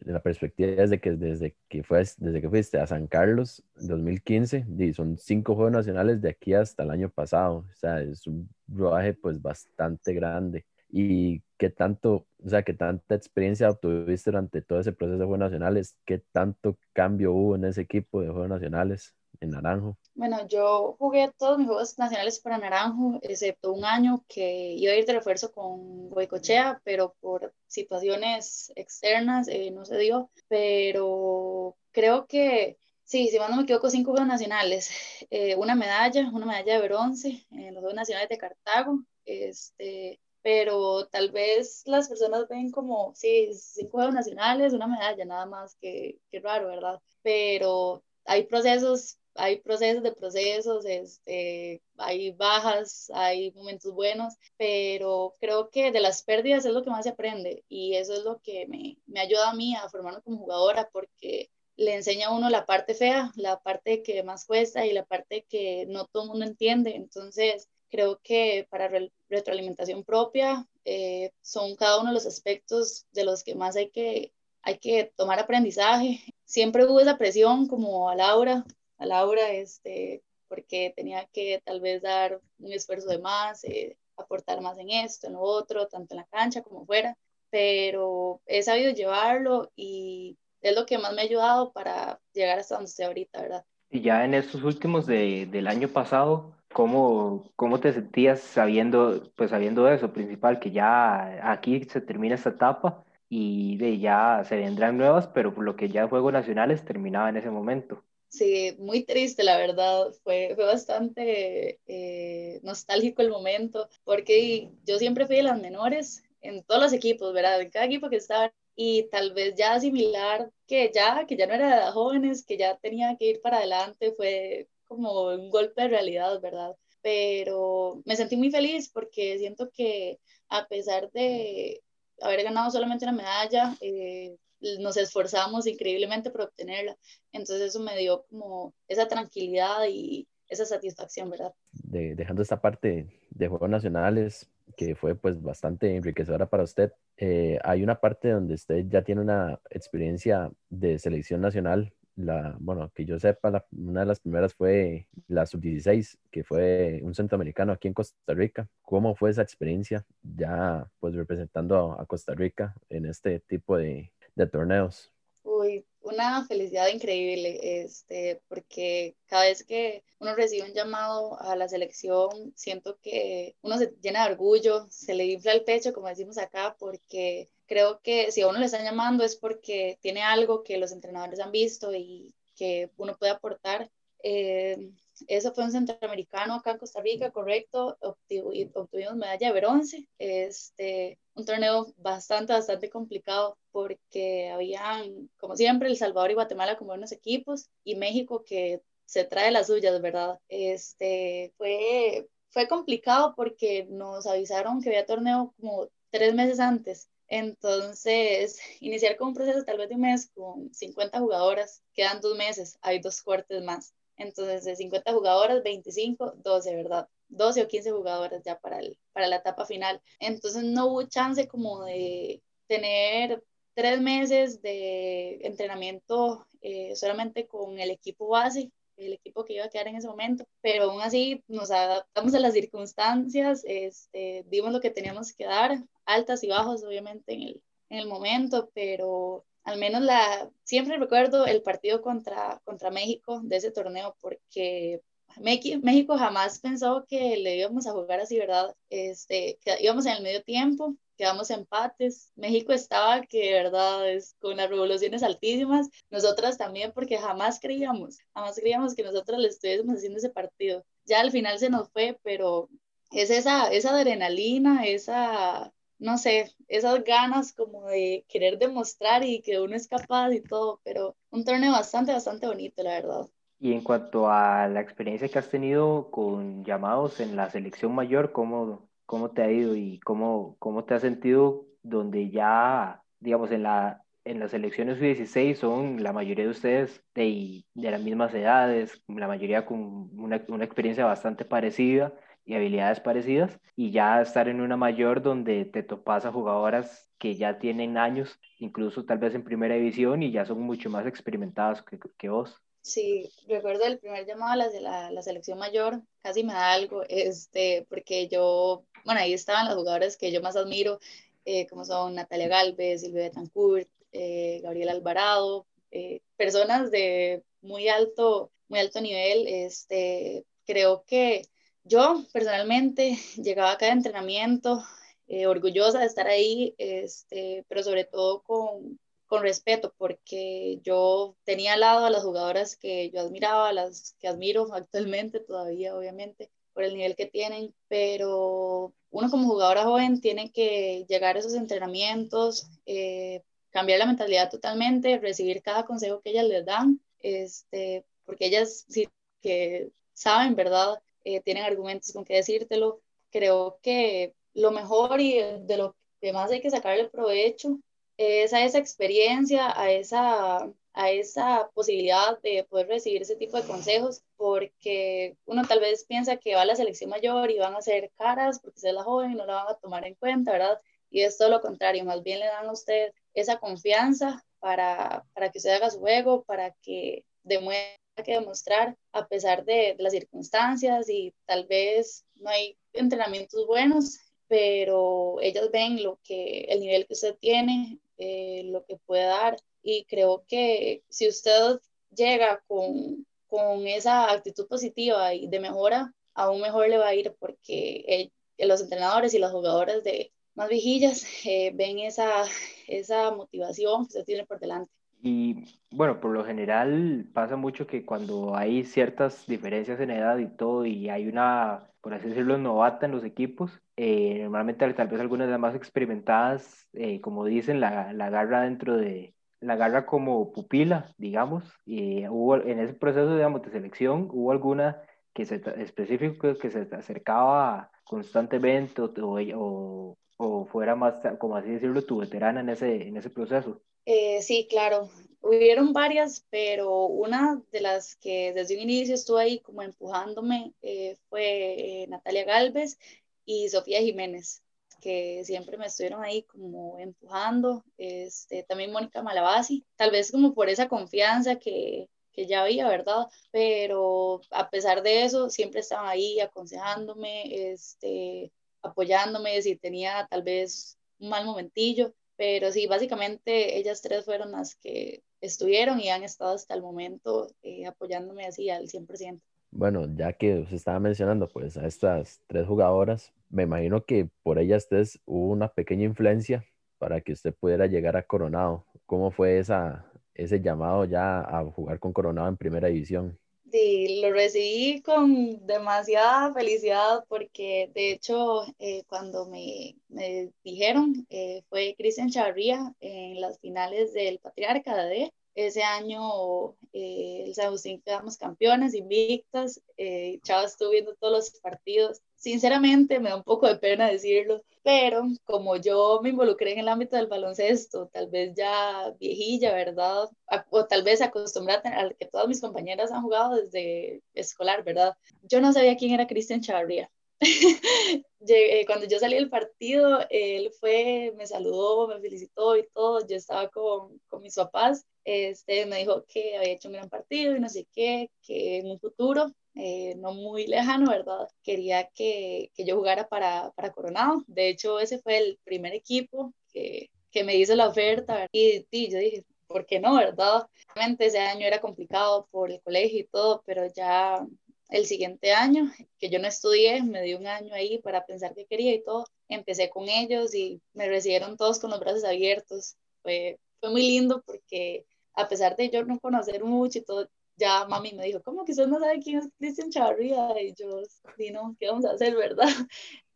la 0.04 0.22
perspectiva 0.22 0.70
desde 0.70 1.00
que, 1.00 1.10
desde, 1.12 1.56
que 1.68 1.82
fue, 1.82 2.04
desde 2.18 2.40
que 2.40 2.48
fuiste 2.48 2.78
a 2.78 2.86
San 2.86 3.08
Carlos 3.08 3.64
en 3.76 3.88
2015, 3.88 4.64
son 4.94 5.18
cinco 5.18 5.56
Juegos 5.56 5.72
Nacionales 5.72 6.20
de 6.22 6.30
aquí 6.30 6.54
hasta 6.54 6.84
el 6.84 6.90
año 6.90 7.10
pasado, 7.10 7.66
o 7.68 7.74
sea, 7.74 8.00
es 8.00 8.24
un 8.28 8.48
rodaje 8.68 9.14
pues 9.14 9.42
bastante 9.42 10.14
grande. 10.14 10.64
¿Y 10.88 11.42
qué 11.58 11.70
tanto, 11.70 12.26
o 12.44 12.48
sea, 12.48 12.62
qué 12.62 12.74
tanta 12.74 13.16
experiencia 13.16 13.68
obtuviste 13.70 14.30
durante 14.30 14.62
todo 14.62 14.78
ese 14.80 14.92
proceso 14.92 15.18
de 15.18 15.24
Juegos 15.24 15.38
Nacionales? 15.40 15.96
¿Qué 16.04 16.18
tanto 16.32 16.78
cambio 16.92 17.32
hubo 17.32 17.56
en 17.56 17.64
ese 17.64 17.80
equipo 17.82 18.20
de 18.22 18.28
Juegos 18.28 18.48
Nacionales? 18.50 19.14
en 19.42 19.50
Naranjo? 19.50 19.98
Bueno, 20.14 20.46
yo 20.46 20.96
jugué 20.98 21.32
todos 21.38 21.58
mis 21.58 21.66
juegos 21.66 21.98
nacionales 21.98 22.38
para 22.40 22.58
Naranjo, 22.58 23.18
excepto 23.22 23.72
un 23.72 23.84
año 23.84 24.24
que 24.28 24.72
iba 24.74 24.92
a 24.92 24.96
ir 24.96 25.06
de 25.06 25.14
refuerzo 25.14 25.52
con 25.52 26.10
Goicochea, 26.10 26.80
pero 26.84 27.14
por 27.20 27.54
situaciones 27.66 28.72
externas 28.76 29.48
eh, 29.48 29.70
no 29.70 29.84
se 29.84 29.96
dio. 29.98 30.30
Pero 30.48 31.76
creo 31.92 32.26
que 32.26 32.78
Sí, 33.04 33.28
si 33.28 33.38
no 33.38 33.46
me 33.54 33.62
equivoco, 33.64 33.90
cinco 33.90 34.12
Juegos 34.12 34.26
Nacionales, 34.28 34.90
eh, 35.30 35.54
una 35.56 35.74
medalla, 35.74 36.30
una 36.32 36.46
medalla 36.46 36.80
de 36.80 36.88
bronce 36.88 37.46
en 37.50 37.74
los 37.74 37.82
Juegos 37.82 37.94
Nacionales 37.94 38.30
de 38.30 38.38
Cartago, 38.38 39.00
este, 39.26 40.18
pero 40.40 41.06
tal 41.08 41.30
vez 41.30 41.82
las 41.84 42.08
personas 42.08 42.48
ven 42.48 42.70
como, 42.70 43.12
sí, 43.14 43.50
cinco 43.52 43.98
Juegos 43.98 44.14
Nacionales, 44.14 44.72
una 44.72 44.86
medalla, 44.86 45.26
nada 45.26 45.44
más, 45.44 45.76
que, 45.76 46.20
que 46.30 46.40
raro, 46.40 46.68
¿verdad? 46.68 47.02
Pero 47.22 48.02
hay 48.24 48.44
procesos 48.44 49.18
hay 49.34 49.60
procesos 49.60 50.02
de 50.02 50.12
procesos, 50.12 50.84
este, 50.84 51.82
hay 51.96 52.32
bajas, 52.32 53.10
hay 53.14 53.50
momentos 53.52 53.92
buenos, 53.92 54.34
pero 54.56 55.34
creo 55.40 55.70
que 55.70 55.92
de 55.92 56.00
las 56.00 56.22
pérdidas 56.22 56.64
es 56.64 56.72
lo 56.72 56.82
que 56.82 56.90
más 56.90 57.04
se 57.04 57.10
aprende 57.10 57.64
y 57.68 57.94
eso 57.94 58.14
es 58.14 58.24
lo 58.24 58.40
que 58.40 58.66
me, 58.66 58.98
me 59.06 59.20
ayuda 59.20 59.50
a 59.50 59.54
mí 59.54 59.74
a 59.74 59.88
formarme 59.88 60.22
como 60.22 60.38
jugadora 60.38 60.88
porque 60.92 61.50
le 61.76 61.94
enseña 61.94 62.28
a 62.28 62.34
uno 62.34 62.50
la 62.50 62.66
parte 62.66 62.94
fea, 62.94 63.32
la 63.36 63.60
parte 63.60 64.02
que 64.02 64.22
más 64.22 64.44
cuesta 64.44 64.86
y 64.86 64.92
la 64.92 65.04
parte 65.04 65.46
que 65.48 65.86
no 65.88 66.06
todo 66.06 66.24
el 66.24 66.28
mundo 66.30 66.44
entiende. 66.44 66.94
Entonces, 66.94 67.68
creo 67.90 68.20
que 68.22 68.66
para 68.70 68.90
retroalimentación 69.28 70.04
propia 70.04 70.66
eh, 70.84 71.32
son 71.42 71.76
cada 71.76 72.00
uno 72.00 72.08
de 72.08 72.14
los 72.14 72.26
aspectos 72.26 73.06
de 73.12 73.24
los 73.24 73.44
que 73.44 73.54
más 73.54 73.76
hay 73.76 73.90
que, 73.90 74.32
hay 74.62 74.78
que 74.78 75.12
tomar 75.16 75.38
aprendizaje. 75.38 76.20
Siempre 76.44 76.84
hubo 76.84 77.00
esa 77.00 77.18
presión 77.18 77.68
como 77.68 78.08
a 78.08 78.14
Laura, 78.14 78.64
a 79.02 79.06
Laura, 79.06 79.50
este, 79.50 80.22
porque 80.48 80.92
tenía 80.94 81.26
que 81.32 81.62
tal 81.64 81.80
vez 81.80 82.02
dar 82.02 82.40
un 82.58 82.72
esfuerzo 82.72 83.08
de 83.08 83.18
más, 83.18 83.64
eh, 83.64 83.96
aportar 84.16 84.60
más 84.60 84.78
en 84.78 84.90
esto, 84.90 85.26
en 85.26 85.34
lo 85.34 85.40
otro, 85.40 85.88
tanto 85.88 86.14
en 86.14 86.18
la 86.18 86.26
cancha 86.26 86.62
como 86.62 86.86
fuera, 86.86 87.16
pero 87.50 88.40
he 88.46 88.62
sabido 88.62 88.92
llevarlo 88.92 89.70
y 89.76 90.36
es 90.60 90.76
lo 90.76 90.86
que 90.86 90.98
más 90.98 91.12
me 91.14 91.22
ha 91.22 91.24
ayudado 91.24 91.72
para 91.72 92.20
llegar 92.32 92.58
hasta 92.58 92.76
donde 92.76 92.88
estoy 92.88 93.06
ahorita, 93.06 93.42
¿verdad? 93.42 93.64
Y 93.90 94.00
ya 94.00 94.24
en 94.24 94.34
estos 94.34 94.62
últimos 94.62 95.06
de, 95.06 95.46
del 95.46 95.66
año 95.66 95.88
pasado, 95.88 96.54
¿cómo, 96.72 97.50
¿cómo 97.56 97.80
te 97.80 97.92
sentías 97.92 98.40
sabiendo, 98.40 99.30
pues 99.36 99.50
sabiendo 99.50 99.88
eso 99.88 100.12
principal, 100.12 100.60
que 100.60 100.70
ya 100.70 101.50
aquí 101.50 101.84
se 101.84 102.00
termina 102.00 102.36
esta 102.36 102.50
etapa 102.50 103.04
y 103.28 103.76
de 103.76 103.98
ya 103.98 104.44
se 104.44 104.56
vendrán 104.56 104.96
nuevas, 104.96 105.26
pero 105.28 105.54
por 105.54 105.64
lo 105.64 105.76
que 105.76 105.88
ya 105.88 106.08
Juegos 106.08 106.32
Nacionales 106.32 106.84
terminaba 106.84 107.28
en 107.28 107.36
ese 107.36 107.50
momento? 107.50 108.02
Sí, 108.32 108.74
muy 108.78 109.04
triste, 109.04 109.44
la 109.44 109.58
verdad. 109.58 110.10
Fue, 110.24 110.52
fue 110.54 110.64
bastante 110.64 111.80
eh, 111.86 112.60
nostálgico 112.62 113.20
el 113.22 113.28
momento, 113.30 113.88
porque 114.04 114.70
yo 114.86 114.98
siempre 114.98 115.26
fui 115.26 115.36
de 115.36 115.42
las 115.42 115.60
menores 115.60 116.24
en 116.40 116.62
todos 116.64 116.80
los 116.82 116.92
equipos, 116.94 117.32
¿verdad? 117.34 117.60
En 117.60 117.70
cada 117.70 117.84
equipo 117.84 118.08
que 118.08 118.16
estaba. 118.16 118.52
Y 118.74 119.04
tal 119.10 119.34
vez 119.34 119.54
ya 119.54 119.74
asimilar 119.74 120.50
que 120.66 120.90
ya, 120.94 121.26
que 121.26 121.36
ya 121.36 121.46
no 121.46 121.52
era 121.54 121.86
de 121.86 121.92
jóvenes, 121.92 122.42
que 122.44 122.56
ya 122.56 122.78
tenía 122.78 123.16
que 123.18 123.26
ir 123.26 123.40
para 123.42 123.58
adelante, 123.58 124.12
fue 124.16 124.66
como 124.86 125.24
un 125.28 125.50
golpe 125.50 125.82
de 125.82 125.88
realidad, 125.88 126.40
¿verdad? 126.40 126.74
Pero 127.02 128.00
me 128.06 128.16
sentí 128.16 128.36
muy 128.36 128.50
feliz 128.50 128.88
porque 128.88 129.38
siento 129.38 129.70
que 129.70 130.18
a 130.48 130.66
pesar 130.68 131.10
de 131.12 131.82
haber 132.22 132.44
ganado 132.44 132.70
solamente 132.70 133.04
una 133.04 133.12
medalla, 133.12 133.76
eh, 133.82 134.36
nos 134.80 134.96
esforzamos 134.96 135.66
increíblemente 135.66 136.30
por 136.30 136.42
obtenerla. 136.42 136.96
Entonces 137.32 137.68
eso 137.68 137.80
me 137.80 137.96
dio 137.98 138.24
como 138.30 138.74
esa 138.88 139.08
tranquilidad 139.08 139.86
y 139.88 140.28
esa 140.48 140.66
satisfacción, 140.66 141.30
¿verdad? 141.30 141.54
De, 141.72 142.14
dejando 142.14 142.42
esta 142.42 142.60
parte 142.60 143.06
de 143.30 143.48
Juegos 143.48 143.70
Nacionales, 143.70 144.50
que 144.76 144.94
fue 144.94 145.14
pues 145.14 145.42
bastante 145.42 145.96
enriquecedora 145.96 146.48
para 146.48 146.62
usted, 146.62 146.92
eh, 147.16 147.58
hay 147.64 147.82
una 147.82 148.00
parte 148.00 148.30
donde 148.30 148.54
usted 148.54 148.84
ya 148.88 149.02
tiene 149.02 149.20
una 149.20 149.58
experiencia 149.70 150.50
de 150.68 150.98
selección 150.98 151.40
nacional. 151.40 151.92
La, 152.14 152.56
bueno, 152.60 152.90
que 152.94 153.06
yo 153.06 153.18
sepa, 153.18 153.64
una 153.72 154.00
de 154.00 154.06
las 154.06 154.20
primeras 154.20 154.52
fue 154.52 155.08
la 155.28 155.46
sub-16, 155.46 156.18
que 156.30 156.44
fue 156.44 157.00
un 157.02 157.14
centroamericano 157.14 157.72
aquí 157.72 157.88
en 157.88 157.94
Costa 157.94 158.34
Rica. 158.34 158.68
¿Cómo 158.82 159.14
fue 159.14 159.30
esa 159.30 159.40
experiencia 159.40 160.04
ya 160.22 160.86
pues 161.00 161.14
representando 161.14 161.98
a 161.98 162.04
Costa 162.04 162.34
Rica 162.34 162.74
en 162.90 163.06
este 163.06 163.40
tipo 163.40 163.78
de, 163.78 164.12
de 164.34 164.46
torneos? 164.46 165.12
Uy, 165.44 165.84
una 166.02 166.44
felicidad 166.46 166.88
increíble, 166.88 167.82
este, 167.84 168.40
porque 168.48 169.16
cada 169.26 169.44
vez 169.44 169.64
que 169.64 170.04
uno 170.20 170.34
recibe 170.34 170.68
un 170.68 170.74
llamado 170.74 171.40
a 171.40 171.56
la 171.56 171.68
selección, 171.68 172.52
siento 172.54 172.98
que 173.00 173.56
uno 173.62 173.78
se 173.78 173.94
llena 174.00 174.24
de 174.24 174.32
orgullo, 174.32 174.86
se 174.90 175.14
le 175.14 175.24
infla 175.26 175.52
el 175.52 175.64
pecho, 175.64 175.92
como 175.92 176.08
decimos 176.08 176.38
acá, 176.38 176.76
porque 176.78 177.48
creo 177.66 178.00
que 178.02 178.30
si 178.30 178.42
a 178.42 178.48
uno 178.48 178.58
le 178.58 178.66
están 178.66 178.84
llamando 178.84 179.24
es 179.24 179.36
porque 179.36 179.98
tiene 180.00 180.22
algo 180.22 180.62
que 180.62 180.78
los 180.78 180.92
entrenadores 180.92 181.40
han 181.40 181.52
visto 181.52 181.92
y 181.94 182.34
que 182.54 182.90
uno 182.96 183.16
puede 183.16 183.32
aportar. 183.32 183.90
Eh, 184.22 184.92
eso 185.26 185.52
fue 185.52 185.64
un 185.64 185.72
centroamericano 185.72 186.54
acá 186.54 186.72
en 186.72 186.78
Costa 186.78 187.00
Rica, 187.00 187.30
correcto, 187.30 187.96
obtuvimos 188.00 189.16
medalla 189.16 189.52
de 189.52 189.60
bronce, 189.60 190.08
este, 190.18 191.18
un 191.34 191.44
torneo 191.44 191.92
bastante, 191.98 192.52
bastante 192.52 192.90
complicado 192.90 193.58
porque 193.70 194.50
habían, 194.50 195.30
como 195.38 195.56
siempre, 195.56 195.88
El 195.88 195.96
Salvador 195.96 196.30
y 196.30 196.34
Guatemala 196.34 196.76
como 196.76 196.92
unos 196.92 197.12
equipos 197.12 197.68
y 197.84 197.96
México 197.96 198.44
que 198.44 198.82
se 199.06 199.24
trae 199.24 199.50
las 199.50 199.66
suyas, 199.68 200.00
¿verdad? 200.00 200.38
Este, 200.48 201.52
fue, 201.56 202.28
fue 202.50 202.68
complicado 202.68 203.34
porque 203.36 203.86
nos 203.90 204.26
avisaron 204.26 204.80
que 204.80 204.90
había 204.90 205.06
torneo 205.06 205.54
como 205.60 205.88
tres 206.10 206.34
meses 206.34 206.60
antes. 206.60 207.08
Entonces, 207.28 208.58
iniciar 208.80 209.16
con 209.16 209.28
un 209.28 209.34
proceso 209.34 209.64
tal 209.64 209.78
vez 209.78 209.88
de 209.88 209.94
un 209.96 210.02
mes 210.02 210.30
con 210.34 210.72
50 210.74 211.18
jugadoras, 211.20 211.82
quedan 211.94 212.20
dos 212.20 212.36
meses, 212.36 212.78
hay 212.82 213.00
dos 213.00 213.22
cortes 213.22 213.62
más. 213.62 213.94
Entonces, 214.16 214.64
de 214.64 214.76
50 214.76 215.12
jugadoras, 215.12 215.62
25, 215.62 216.34
12, 216.36 216.76
¿verdad? 216.76 217.08
12 217.32 217.62
o 217.62 217.68
15 217.68 217.90
jugadoras 217.90 218.42
ya 218.44 218.58
para, 218.58 218.78
el, 218.80 218.98
para 219.12 219.28
la 219.28 219.36
etapa 219.36 219.66
final. 219.66 220.00
Entonces, 220.20 220.64
no 220.64 220.86
hubo 220.86 221.02
chance 221.04 221.48
como 221.48 221.84
de 221.84 222.42
tener 222.66 223.42
tres 223.74 224.00
meses 224.00 224.62
de 224.62 225.40
entrenamiento 225.42 226.46
eh, 226.60 226.94
solamente 226.96 227.46
con 227.46 227.78
el 227.78 227.90
equipo 227.90 228.28
base, 228.28 228.70
el 228.96 229.14
equipo 229.14 229.44
que 229.44 229.54
iba 229.54 229.64
a 229.64 229.70
quedar 229.70 229.88
en 229.88 229.96
ese 229.96 230.08
momento, 230.08 230.44
pero 230.60 230.90
aún 230.90 231.00
así 231.00 231.42
nos 231.48 231.70
adaptamos 231.70 232.34
a 232.34 232.40
las 232.40 232.52
circunstancias, 232.52 233.62
este, 233.66 234.44
dimos 234.48 234.72
lo 234.72 234.80
que 234.80 234.90
teníamos 234.90 235.32
que 235.32 235.44
dar, 235.44 235.82
altas 236.04 236.44
y 236.44 236.48
bajos 236.48 236.84
obviamente 236.84 237.32
en 237.32 237.42
el, 237.42 237.62
en 237.88 237.98
el 237.98 238.06
momento, 238.06 238.70
pero 238.74 239.44
al 239.64 239.78
menos 239.78 240.02
la, 240.02 240.50
siempre 240.64 240.98
recuerdo 240.98 241.46
el 241.46 241.62
partido 241.62 242.02
contra, 242.02 242.60
contra 242.64 242.90
México 242.90 243.40
de 243.42 243.56
ese 243.56 243.70
torneo 243.70 244.16
porque 244.20 245.00
México 245.40 246.16
jamás 246.18 246.58
pensó 246.60 247.04
que 247.08 247.36
le 247.36 247.56
íbamos 247.56 247.86
a 247.86 247.92
jugar 247.92 248.20
así, 248.20 248.38
¿verdad? 248.38 248.74
Este, 248.90 249.58
que 249.64 249.76
íbamos 249.80 250.06
en 250.06 250.14
el 250.14 250.22
medio 250.22 250.42
tiempo, 250.42 250.96
quedamos 251.16 251.50
empates. 251.50 252.32
México 252.36 252.72
estaba 252.72 253.22
que, 253.22 253.52
¿verdad? 253.52 254.10
Es 254.10 254.34
con 254.40 254.56
las 254.56 254.68
revoluciones 254.68 255.22
altísimas. 255.22 255.88
Nosotras 256.10 256.58
también, 256.58 256.92
porque 256.92 257.18
jamás 257.18 257.60
creíamos, 257.60 258.18
jamás 258.34 258.56
creíamos 258.56 258.94
que 258.94 259.02
nosotros 259.04 259.38
le 259.38 259.48
estuviésemos 259.48 259.96
haciendo 259.96 260.18
ese 260.18 260.30
partido. 260.30 260.84
Ya 261.04 261.20
al 261.20 261.30
final 261.30 261.58
se 261.58 261.70
nos 261.70 261.88
fue, 261.90 262.18
pero 262.22 262.68
es 263.12 263.30
esa, 263.30 263.72
esa 263.72 263.90
adrenalina, 263.94 264.84
esa, 264.86 265.72
no 265.98 266.18
sé, 266.18 266.52
esas 266.68 267.04
ganas 267.04 267.52
como 267.52 267.86
de 267.86 268.24
querer 268.28 268.58
demostrar 268.58 269.24
y 269.24 269.42
que 269.42 269.60
uno 269.60 269.76
es 269.76 269.88
capaz 269.88 270.32
y 270.32 270.42
todo, 270.42 270.80
pero 270.84 271.16
un 271.30 271.44
torneo 271.44 271.72
bastante, 271.72 272.12
bastante 272.12 272.46
bonito, 272.46 272.82
la 272.82 272.94
verdad. 272.94 273.28
Y 273.64 273.72
en 273.74 273.82
cuanto 273.82 274.28
a 274.28 274.66
la 274.68 274.80
experiencia 274.80 275.28
que 275.28 275.38
has 275.38 275.48
tenido 275.48 276.10
con 276.10 276.64
llamados 276.64 277.20
en 277.20 277.36
la 277.36 277.48
selección 277.48 277.94
mayor, 277.94 278.32
¿cómo, 278.32 278.88
cómo 279.06 279.30
te 279.30 279.42
ha 279.42 279.52
ido 279.52 279.76
y 279.76 280.00
cómo, 280.00 280.56
cómo 280.58 280.84
te 280.84 280.94
has 280.94 281.02
sentido 281.02 281.66
donde 281.82 282.28
ya, 282.30 283.02
digamos, 283.20 283.52
en 283.52 283.62
la, 283.62 284.02
en 284.24 284.40
las 284.40 284.50
selecciones 284.50 284.98
U16 284.98 285.54
son 285.54 286.02
la 286.02 286.12
mayoría 286.12 286.44
de 286.44 286.50
ustedes 286.50 287.04
de, 287.14 287.64
de 287.74 287.90
las 287.92 288.02
mismas 288.02 288.34
edades, 288.34 289.00
la 289.06 289.28
mayoría 289.28 289.64
con 289.64 289.78
una, 290.18 290.44
una 290.48 290.64
experiencia 290.64 291.04
bastante 291.04 291.44
parecida 291.44 292.12
y 292.44 292.54
habilidades 292.54 292.98
parecidas 293.00 293.60
y 293.76 293.92
ya 293.92 294.20
estar 294.20 294.48
en 294.48 294.60
una 294.60 294.76
mayor 294.76 295.22
donde 295.22 295.64
te 295.66 295.84
topas 295.84 296.26
a 296.26 296.32
jugadoras 296.32 297.08
que 297.18 297.36
ya 297.36 297.58
tienen 297.60 297.96
años, 297.96 298.40
incluso 298.58 299.04
tal 299.04 299.18
vez 299.18 299.34
en 299.36 299.44
primera 299.44 299.76
división 299.76 300.22
y 300.24 300.32
ya 300.32 300.44
son 300.44 300.60
mucho 300.62 300.90
más 300.90 301.06
experimentadas 301.06 301.82
que, 301.82 301.98
que 302.18 302.28
vos. 302.28 302.60
Sí, 302.82 303.30
recuerdo 303.46 303.84
el 303.84 303.98
primer 303.98 304.26
llamado 304.26 304.52
a 304.52 304.56
la, 304.56 305.10
la, 305.12 305.22
selección 305.22 305.56
mayor, 305.58 306.02
casi 306.20 306.42
me 306.42 306.52
da 306.52 306.72
algo, 306.72 307.04
este, 307.08 307.86
porque 307.88 308.26
yo, 308.28 308.84
bueno, 309.04 309.20
ahí 309.20 309.32
estaban 309.32 309.66
las 309.66 309.76
jugadoras 309.76 310.16
que 310.16 310.32
yo 310.32 310.42
más 310.42 310.56
admiro, 310.56 310.98
eh, 311.44 311.68
como 311.68 311.84
son 311.84 312.16
Natalia 312.16 312.48
Galvez, 312.48 313.02
Silvia 313.02 313.22
Betancourt, 313.24 313.88
eh, 314.12 314.60
Gabriel 314.62 314.88
Alvarado, 314.88 315.66
eh, 315.92 316.22
personas 316.36 316.90
de 316.90 317.44
muy 317.60 317.88
alto, 317.88 318.50
muy 318.68 318.80
alto 318.80 319.00
nivel, 319.00 319.46
este, 319.46 320.44
creo 320.66 321.04
que 321.06 321.48
yo 321.84 322.24
personalmente 322.32 323.16
llegaba 323.36 323.72
a 323.72 323.78
cada 323.78 323.92
entrenamiento 323.92 324.82
eh, 325.28 325.46
orgullosa 325.46 326.00
de 326.00 326.06
estar 326.06 326.26
ahí, 326.26 326.74
este, 326.78 327.64
pero 327.68 327.82
sobre 327.84 328.04
todo 328.04 328.42
con, 328.42 328.98
con 329.32 329.40
respeto, 329.40 329.94
porque 329.96 330.78
yo 330.82 331.36
tenía 331.44 331.72
al 331.72 331.80
lado 331.80 332.04
a 332.04 332.10
las 332.10 332.22
jugadoras 332.22 332.76
que 332.76 333.08
yo 333.08 333.22
admiraba, 333.22 333.72
las 333.72 334.14
que 334.20 334.28
admiro 334.28 334.68
actualmente 334.74 335.40
todavía, 335.40 335.96
obviamente, 335.96 336.50
por 336.74 336.84
el 336.84 336.92
nivel 336.92 337.16
que 337.16 337.24
tienen, 337.24 337.74
pero 337.88 338.92
uno 339.10 339.30
como 339.30 339.48
jugadora 339.48 339.84
joven 339.84 340.20
tiene 340.20 340.52
que 340.52 341.06
llegar 341.08 341.36
a 341.36 341.38
esos 341.38 341.54
entrenamientos, 341.54 342.68
eh, 342.84 343.42
cambiar 343.70 344.00
la 344.00 344.04
mentalidad 344.04 344.50
totalmente, 344.50 345.18
recibir 345.18 345.62
cada 345.62 345.86
consejo 345.86 346.20
que 346.20 346.28
ellas 346.28 346.44
les 346.44 346.66
dan, 346.66 347.00
este, 347.20 348.04
porque 348.26 348.48
ellas 348.48 348.84
sí 348.86 349.08
que 349.40 349.92
saben, 350.12 350.54
¿verdad? 350.56 351.00
Eh, 351.24 351.40
tienen 351.40 351.64
argumentos 351.64 352.12
con 352.12 352.26
qué 352.26 352.34
decírtelo. 352.34 353.00
Creo 353.30 353.78
que 353.80 354.34
lo 354.52 354.72
mejor 354.72 355.22
y 355.22 355.38
de 355.40 355.76
lo 355.78 355.96
que 356.20 356.34
más 356.34 356.50
hay 356.50 356.60
que 356.60 356.70
sacarle 356.70 357.08
provecho 357.08 357.78
es 358.16 358.52
esa 358.52 358.78
experiencia, 358.78 359.78
a 359.78 359.90
esa, 359.90 360.70
a 360.94 361.10
esa 361.10 361.70
posibilidad 361.74 362.40
de 362.42 362.64
poder 362.64 362.88
recibir 362.88 363.22
ese 363.22 363.36
tipo 363.36 363.56
de 363.56 363.66
consejos, 363.66 364.22
porque 364.36 365.36
uno 365.46 365.62
tal 365.66 365.80
vez 365.80 366.04
piensa 366.04 366.36
que 366.36 366.54
va 366.54 366.62
a 366.62 366.66
la 366.66 366.76
selección 366.76 367.10
mayor 367.10 367.50
y 367.50 367.58
van 367.58 367.74
a 367.74 367.82
ser 367.82 368.10
caras 368.16 368.60
porque 368.60 368.80
es 368.82 368.92
la 368.92 369.02
joven 369.02 369.32
y 369.32 369.34
no 369.34 369.46
la 369.46 369.54
van 369.54 369.68
a 369.68 369.78
tomar 369.78 370.06
en 370.06 370.14
cuenta, 370.14 370.52
¿verdad? 370.52 370.80
Y 371.10 371.22
es 371.22 371.36
todo 371.38 371.50
lo 371.50 371.60
contrario, 371.60 372.04
más 372.04 372.22
bien 372.22 372.40
le 372.40 372.46
dan 372.46 372.66
a 372.66 372.72
usted 372.72 373.12
esa 373.34 373.58
confianza 373.58 374.44
para, 374.60 375.24
para 375.34 375.50
que 375.50 375.58
usted 375.58 375.72
haga 375.72 375.90
su 375.90 376.00
juego, 376.00 376.44
para 376.44 376.72
que 376.82 377.26
demuestre 377.42 378.02
que 378.22 378.32
demostrar 378.32 378.96
a 379.12 379.26
pesar 379.26 379.64
de, 379.64 379.96
las 379.98 380.12
circunstancias 380.12 381.08
y 381.08 381.34
tal 381.46 381.66
vez 381.66 382.26
no 382.34 382.50
hay 382.50 382.76
entrenamientos 382.92 383.66
buenos, 383.66 384.18
pero 384.52 385.40
ellas 385.40 385.70
ven 385.72 386.02
lo 386.02 386.18
que 386.22 386.66
el 386.68 386.80
nivel 386.80 387.06
que 387.06 387.14
usted 387.14 387.36
tiene, 387.36 387.98
eh, 388.18 388.64
lo 388.66 388.84
que 388.84 388.98
puede 388.98 389.24
dar 389.24 389.56
y 389.82 390.04
creo 390.04 390.44
que 390.46 391.02
si 391.08 391.26
usted 391.26 391.80
llega 392.14 392.62
con, 392.66 393.26
con 393.46 393.86
esa 393.86 394.30
actitud 394.30 394.68
positiva 394.68 395.32
y 395.32 395.48
de 395.48 395.58
mejora, 395.58 396.12
aún 396.34 396.60
mejor 396.60 396.90
le 396.90 396.98
va 396.98 397.08
a 397.08 397.14
ir 397.14 397.34
porque 397.38 398.30
los 398.58 398.82
entrenadores 398.82 399.32
y 399.32 399.38
las 399.38 399.52
jugadoras 399.52 400.04
de 400.04 400.32
más 400.54 400.68
vigillas 400.68 401.24
eh, 401.46 401.72
ven 401.74 402.00
esa, 402.00 402.44
esa 402.88 403.30
motivación 403.30 404.02
que 404.02 404.18
usted 404.18 404.24
tiene 404.26 404.44
por 404.44 404.60
delante. 404.60 404.92
Y 405.22 405.64
bueno, 405.90 406.20
por 406.20 406.32
lo 406.32 406.44
general 406.44 407.26
pasa 407.32 407.56
mucho 407.56 407.86
que 407.86 408.04
cuando 408.04 408.54
hay 408.54 408.84
ciertas 408.84 409.46
diferencias 409.46 409.98
en 410.00 410.10
edad 410.10 410.36
y 410.36 410.48
todo, 410.48 410.84
y 410.84 411.08
hay 411.08 411.26
una, 411.26 411.88
por 412.02 412.12
así 412.12 412.28
decirlo, 412.28 412.58
novata 412.58 413.06
en 413.06 413.12
los 413.12 413.24
equipos, 413.24 413.80
eh, 413.96 414.40
normalmente 414.42 414.92
tal 414.92 415.08
vez 415.08 415.20
algunas 415.20 415.46
de 415.46 415.52
las 415.52 415.60
más 415.60 415.74
experimentadas, 415.74 416.88
eh, 416.92 417.20
como 417.20 417.44
dicen, 417.46 417.80
la, 417.80 418.12
la 418.12 418.28
garra 418.28 418.62
dentro 418.62 418.96
de, 418.96 419.34
la 419.62 419.76
garra 419.76 420.04
como 420.04 420.52
pupila, 420.52 421.14
digamos, 421.16 421.64
y 421.86 422.26
hubo 422.28 422.56
en 422.56 422.80
ese 422.80 422.94
proceso, 422.94 423.34
digamos, 423.34 423.62
de 423.62 423.70
selección, 423.70 424.28
hubo 424.30 424.50
alguna 424.50 425.00
que 425.32 425.46
se, 425.46 425.62
específico 425.76 426.54
que 426.58 426.70
se 426.70 426.88
acercaba 426.92 427.90
constantemente 428.04 429.00
o, 429.00 429.12
o, 429.16 430.18
o, 430.36 430.64
fuera 430.66 430.96
más, 430.96 431.14
como 431.38 431.56
así 431.56 431.70
decirlo, 431.70 432.02
tu 432.02 432.18
veterana 432.18 432.60
en 432.60 432.68
ese, 432.70 433.08
en 433.08 433.16
ese 433.16 433.30
proceso. 433.30 433.80
Eh, 434.04 434.42
sí, 434.42 434.66
claro. 434.68 435.08
Hubieron 435.42 435.92
varias, 435.92 436.46
pero 436.50 437.06
una 437.06 437.62
de 437.72 437.80
las 437.80 438.16
que 438.16 438.52
desde 438.54 438.74
un 438.76 438.82
inicio 438.82 439.14
estuvo 439.14 439.38
ahí 439.38 439.58
como 439.60 439.82
empujándome 439.82 440.72
eh, 440.82 441.16
fue 441.28 442.02
eh, 442.02 442.06
Natalia 442.08 442.44
Galvez 442.44 442.98
y 443.44 443.68
Sofía 443.68 444.00
Jiménez 444.00 444.62
que 445.02 445.42
siempre 445.44 445.76
me 445.76 445.86
estuvieron 445.86 446.22
ahí 446.22 446.44
como 446.44 446.98
empujando, 447.00 447.84
este, 447.98 448.62
también 448.62 448.92
Mónica 448.92 449.20
Malabasi, 449.20 449.84
tal 449.96 450.12
vez 450.12 450.30
como 450.30 450.54
por 450.54 450.68
esa 450.68 450.88
confianza 450.88 451.56
que, 451.56 452.08
que 452.32 452.46
ya 452.46 452.62
había, 452.62 452.88
¿verdad? 452.88 453.26
Pero 453.50 454.40
a 454.50 454.70
pesar 454.70 455.02
de 455.02 455.24
eso, 455.24 455.50
siempre 455.50 455.80
estaban 455.80 456.08
ahí 456.08 456.38
aconsejándome, 456.40 457.72
este, 457.72 458.52
apoyándome 458.80 459.60
si 459.60 459.76
tenía 459.76 460.26
tal 460.30 460.44
vez 460.44 460.98
un 461.18 461.30
mal 461.30 461.44
momentillo, 461.44 462.14
pero 462.36 462.70
sí, 462.72 462.86
básicamente 462.86 463.78
ellas 463.78 464.02
tres 464.02 464.24
fueron 464.24 464.52
las 464.52 464.76
que 464.76 465.22
estuvieron 465.42 466.00
y 466.00 466.08
han 466.08 466.22
estado 466.22 466.54
hasta 466.54 466.74
el 466.74 466.80
momento 466.80 467.48
eh, 467.62 467.84
apoyándome 467.84 468.46
así 468.46 468.70
al 468.70 468.88
100%. 468.88 469.40
Bueno, 469.70 470.06
ya 470.14 470.32
que 470.32 470.64
se 470.66 470.76
estaba 470.76 471.00
mencionando 471.00 471.48
pues 471.48 471.76
a 471.76 471.86
estas 471.86 472.40
tres 472.46 472.66
jugadoras, 472.66 473.32
me 473.50 473.64
imagino 473.64 474.04
que 474.04 474.28
por 474.42 474.58
ellas 474.58 474.86
tres 474.88 475.20
hubo 475.26 475.50
una 475.50 475.68
pequeña 475.68 476.04
influencia 476.04 476.64
para 476.98 477.20
que 477.20 477.32
usted 477.32 477.54
pudiera 477.54 477.86
llegar 477.86 478.16
a 478.16 478.22
Coronado. 478.22 478.86
¿Cómo 479.06 479.30
fue 479.30 479.58
esa, 479.58 480.06
ese 480.34 480.60
llamado 480.60 481.04
ya 481.04 481.40
a 481.40 481.64
jugar 481.64 481.98
con 481.98 482.12
Coronado 482.12 482.48
en 482.48 482.56
primera 482.56 482.88
división? 482.88 483.38
Sí, 483.72 484.20
lo 484.20 484.30
recibí 484.32 485.00
con 485.00 485.66
demasiada 485.66 486.52
felicidad 486.52 487.24
porque 487.26 487.90
de 487.94 488.12
hecho 488.12 488.66
eh, 488.78 489.02
cuando 489.08 489.46
me, 489.46 489.96
me 490.08 490.52
dijeron 490.62 491.26
eh, 491.30 491.62
fue 491.70 491.94
Cristian 491.96 492.28
Charría 492.28 492.94
en 493.00 493.40
las 493.40 493.58
finales 493.60 494.12
del 494.12 494.38
Patriarca 494.40 494.94
de 495.06 495.32
ese 495.54 495.82
año 495.82 496.74
eh, 496.92 497.44
el 497.46 497.54
San 497.54 497.66
Agustín 497.66 498.00
quedamos 498.04 498.36
campeones, 498.36 498.94
invictas. 498.94 499.80
Eh, 499.96 500.40
Chava 500.44 500.64
estuvo 500.64 500.90
viendo 500.90 501.14
todos 501.14 501.32
los 501.32 501.60
partidos. 501.60 502.20
Sinceramente 502.42 503.20
me 503.20 503.28
da 503.30 503.36
un 503.36 503.44
poco 503.44 503.68
de 503.68 503.76
pena 503.76 504.08
decirlo, 504.10 504.60
pero 504.82 505.22
como 505.44 505.76
yo 505.76 506.18
me 506.24 506.30
involucré 506.30 506.72
en 506.72 506.80
el 506.80 506.88
ámbito 506.88 507.14
del 507.14 507.28
baloncesto, 507.28 508.08
tal 508.08 508.28
vez 508.30 508.52
ya 508.56 509.14
viejilla, 509.20 509.72
¿verdad? 509.72 510.28
O 510.70 510.84
tal 510.86 511.04
vez 511.04 511.22
acostumbrada 511.22 511.82
a 512.00 512.10
que 512.10 512.26
todas 512.26 512.48
mis 512.48 512.60
compañeras 512.60 513.12
han 513.12 513.22
jugado 513.22 513.54
desde 513.54 514.22
escolar, 514.34 514.82
¿verdad? 514.82 515.14
Yo 515.42 515.60
no 515.60 515.72
sabía 515.72 515.96
quién 515.96 516.14
era 516.14 516.26
Cristian 516.26 516.60
Charria. 516.60 517.08
Eh, 518.48 518.84
cuando 518.86 519.06
yo 519.06 519.20
salí 519.20 519.36
del 519.36 519.48
partido, 519.48 520.18
él 520.28 520.72
fue, 520.80 521.32
me 521.36 521.46
saludó, 521.46 522.08
me 522.08 522.20
felicitó 522.20 522.76
y 522.76 522.84
todo. 522.92 523.24
Yo 523.24 523.36
estaba 523.36 523.68
con, 523.68 524.18
con 524.26 524.42
mis 524.42 524.56
papás. 524.56 525.06
Este, 525.22 525.86
me 525.86 525.98
dijo 525.98 526.24
que 526.26 526.56
había 526.56 526.72
hecho 526.72 526.88
un 526.88 526.94
gran 526.94 527.08
partido 527.08 527.54
y 527.54 527.60
no 527.60 527.68
sé 527.68 527.86
qué, 527.92 528.32
que 528.42 528.78
en 528.78 528.90
un 528.90 528.98
futuro, 528.98 529.52
eh, 529.74 530.14
no 530.16 530.32
muy 530.32 530.66
lejano, 530.66 531.10
¿verdad? 531.10 531.48
Quería 531.62 532.08
que, 532.14 532.70
que 532.74 532.84
yo 532.84 532.96
jugara 532.96 533.28
para, 533.28 533.72
para, 533.72 533.92
Coronado. 533.92 534.44
De 534.46 534.68
hecho, 534.68 535.00
ese 535.00 535.18
fue 535.20 535.38
el 535.38 535.58
primer 535.64 535.94
equipo 535.94 536.52
que, 536.72 537.10
que 537.30 537.44
me 537.44 537.56
hizo 537.56 537.74
la 537.74 537.88
oferta. 537.88 538.46
Y, 538.52 538.86
y 538.90 539.10
yo 539.10 539.18
dije, 539.18 539.44
¿por 539.66 539.86
qué 539.86 540.00
no, 540.00 540.16
verdad? 540.16 540.66
Realmente 540.94 541.26
ese 541.26 541.38
año 541.38 541.66
era 541.66 541.80
complicado 541.80 542.48
por 542.50 542.70
el 542.70 542.80
colegio 542.82 543.20
y 543.20 543.24
todo, 543.24 543.62
pero 543.66 543.86
ya 543.94 544.46
el 544.90 545.06
siguiente 545.06 545.52
año, 545.52 545.90
que 546.18 546.28
yo 546.28 546.38
no 546.38 546.48
estudié, 546.48 547.02
me 547.02 547.22
di 547.22 547.34
un 547.34 547.46
año 547.46 547.74
ahí 547.74 547.98
para 547.98 548.26
pensar 548.26 548.54
qué 548.54 548.66
quería 548.66 548.94
y 548.94 549.02
todo. 549.02 549.24
Empecé 549.48 549.88
con 549.88 550.08
ellos 550.08 550.54
y 550.54 550.82
me 550.92 551.08
recibieron 551.08 551.56
todos 551.56 551.78
con 551.80 551.90
los 551.90 552.00
brazos 552.00 552.24
abiertos. 552.24 552.96
Fue, 553.22 553.58
fue 553.80 553.90
muy 553.90 554.02
lindo 554.02 554.42
porque 554.44 555.06
a 555.34 555.48
pesar 555.48 555.76
de 555.76 555.88
yo 555.88 556.04
no 556.04 556.20
conocer 556.20 556.62
mucho 556.62 556.98
y 556.98 557.04
todo, 557.04 557.28
ya 557.56 557.86
mami 557.86 558.12
me 558.12 558.24
dijo, 558.24 558.42
¿cómo 558.42 558.64
que 558.64 558.72
usted 558.72 558.86
no 558.86 558.98
sabe 558.98 559.20
quién 559.20 559.38
es 559.38 559.48
Cristian 559.58 559.90
Chavarría? 559.90 560.60
Y 560.60 560.74
yo, 560.74 561.02
sí, 561.36 561.50
no, 561.50 561.76
¿qué 561.78 561.88
vamos 561.88 562.04
a 562.04 562.12
hacer, 562.12 562.34
verdad? 562.36 562.68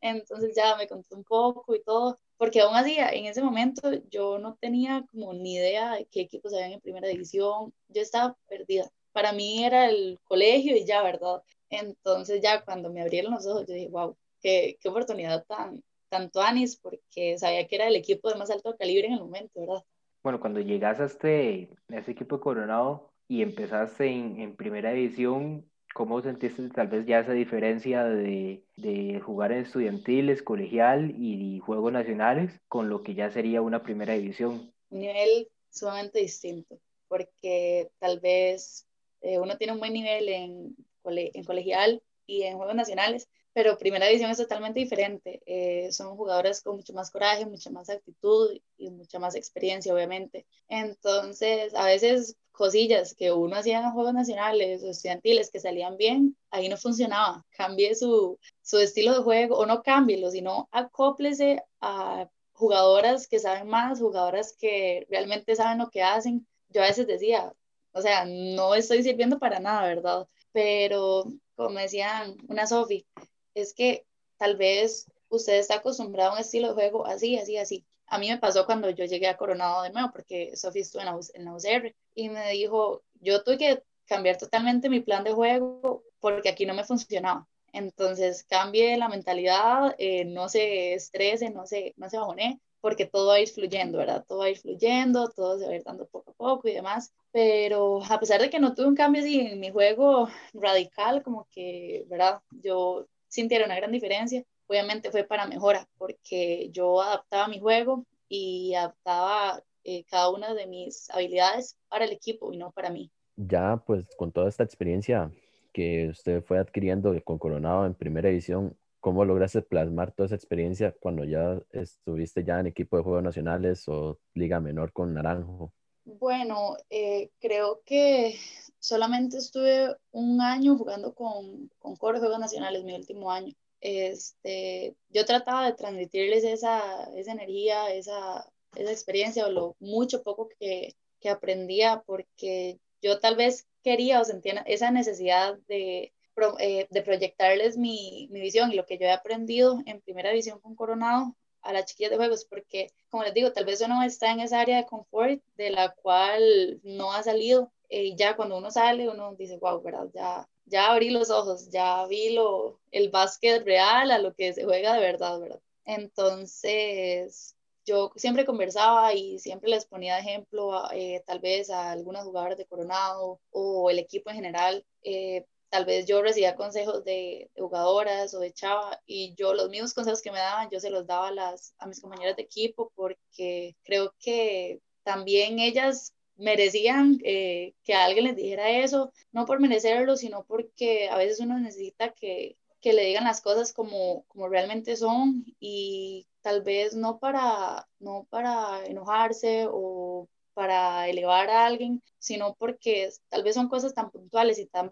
Entonces 0.01 0.55
ya 0.57 0.77
me 0.77 0.89
contó 0.89 1.17
un 1.17 1.25
poco 1.25 1.75
y 1.75 1.83
todo, 1.83 2.19
porque 2.37 2.61
aún 2.61 2.77
así, 2.77 2.97
en 2.99 3.27
ese 3.27 3.43
momento 3.43 3.91
yo 4.11 4.39
no 4.39 4.57
tenía 4.61 5.05
como 5.11 5.33
ni 5.33 5.55
idea 5.55 5.95
de 5.95 6.07
qué 6.07 6.23
equipos 6.23 6.53
habían 6.53 6.73
en 6.73 6.81
primera 6.81 7.09
división, 7.09 7.73
yo 7.89 8.03
estaba 8.03 8.37
perdida 8.49 8.91
para 9.17 9.33
mí 9.33 9.65
era 9.65 9.89
el 9.89 10.21
colegio 10.25 10.77
y 10.77 10.85
ya, 10.85 11.03
¿verdad? 11.03 11.43
Entonces 11.71 12.43
ya 12.43 12.63
cuando 12.63 12.93
me 12.93 13.01
abrieron 13.01 13.33
los 13.33 13.47
ojos, 13.47 13.65
yo 13.67 13.73
dije, 13.73 13.89
wow, 13.89 14.15
qué, 14.43 14.77
qué 14.79 14.91
oportunidad 14.91 15.47
tan, 15.47 15.83
tanto 16.11 16.43
Anis, 16.43 16.77
porque 16.77 17.39
sabía 17.39 17.67
que 17.67 17.77
era 17.77 17.89
el 17.89 17.97
equipo 17.97 18.29
de 18.29 18.35
más 18.35 18.51
alto 18.51 18.77
calibre 18.77 19.07
en 19.07 19.15
el 19.15 19.21
momento, 19.21 19.59
¿verdad? 19.59 19.83
Bueno, 20.23 20.39
cuando 20.39 20.61
llegaste 20.61 21.03
a 21.03 21.07
este, 21.07 21.71
a 21.89 21.97
este 21.97 22.13
equipo 22.13 22.37
de 22.37 22.43
Coronado 22.43 23.11
y 23.29 23.43
empezaste 23.43 24.07
en, 24.07 24.41
en 24.41 24.57
primera 24.57 24.93
división, 24.93 25.69
¿cómo 25.95 26.21
sentiste 26.21 26.69
tal 26.69 26.89
vez 26.89 27.07
ya 27.07 27.21
esa 27.21 27.33
diferencia 27.33 28.05
de, 28.05 28.63
de, 28.77 29.21
jugar 29.21 29.53
en 29.53 29.63
estudiantiles, 29.65 30.43
colegial 30.43 31.15
y, 31.17 31.59
juegos 31.61 31.93
nacionales 31.93 32.61
con 32.69 32.89
lo 32.89 33.03
que 33.03 33.15
ya 33.15 33.31
sería 33.31 33.63
una 33.63 33.83
primera 33.83 34.15
división? 34.15 34.73
Un 34.91 35.01
nivel 35.01 35.49
sumamente 35.71 36.21
distinto, 36.21 36.79
porque 37.09 37.91
tal 37.99 38.21
vez 38.21 38.87
eh, 39.23 39.39
uno 39.39 39.57
tiene 39.57 39.73
un 39.73 39.81
buen 39.81 39.93
nivel 39.93 40.29
en, 40.29 40.77
en 41.05 41.45
colegial 41.45 42.03
y 42.27 42.43
en 42.43 42.57
Juegos 42.57 42.75
Nacionales, 42.75 43.29
pero 43.53 43.79
primera 43.79 44.07
división 44.07 44.31
es 44.31 44.37
totalmente 44.37 44.81
diferente. 44.81 45.41
Eh, 45.47 45.91
son 45.91 46.15
jugadores 46.17 46.61
con 46.61 46.77
mucho 46.77 46.93
más 46.93 47.11
coraje, 47.11 47.47
mucha 47.47 47.71
más 47.71 47.89
actitud 47.89 48.51
y 48.77 48.91
mucha 48.91 49.19
más 49.19 49.35
experiencia, 49.35 49.95
obviamente. 49.95 50.45
Entonces, 50.69 51.75
a 51.75 51.87
veces 51.87 52.37
cosillas 52.57 53.15
que 53.15 53.31
uno 53.33 53.57
hacía 53.57 53.81
en 53.81 53.93
Juegos 53.93 54.15
Nacionales 54.15 54.83
o 54.83 54.91
estudiantiles 54.91 55.51
que 55.51 55.61
salían 55.61 55.97
bien, 55.97 56.37
ahí 56.51 56.69
no 56.69 56.77
funcionaba. 56.77 57.45
Cambie 57.51 57.95
su, 57.95 58.39
su 58.63 58.79
estilo 58.79 59.15
de 59.15 59.23
juego 59.23 59.57
o 59.57 59.67
no 59.67 59.83
cámbielo, 59.83 60.31
sino 60.31 60.69
acóplese 60.73 61.63
a 61.81 62.29
jugadoras 62.53 63.29
que 63.29 63.39
saben 63.39 63.69
más, 63.69 64.01
jugadoras 64.01 64.57
que 64.59 65.07
realmente 65.11 65.55
saben 65.55 65.79
lo 65.79 65.91
que 65.91 66.03
hacen. 66.03 66.47
Yo 66.71 66.83
a 66.83 66.87
veces 66.87 67.07
decía, 67.07 67.53
o 67.93 68.01
sea, 68.01 68.25
no 68.25 68.75
estoy 68.75 69.03
sirviendo 69.03 69.39
para 69.39 69.61
nada, 69.61 69.87
¿verdad? 69.87 70.27
Pero, 70.53 71.25
como 71.55 71.79
decían 71.79 72.37
una 72.49 72.67
Sofi, 72.67 73.07
es 73.55 73.75
que 73.75 74.07
tal 74.39 74.57
vez 74.57 75.07
usted 75.29 75.59
está 75.59 75.77
acostumbrado 75.77 76.31
a 76.31 76.35
un 76.35 76.41
estilo 76.41 76.69
de 76.69 76.75
juego 76.75 77.07
así, 77.07 77.39
así, 77.39 77.59
así. 77.59 77.87
A 78.09 78.19
mí 78.19 78.29
me 78.29 78.39
pasó 78.39 78.67
cuando 78.67 78.91
yo 78.91 79.05
llegué 79.05 79.29
a 79.29 79.37
Coronado 79.37 79.83
de 79.83 79.91
nuevo, 79.91 80.11
porque 80.13 80.57
Sofi 80.57 80.81
estuvo 80.81 81.03
en 81.03 81.07
la, 81.07 81.19
en 81.35 81.45
la 81.45 81.55
UCR 81.55 81.95
y 82.15 82.29
me 82.29 82.51
dijo, 82.53 83.03
yo 83.21 83.43
tuve 83.43 83.59
que 83.59 83.83
cambiar 84.07 84.39
totalmente 84.39 84.89
mi 84.89 85.01
plan 85.01 85.25
de 85.25 85.33
juego 85.33 86.05
porque 86.21 86.49
aquí 86.49 86.67
no 86.67 86.75
me 86.75 86.85
funcionaba. 86.85 87.47
Entonces 87.73 88.45
cambie 88.45 88.97
la 88.97 89.09
mentalidad, 89.09 89.95
eh, 89.99 90.25
no 90.25 90.49
se 90.49 90.95
estrese, 90.95 91.51
no 91.51 91.67
se, 91.67 91.95
no 91.97 92.09
se 92.09 92.19
bajone, 92.19 92.61
porque 92.81 93.07
todo 93.07 93.29
va 93.29 93.35
a 93.35 93.41
ir 93.41 93.49
fluyendo, 93.49 93.99
¿verdad? 93.99 94.25
Todo 94.27 94.39
va 94.39 94.45
a 94.47 94.51
ir 94.51 94.59
fluyendo, 94.59 95.31
todo 95.31 95.59
se 95.59 95.67
va 95.67 95.73
a 95.73 95.77
ir 95.77 95.83
dando 95.85 96.07
poco 96.07 96.31
a 96.31 96.35
poco 96.35 96.69
y 96.69 96.75
demás 96.75 97.13
pero 97.37 98.03
a 98.03 98.19
pesar 98.19 98.41
de 98.41 98.49
que 98.49 98.59
no 98.59 98.73
tuve 98.73 98.87
un 98.87 98.95
cambio 98.95 99.21
así 99.21 99.41
en 99.41 99.61
mi 99.61 99.71
juego 99.71 100.27
radical, 100.55 101.23
como 101.23 101.47
que, 101.51 102.07
¿verdad? 102.09 102.41
Yo 102.51 103.09
sintiera 103.29 103.67
una 103.67 103.77
gran 103.77 103.93
diferencia, 103.93 104.43
obviamente 104.67 105.11
fue 105.11 105.25
para 105.25 105.47
mejora, 105.47 105.89
porque 105.99 106.71
yo 106.71 107.01
adaptaba 107.01 107.49
mi 107.49 107.61
juego 107.61 108.05
y 108.29 108.75
adaptaba 108.75 109.63
eh, 109.85 110.05
cada 110.05 110.31
una 110.31 110.55
de 110.55 110.67
mis 110.67 111.09
habilidades 111.11 111.77
para 111.89 112.05
el 112.05 112.13
equipo 112.13 112.53
y 112.53 112.59
no 112.59 112.73
para 112.73 112.91
mí. 112.91 113.11
Ya, 113.37 113.83
pues 113.87 114.07
con 114.17 114.33
toda 114.33 114.49
esta 114.49 114.65
experiencia 114.65 115.31
que 115.73 116.09
usted 116.09 116.43
fue 116.43 116.59
adquiriendo 116.59 117.15
con 117.23 117.39
Coronado 117.39 117.87
en 117.87 117.95
primera 117.95 118.29
edición, 118.29 118.77
¿cómo 118.99 119.25
lograste 119.25 119.63
plasmar 119.63 120.11
toda 120.13 120.27
esa 120.27 120.35
experiencia 120.35 120.95
cuando 120.99 121.23
ya 121.25 121.61
estuviste 121.71 122.43
ya 122.45 122.59
en 122.59 122.67
equipo 122.67 122.97
de 122.97 123.03
Juegos 123.03 123.23
Nacionales 123.23 123.87
o 123.87 124.19
Liga 124.35 124.59
Menor 124.59 124.93
con 124.93 125.13
Naranjo? 125.13 125.73
Bueno, 126.05 126.77
eh, 126.89 127.31
creo 127.41 127.83
que 127.85 128.37
solamente 128.79 129.39
estuve 129.39 129.95
un 130.13 130.41
año 130.41 130.77
jugando 130.77 131.15
con, 131.15 131.71
con 131.79 131.97
Juegos 131.97 132.39
Nacionales, 132.39 132.85
mi 132.85 132.95
último 132.95 133.31
año. 133.31 133.55
Este, 133.89 134.97
yo 135.11 135.25
trataba 135.25 135.65
de 135.65 135.75
transmitirles 135.75 136.43
esa, 136.43 137.05
esa 137.15 137.31
energía, 137.31 137.95
esa, 137.95 138.45
esa 138.75 138.91
experiencia 138.91 139.47
o 139.47 139.51
lo 139.51 139.77
mucho 139.79 140.25
poco 140.25 140.49
que, 140.59 140.97
que 141.21 141.29
aprendía, 141.29 142.03
porque 142.05 142.81
yo 143.01 143.21
tal 143.21 143.37
vez 143.37 143.69
quería 143.85 144.21
o 144.21 144.25
sentía 144.25 144.65
esa 144.67 144.91
necesidad 144.91 145.57
de, 145.69 146.13
eh, 146.59 146.89
de 146.91 147.03
proyectarles 147.03 147.77
mi, 147.77 148.27
mi, 148.33 148.41
visión 148.41 148.73
y 148.73 148.75
lo 148.75 148.87
que 148.87 148.99
yo 148.99 149.07
he 149.07 149.13
aprendido 149.13 149.81
en 149.87 150.01
primera 150.01 150.31
división 150.31 150.59
con 150.59 150.75
Coronado 150.75 151.37
a 151.63 151.73
las 151.73 151.85
chiquillas 151.87 152.11
de 152.11 152.17
juegos, 152.17 152.45
porque 152.45 152.91
como 153.09 153.23
les 153.23 153.35
digo, 153.35 153.53
tal 153.53 153.67
vez 153.67 153.81
uno 153.83 154.03
está 154.03 154.33
en 154.33 154.41
esa 154.41 154.61
área 154.61 154.79
de 154.79 154.87
confort 154.87 155.41
de 155.57 155.71
la 155.71 155.95
cual 155.95 156.81
no 156.83 157.13
ha 157.13 157.23
salido 157.23 157.71
eh, 157.89 158.03
y 158.07 158.17
ya 158.17 158.35
cuando 158.35 158.59
uno 158.59 158.73
sale 158.73 159.09
uno 159.09 159.37
dice, 159.37 159.59
wow, 159.59 159.81
¿verdad? 159.81 160.09
Ya, 160.13 160.49
ya 160.67 160.93
abrí 160.93 161.11
los 161.11 161.31
ojos, 161.31 161.71
ya 161.71 162.07
vi 162.07 162.31
lo, 162.35 162.81
el 162.91 163.11
básquet 163.11 163.65
real 163.65 164.11
a 164.11 164.19
lo 164.19 164.35
que 164.35 164.53
se 164.53 164.65
juega 164.65 164.95
de 164.95 165.01
verdad. 165.01 165.41
Entonces, 165.85 167.57
yo 167.87 168.13
siempre 168.17 168.45
conversaba 168.45 169.15
y 169.15 169.39
siempre 169.39 169.71
les 169.71 169.87
ponía 169.87 170.17
de 170.17 170.23
ejemplo 170.23 170.83
eh, 170.93 171.23
tal 171.27 171.39
vez 171.39 171.71
a 171.71 171.93
algunas 171.93 172.25
jugadoras 172.25 172.59
de 172.59 172.67
Coronado 172.67 173.41
o 173.51 173.91
el 173.91 173.99
equipo 173.99 174.31
en 174.31 174.37
general. 174.37 174.85
Eh, 175.03 175.47
tal 175.69 175.85
vez 175.85 176.07
yo 176.07 176.23
recibía 176.23 176.57
consejos 176.57 177.05
de, 177.05 177.51
jugadoras 177.57 178.35
o 178.35 178.41
de 178.41 178.53
chava 178.53 179.01
y 179.07 179.35
yo 179.37 179.55
los 179.55 179.69
mismos 179.71 179.95
consejos 179.95 180.23
que 180.23 180.31
me 180.33 180.39
daban 180.39 180.71
yo 180.71 180.81
se 180.81 180.91
los 180.91 181.07
daba 181.07 181.29
a, 181.29 181.33
las, 181.33 181.75
a 181.79 181.87
mis 181.87 182.01
compañeras 182.01 182.37
de 182.37 182.43
equipo 182.43 182.93
porque 182.95 183.77
creo 183.85 184.15
que 184.19 184.81
también 185.05 185.59
ellas 185.59 186.16
merecían 186.37 187.19
eh, 187.25 187.75
que 187.83 187.95
alguien 187.95 188.27
les 188.27 188.37
dijera 188.37 188.71
eso, 188.71 189.13
no 189.33 189.47
por 189.47 189.61
merecerlo, 189.61 190.17
sino 190.17 190.45
porque 190.45 191.09
a 191.09 191.17
veces 191.17 191.41
uno 191.41 191.59
necesita 191.59 192.13
que, 192.13 192.57
que 192.81 192.93
le 192.93 193.05
digan 193.05 193.25
las 193.25 193.41
cosas 193.41 193.73
como, 193.73 194.25
como 194.29 194.49
realmente 194.49 194.97
son 194.97 195.45
y 195.61 196.27
tal 196.41 196.63
vez 196.63 196.95
no 196.95 197.19
para, 197.19 197.89
no 197.99 198.27
para 198.31 198.85
enojarse 198.87 199.67
o 199.71 200.29
para 200.55 201.09
elevar 201.09 201.51
a 201.51 201.67
alguien, 201.67 202.03
sino 202.19 202.55
porque 202.55 203.11
tal 203.29 203.43
vez 203.43 203.55
son 203.55 203.69
cosas 203.69 203.93
tan 203.93 204.11
puntuales 204.11 204.59
y 204.59 204.67
tan, 204.67 204.89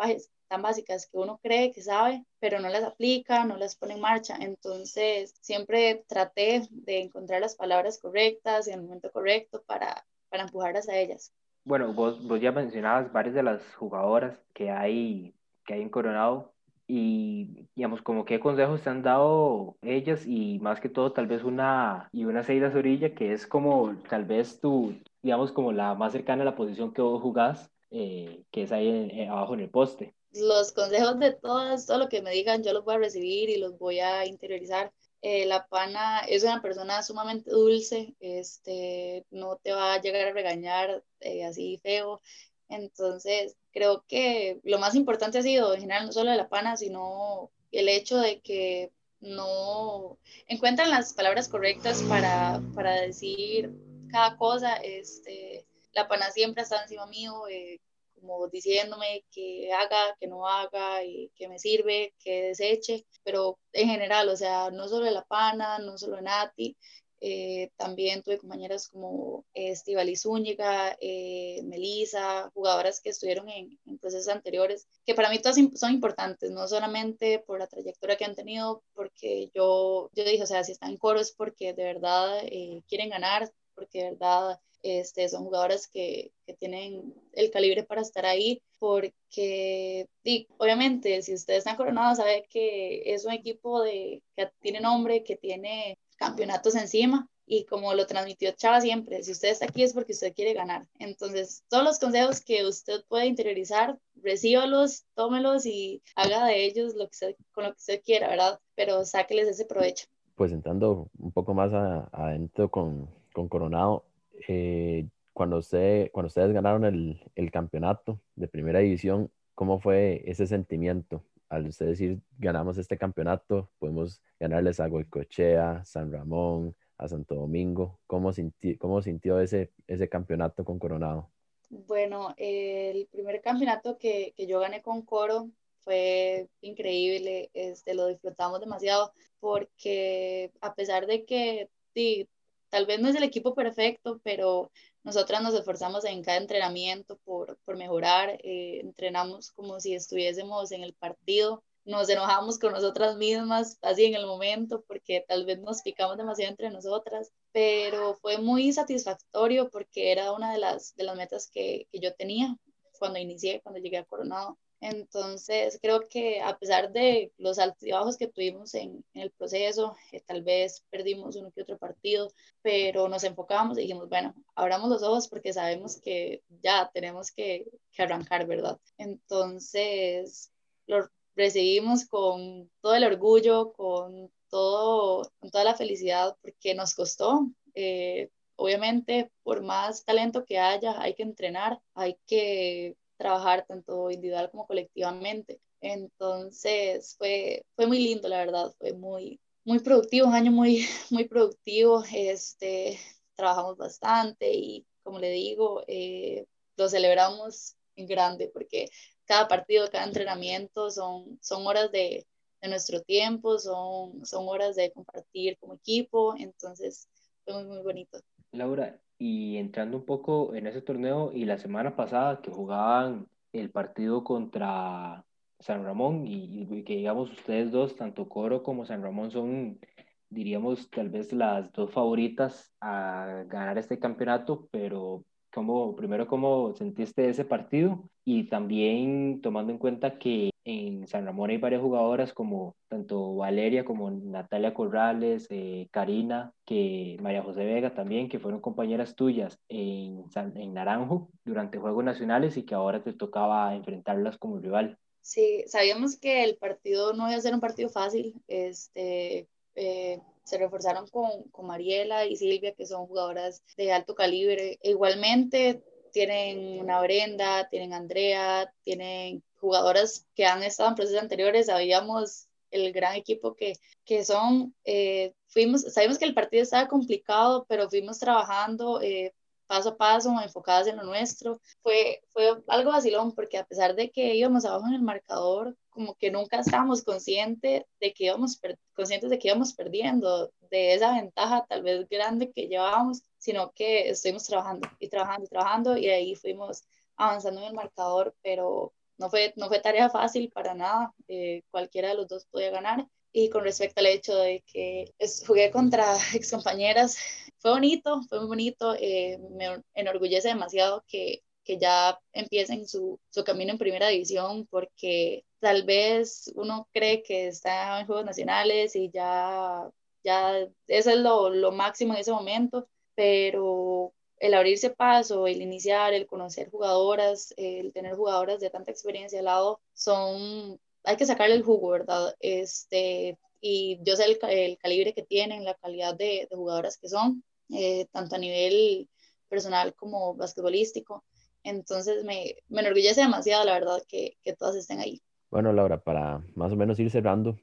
tan 0.48 0.62
básicas 0.62 1.06
que 1.06 1.16
uno 1.16 1.38
cree 1.42 1.72
que 1.72 1.82
sabe, 1.82 2.24
pero 2.38 2.60
no 2.60 2.68
las 2.68 2.82
aplica, 2.84 3.44
no 3.44 3.56
las 3.56 3.76
pone 3.76 3.94
en 3.94 4.00
marcha. 4.00 4.36
Entonces, 4.40 5.34
siempre 5.40 6.04
traté 6.06 6.68
de 6.70 7.00
encontrar 7.00 7.40
las 7.40 7.56
palabras 7.56 7.98
correctas 7.98 8.68
en 8.68 8.74
el 8.74 8.82
momento 8.82 9.10
correcto 9.10 9.62
para, 9.66 10.06
para 10.34 10.42
empujarlas 10.42 10.88
a 10.88 10.98
ellas. 10.98 11.32
Bueno, 11.62 11.92
vos, 11.92 12.26
vos 12.26 12.40
ya 12.40 12.50
mencionabas 12.50 13.12
varias 13.12 13.36
de 13.36 13.44
las 13.44 13.62
jugadoras 13.76 14.36
que 14.52 14.68
hay, 14.68 15.32
que 15.64 15.74
hay 15.74 15.82
en 15.82 15.88
Coronado 15.88 16.52
y 16.88 17.68
digamos 17.76 18.02
como 18.02 18.24
qué 18.24 18.40
consejos 18.40 18.82
te 18.82 18.90
han 18.90 19.04
dado 19.04 19.76
ellas 19.80 20.26
y 20.26 20.58
más 20.58 20.80
que 20.80 20.88
todo 20.88 21.12
tal 21.12 21.28
vez 21.28 21.44
una 21.44 22.08
y 22.12 22.24
una 22.24 22.42
Seida 22.42 22.72
Zorilla 22.72 23.14
que 23.14 23.32
es 23.32 23.46
como 23.46 23.94
tal 24.10 24.24
vez 24.24 24.60
tu 24.60 24.92
digamos 25.22 25.52
como 25.52 25.72
la 25.72 25.94
más 25.94 26.12
cercana 26.12 26.42
a 26.42 26.46
la 26.46 26.56
posición 26.56 26.92
que 26.92 27.00
vos 27.00 27.22
jugás 27.22 27.70
eh, 27.90 28.42
que 28.50 28.64
es 28.64 28.72
ahí 28.72 29.24
abajo 29.26 29.54
en 29.54 29.60
el 29.60 29.70
poste 29.70 30.14
los 30.32 30.72
consejos 30.72 31.18
de 31.20 31.32
todas 31.32 31.86
todo 31.86 31.96
lo 31.98 32.08
que 32.08 32.20
me 32.20 32.32
digan 32.32 32.62
yo 32.62 32.74
los 32.74 32.84
voy 32.84 32.96
a 32.96 32.98
recibir 32.98 33.48
y 33.48 33.56
los 33.56 33.78
voy 33.78 34.00
a 34.00 34.26
interiorizar 34.26 34.92
eh, 35.24 35.46
la 35.46 35.66
pana 35.66 36.20
es 36.20 36.44
una 36.44 36.60
persona 36.60 37.02
sumamente 37.02 37.50
dulce 37.50 38.14
este 38.20 39.24
no 39.30 39.56
te 39.56 39.72
va 39.72 39.94
a 39.94 40.00
llegar 40.00 40.28
a 40.28 40.32
regañar 40.32 41.02
eh, 41.20 41.44
así 41.44 41.80
feo 41.82 42.20
entonces, 42.68 43.56
creo 43.72 44.04
que 44.08 44.60
lo 44.64 44.78
más 44.78 44.94
importante 44.94 45.38
ha 45.38 45.42
sido, 45.42 45.74
en 45.74 45.80
general, 45.80 46.06
no 46.06 46.12
solo 46.12 46.34
la 46.34 46.48
pana, 46.48 46.76
sino 46.76 47.50
el 47.72 47.88
hecho 47.88 48.18
de 48.18 48.40
que 48.40 48.90
no 49.20 50.18
encuentran 50.46 50.90
las 50.90 51.14
palabras 51.14 51.48
correctas 51.48 52.02
para, 52.02 52.60
para 52.74 53.00
decir 53.00 53.72
cada 54.10 54.36
cosa. 54.36 54.76
Este, 54.76 55.66
la 55.92 56.08
pana 56.08 56.30
siempre 56.30 56.62
estado 56.62 56.82
encima 56.82 57.06
mío, 57.06 57.46
eh, 57.48 57.80
como 58.24 58.48
diciéndome 58.48 59.24
que 59.30 59.70
haga, 59.72 60.16
que 60.18 60.26
no 60.26 60.46
haga, 60.46 61.04
y 61.04 61.30
que 61.36 61.48
me 61.48 61.58
sirve, 61.58 62.14
que 62.18 62.48
deseche, 62.48 63.06
pero 63.22 63.58
en 63.72 63.88
general, 63.88 64.28
o 64.28 64.36
sea, 64.36 64.70
no 64.70 64.88
solo 64.88 65.04
de 65.04 65.10
la 65.12 65.24
pana, 65.24 65.78
no 65.78 65.98
solo 65.98 66.16
de 66.16 66.22
Nati, 66.22 66.76
eh, 67.20 67.70
también 67.76 68.22
tuve 68.22 68.38
compañeras 68.38 68.88
como 68.88 69.44
Estivali 69.54 70.16
Zúñiga, 70.16 70.96
eh, 71.00 71.60
Melisa, 71.64 72.50
jugadoras 72.54 73.00
que 73.00 73.10
estuvieron 73.10 73.48
en, 73.48 73.78
procesos 73.98 74.28
anteriores, 74.28 74.86
que 75.06 75.14
para 75.14 75.30
mí 75.30 75.38
todas 75.38 75.56
son 75.74 75.92
importantes, 75.92 76.50
no 76.50 76.66
solamente 76.66 77.38
por 77.40 77.58
la 77.58 77.66
trayectoria 77.66 78.16
que 78.16 78.24
han 78.24 78.34
tenido, 78.34 78.82
porque 78.94 79.50
yo, 79.54 80.10
yo 80.12 80.24
dije, 80.24 80.42
o 80.42 80.46
sea, 80.46 80.64
si 80.64 80.72
están 80.72 80.90
en 80.90 80.98
coro 80.98 81.20
es 81.20 81.32
porque 81.32 81.72
de 81.74 81.84
verdad 81.84 82.40
eh, 82.44 82.82
quieren 82.88 83.10
ganar, 83.10 83.50
porque 83.74 84.02
de 84.02 84.10
verdad 84.12 84.60
este, 84.84 85.28
son 85.30 85.44
jugadoras 85.44 85.88
que, 85.88 86.30
que, 86.46 86.52
tienen 86.54 87.14
el 87.32 87.50
calibre 87.50 87.84
para 87.84 88.02
estar 88.02 88.26
ahí, 88.26 88.62
porque 88.78 90.06
y, 90.22 90.46
obviamente 90.58 91.22
si 91.22 91.32
ustedes 91.32 91.60
están 91.60 91.76
coronados, 91.76 92.18
sabe 92.18 92.46
que 92.50 93.14
es 93.14 93.24
un 93.24 93.32
equipo 93.32 93.82
de, 93.82 94.22
que 94.36 94.50
tiene 94.60 94.80
nombre, 94.80 95.24
que 95.24 95.36
tiene 95.36 95.98
campeonatos 96.16 96.74
encima 96.74 97.26
y 97.46 97.64
como 97.64 97.94
lo 97.94 98.06
transmitió 98.06 98.52
Chava 98.52 98.80
siempre, 98.80 99.22
si 99.22 99.32
usted 99.32 99.50
está 99.50 99.66
aquí 99.66 99.82
es 99.82 99.92
porque 99.92 100.12
usted 100.12 100.34
quiere 100.34 100.54
ganar. 100.54 100.86
Entonces, 100.98 101.62
todos 101.68 101.84
los 101.84 101.98
consejos 101.98 102.42
que 102.42 102.66
usted 102.66 103.04
puede 103.08 103.26
interiorizar, 103.26 103.98
recíbalos, 104.16 105.04
tómelos 105.14 105.66
y 105.66 106.02
haga 106.14 106.46
de 106.46 106.64
ellos 106.64 106.94
lo 106.94 107.04
que 107.06 107.12
usted, 107.12 107.36
con 107.52 107.64
lo 107.64 107.70
que 107.70 107.78
usted 107.78 108.02
quiera, 108.02 108.28
¿verdad? 108.28 108.60
Pero 108.74 109.04
sáqueles 109.04 109.48
ese 109.48 109.64
provecho. 109.64 110.06
Pues 110.36 110.52
entrando 110.52 111.08
un 111.18 111.32
poco 111.32 111.54
más 111.54 111.72
adentro 112.12 112.70
con, 112.70 113.08
con 113.32 113.48
Coronado, 113.48 114.04
eh, 114.48 115.08
cuando, 115.32 115.58
usted, 115.58 116.10
cuando 116.12 116.28
ustedes 116.28 116.52
ganaron 116.52 116.84
el, 116.84 117.20
el 117.34 117.50
campeonato 117.50 118.20
de 118.36 118.48
primera 118.48 118.80
división, 118.80 119.30
¿cómo 119.54 119.80
fue 119.80 120.22
ese 120.26 120.46
sentimiento? 120.46 121.24
al 121.48 121.68
usted 121.68 121.86
decir 121.86 122.20
ganamos 122.38 122.78
este 122.78 122.98
campeonato, 122.98 123.70
podemos 123.78 124.20
ganarles 124.38 124.80
a 124.80 124.88
Goicochea, 124.88 125.84
San 125.84 126.12
Ramón, 126.12 126.74
a 126.98 127.08
Santo 127.08 127.34
Domingo. 127.34 128.00
¿Cómo, 128.06 128.32
cómo 128.78 129.02
sintió 129.02 129.40
ese, 129.40 129.72
ese 129.86 130.08
campeonato 130.08 130.64
con 130.64 130.78
Coronado? 130.78 131.30
Bueno, 131.70 132.34
el 132.36 133.06
primer 133.10 133.40
campeonato 133.40 133.98
que, 133.98 134.32
que 134.36 134.46
yo 134.46 134.60
gané 134.60 134.82
con 134.82 135.02
Coro 135.02 135.50
fue 135.80 136.48
increíble, 136.60 137.50
este, 137.52 137.94
lo 137.94 138.06
disfrutamos 138.06 138.60
demasiado 138.60 139.12
porque 139.40 140.52
a 140.60 140.74
pesar 140.74 141.06
de 141.06 141.24
que 141.24 141.68
sí, 141.92 142.28
tal 142.74 142.86
vez 142.86 142.98
no 142.98 143.08
es 143.08 143.14
el 143.14 143.22
equipo 143.22 143.54
perfecto, 143.54 144.20
pero 144.24 144.72
nosotras 145.04 145.40
nos 145.40 145.54
esforzamos 145.54 146.04
en 146.04 146.24
cada 146.24 146.38
entrenamiento 146.38 147.18
por, 147.18 147.56
por 147.64 147.76
mejorar, 147.76 148.30
eh, 148.42 148.80
entrenamos 148.80 149.52
como 149.52 149.78
si 149.78 149.94
estuviésemos 149.94 150.72
en 150.72 150.82
el 150.82 150.92
partido, 150.92 151.62
nos 151.84 152.08
enojamos 152.08 152.58
con 152.58 152.72
nosotras 152.72 153.16
mismas 153.16 153.78
así 153.80 154.06
en 154.06 154.16
el 154.16 154.26
momento 154.26 154.82
porque 154.88 155.24
tal 155.28 155.44
vez 155.46 155.60
nos 155.60 155.82
picamos 155.82 156.16
demasiado 156.16 156.50
entre 156.50 156.68
nosotras, 156.70 157.30
pero 157.52 158.16
fue 158.16 158.38
muy 158.38 158.72
satisfactorio 158.72 159.70
porque 159.70 160.10
era 160.10 160.32
una 160.32 160.52
de 160.52 160.58
las, 160.58 160.96
de 160.96 161.04
las 161.04 161.16
metas 161.16 161.48
que, 161.48 161.86
que 161.92 162.00
yo 162.00 162.12
tenía 162.16 162.56
cuando 162.98 163.20
inicié, 163.20 163.60
cuando 163.62 163.80
llegué 163.80 163.98
a 163.98 164.04
Coronado. 164.04 164.58
Entonces, 164.84 165.78
creo 165.80 166.06
que 166.10 166.42
a 166.42 166.58
pesar 166.58 166.92
de 166.92 167.32
los 167.38 167.58
altibajos 167.58 168.18
que 168.18 168.28
tuvimos 168.28 168.74
en, 168.74 169.02
el 169.14 169.30
proceso, 169.30 169.96
eh, 170.12 170.20
tal 170.20 170.42
vez 170.42 170.84
perdimos 170.90 171.36
uno 171.36 171.50
que 171.52 171.62
otro 171.62 171.78
partido, 171.78 172.30
pero 172.60 173.08
nos 173.08 173.24
enfocamos 173.24 173.78
y 173.78 173.82
dijimos, 173.82 174.10
bueno, 174.10 174.34
abramos 174.54 174.90
los 174.90 175.02
ojos 175.02 175.28
porque 175.28 175.54
sabemos 175.54 175.98
que 176.02 176.42
ya 176.60 176.90
tenemos 176.92 177.32
que, 177.32 177.64
que 177.92 178.02
arrancar, 178.02 178.46
¿verdad? 178.46 178.78
Entonces, 178.98 180.52
lo 180.86 181.08
recibimos 181.34 182.04
con 182.06 182.70
todo 182.82 182.94
el 182.94 183.04
orgullo, 183.04 183.72
con, 183.72 184.30
todo, 184.50 185.32
con 185.40 185.50
toda 185.50 185.64
la 185.64 185.76
felicidad, 185.76 186.36
porque 186.42 186.74
nos 186.74 186.94
costó. 186.94 187.48
Eh, 187.74 188.28
obviamente, 188.56 189.30
por 189.42 189.62
más 189.62 190.04
talento 190.04 190.44
que 190.44 190.58
haya, 190.58 191.00
hay 191.00 191.14
que 191.14 191.22
entrenar, 191.22 191.80
hay 191.94 192.18
que 192.26 192.98
trabajar 193.16 193.64
tanto 193.66 194.10
individual 194.10 194.50
como 194.50 194.66
colectivamente. 194.66 195.60
Entonces 195.80 197.14
fue, 197.18 197.64
fue 197.76 197.86
muy 197.86 197.98
lindo, 197.98 198.28
la 198.28 198.38
verdad, 198.38 198.74
fue 198.78 198.92
muy, 198.92 199.40
muy 199.64 199.80
productivo, 199.80 200.28
un 200.28 200.34
año 200.34 200.50
muy, 200.52 200.86
muy 201.10 201.28
productivo. 201.28 202.02
Este, 202.12 202.98
trabajamos 203.34 203.76
bastante 203.76 204.52
y, 204.52 204.86
como 205.02 205.18
le 205.18 205.30
digo, 205.30 205.84
eh, 205.86 206.46
lo 206.76 206.88
celebramos 206.88 207.76
en 207.96 208.06
grande 208.06 208.50
porque 208.52 208.88
cada 209.26 209.48
partido, 209.48 209.90
cada 209.90 210.04
entrenamiento 210.04 210.90
son, 210.90 211.38
son 211.40 211.66
horas 211.66 211.90
de, 211.92 212.26
de 212.60 212.68
nuestro 212.68 213.02
tiempo, 213.02 213.58
son, 213.58 214.24
son 214.24 214.48
horas 214.48 214.76
de 214.76 214.90
compartir 214.92 215.58
como 215.58 215.74
equipo, 215.74 216.34
entonces 216.36 217.08
fue 217.44 217.54
muy, 217.54 217.64
muy 217.64 217.82
bonito. 217.82 218.18
Laura, 218.52 218.98
y 219.24 219.56
entrando 219.56 219.96
un 219.96 220.04
poco 220.04 220.54
en 220.54 220.66
ese 220.66 220.82
torneo 220.82 221.32
y 221.32 221.46
la 221.46 221.56
semana 221.56 221.96
pasada 221.96 222.42
que 222.42 222.50
jugaban 222.50 223.26
el 223.54 223.70
partido 223.70 224.22
contra 224.22 225.24
San 225.58 225.82
Ramón 225.82 226.26
y, 226.26 226.82
que 226.84 226.96
digamos 226.96 227.30
ustedes 227.32 227.72
dos, 227.72 227.96
tanto 227.96 228.28
Coro 228.28 228.62
como 228.62 228.84
San 228.84 229.02
Ramón 229.02 229.30
son, 229.30 229.80
diríamos, 230.28 230.90
tal 230.90 231.08
vez 231.08 231.32
las 231.32 231.72
dos 231.72 231.90
favoritas 231.90 232.74
a 232.82 233.44
ganar 233.48 233.78
este 233.78 233.98
campeonato, 233.98 234.68
pero 234.70 235.24
¿cómo, 235.50 235.96
primero, 235.96 236.26
¿cómo 236.26 236.74
sentiste 236.74 237.30
ese 237.30 237.46
partido? 237.46 238.10
Y 238.26 238.50
también 238.50 239.40
tomando 239.40 239.72
en 239.72 239.78
cuenta 239.78 240.18
que 240.18 240.50
en 240.64 241.06
San 241.06 241.26
Ramón 241.26 241.50
hay 241.50 241.58
varias 241.58 241.82
jugadoras 241.82 242.32
como 242.32 242.76
tanto 242.88 243.36
Valeria 243.36 243.84
como 243.84 244.10
Natalia 244.10 244.72
Corrales, 244.72 245.46
eh, 245.50 245.88
Karina, 245.90 246.52
que 246.64 247.16
María 247.20 247.42
José 247.42 247.64
Vega 247.64 247.94
también, 247.94 248.28
que 248.28 248.38
fueron 248.38 248.60
compañeras 248.60 249.14
tuyas 249.14 249.58
en, 249.68 250.24
en 250.34 250.74
Naranjo 250.74 251.28
durante 251.44 251.78
Juegos 251.78 252.04
Nacionales 252.04 252.56
y 252.56 252.64
que 252.64 252.74
ahora 252.74 253.02
te 253.02 253.12
tocaba 253.12 253.74
enfrentarlas 253.74 254.38
como 254.38 254.58
rival. 254.58 254.98
Sí, 255.20 255.64
sabíamos 255.66 256.18
que 256.18 256.44
el 256.44 256.56
partido 256.56 257.12
no 257.12 257.28
iba 257.28 257.36
a 257.36 257.40
ser 257.40 257.54
un 257.54 257.60
partido 257.60 257.88
fácil. 257.88 258.34
Este, 258.48 259.48
eh, 259.74 260.20
se 260.44 260.58
reforzaron 260.58 261.06
con, 261.08 261.44
con 261.50 261.66
Mariela 261.66 262.26
y 262.26 262.36
Silvia, 262.36 262.74
que 262.74 262.86
son 262.86 263.06
jugadoras 263.06 263.62
de 263.76 263.92
alto 263.92 264.14
calibre. 264.14 264.78
E 264.82 264.90
igualmente 264.90 265.82
tienen 266.12 266.80
una 266.80 267.00
Brenda, 267.00 267.68
tienen 267.68 267.92
Andrea, 267.92 268.72
tienen 268.82 269.42
jugadoras 269.64 270.26
que 270.34 270.44
han 270.46 270.62
estado 270.62 270.90
en 270.90 270.94
procesos 270.94 271.22
anteriores, 271.22 271.66
sabíamos 271.66 272.48
el 272.70 272.92
gran 272.92 273.14
equipo 273.14 273.54
que, 273.54 273.74
que 274.04 274.24
son. 274.24 274.74
Eh, 274.84 275.34
fuimos, 275.48 275.82
sabemos 275.82 276.18
que 276.18 276.26
el 276.26 276.34
partido 276.34 276.62
estaba 276.62 276.88
complicado, 276.88 277.64
pero 277.68 277.88
fuimos 277.88 278.18
trabajando 278.18 279.00
eh, 279.00 279.32
paso 279.66 279.90
a 279.90 279.96
paso, 279.96 280.30
enfocadas 280.42 280.86
en 280.86 280.96
lo 280.96 281.04
nuestro. 281.04 281.60
Fue, 281.82 282.22
fue 282.28 282.62
algo 282.68 282.90
vacilón, 282.90 283.34
porque 283.34 283.58
a 283.58 283.64
pesar 283.64 283.94
de 283.94 284.10
que 284.10 284.34
íbamos 284.34 284.64
abajo 284.64 284.86
en 284.88 284.94
el 284.94 285.02
marcador, 285.02 285.76
como 285.88 286.14
que 286.16 286.30
nunca 286.30 286.58
estábamos 286.60 287.02
conscientes 287.02 287.84
de 288.00 288.12
que 288.12 288.24
íbamos, 288.24 288.60
conscientes 288.94 289.30
de 289.30 289.38
que 289.38 289.48
íbamos 289.48 289.72
perdiendo, 289.72 290.52
de 290.70 290.94
esa 290.94 291.12
ventaja 291.14 291.64
tal 291.68 291.82
vez 291.82 292.08
grande 292.08 292.50
que 292.52 292.66
llevábamos, 292.66 293.22
sino 293.38 293.72
que 293.72 294.10
estuvimos 294.10 294.44
trabajando 294.44 294.88
y 294.98 295.08
trabajando 295.08 295.46
y 295.46 295.48
trabajando 295.48 295.96
y 295.96 296.08
ahí 296.08 296.34
fuimos 296.34 296.84
avanzando 297.16 297.60
en 297.60 297.68
el 297.68 297.74
marcador, 297.74 298.34
pero 298.42 298.92
no 299.18 299.30
fue, 299.30 299.52
no 299.56 299.68
fue 299.68 299.80
tarea 299.80 300.10
fácil 300.10 300.50
para 300.50 300.74
nada, 300.74 301.14
eh, 301.28 301.62
cualquiera 301.70 302.08
de 302.08 302.14
los 302.14 302.28
dos 302.28 302.46
podía 302.46 302.70
ganar. 302.70 303.06
Y 303.32 303.50
con 303.50 303.64
respecto 303.64 304.00
al 304.00 304.06
hecho 304.06 304.36
de 304.36 304.62
que 304.72 305.12
jugué 305.46 305.70
contra 305.70 306.16
excompañeras, 306.34 307.18
fue 307.58 307.72
bonito, 307.72 308.22
fue 308.28 308.38
muy 308.40 308.48
bonito, 308.48 308.94
eh, 308.98 309.38
me 309.50 309.82
enorgullece 309.94 310.48
demasiado 310.48 311.04
que, 311.08 311.42
que 311.64 311.78
ya 311.78 312.18
empiecen 312.32 312.86
su, 312.86 313.18
su 313.30 313.42
camino 313.44 313.72
en 313.72 313.78
primera 313.78 314.08
división, 314.08 314.66
porque 314.70 315.44
tal 315.58 315.84
vez 315.84 316.52
uno 316.54 316.88
cree 316.92 317.22
que 317.22 317.48
está 317.48 318.00
en 318.00 318.06
Juegos 318.06 318.24
Nacionales 318.24 318.94
y 318.96 319.10
ya, 319.10 319.90
ya 320.22 320.58
eso 320.86 321.10
es 321.10 321.16
lo, 321.16 321.50
lo 321.50 321.72
máximo 321.72 322.14
en 322.14 322.20
ese 322.20 322.32
momento, 322.32 322.86
pero 323.14 324.12
el 324.38 324.54
abrirse 324.54 324.90
paso, 324.90 325.46
el 325.46 325.62
iniciar, 325.62 326.12
el 326.12 326.26
conocer 326.26 326.70
jugadoras, 326.70 327.54
el 327.56 327.92
tener 327.92 328.14
jugadoras 328.14 328.60
de 328.60 328.70
tanta 328.70 328.90
experiencia 328.90 329.38
al 329.38 329.46
lado, 329.46 329.80
son, 329.92 330.78
hay 331.04 331.16
que 331.16 331.26
sacarle 331.26 331.54
el 331.54 331.62
jugo, 331.62 331.90
¿verdad? 331.90 332.34
Este, 332.40 333.38
y 333.60 333.98
yo 334.02 334.16
sé 334.16 334.24
el, 334.24 334.38
el 334.50 334.78
calibre 334.78 335.14
que 335.14 335.22
tienen, 335.22 335.64
la 335.64 335.74
calidad 335.74 336.14
de, 336.14 336.46
de 336.50 336.56
jugadoras 336.56 336.98
que 336.98 337.08
son, 337.08 337.42
eh, 337.70 338.06
tanto 338.12 338.36
a 338.36 338.38
nivel 338.38 339.08
personal 339.48 339.94
como 339.94 340.34
basquetbolístico. 340.34 341.24
Entonces 341.62 342.24
me, 342.24 342.56
me 342.68 342.80
enorgullece 342.80 343.22
demasiado, 343.22 343.64
la 343.64 343.72
verdad, 343.72 344.02
que, 344.06 344.36
que 344.42 344.54
todas 344.54 344.76
estén 344.76 345.00
ahí. 345.00 345.22
Bueno, 345.50 345.72
Laura, 345.72 346.02
para 346.02 346.44
más 346.54 346.72
o 346.72 346.76
menos 346.76 346.98
ir 346.98 347.10
cerrando, 347.10 347.56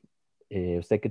eh, 0.52 0.80
¿usted 0.80 0.99
qué, 0.99 1.10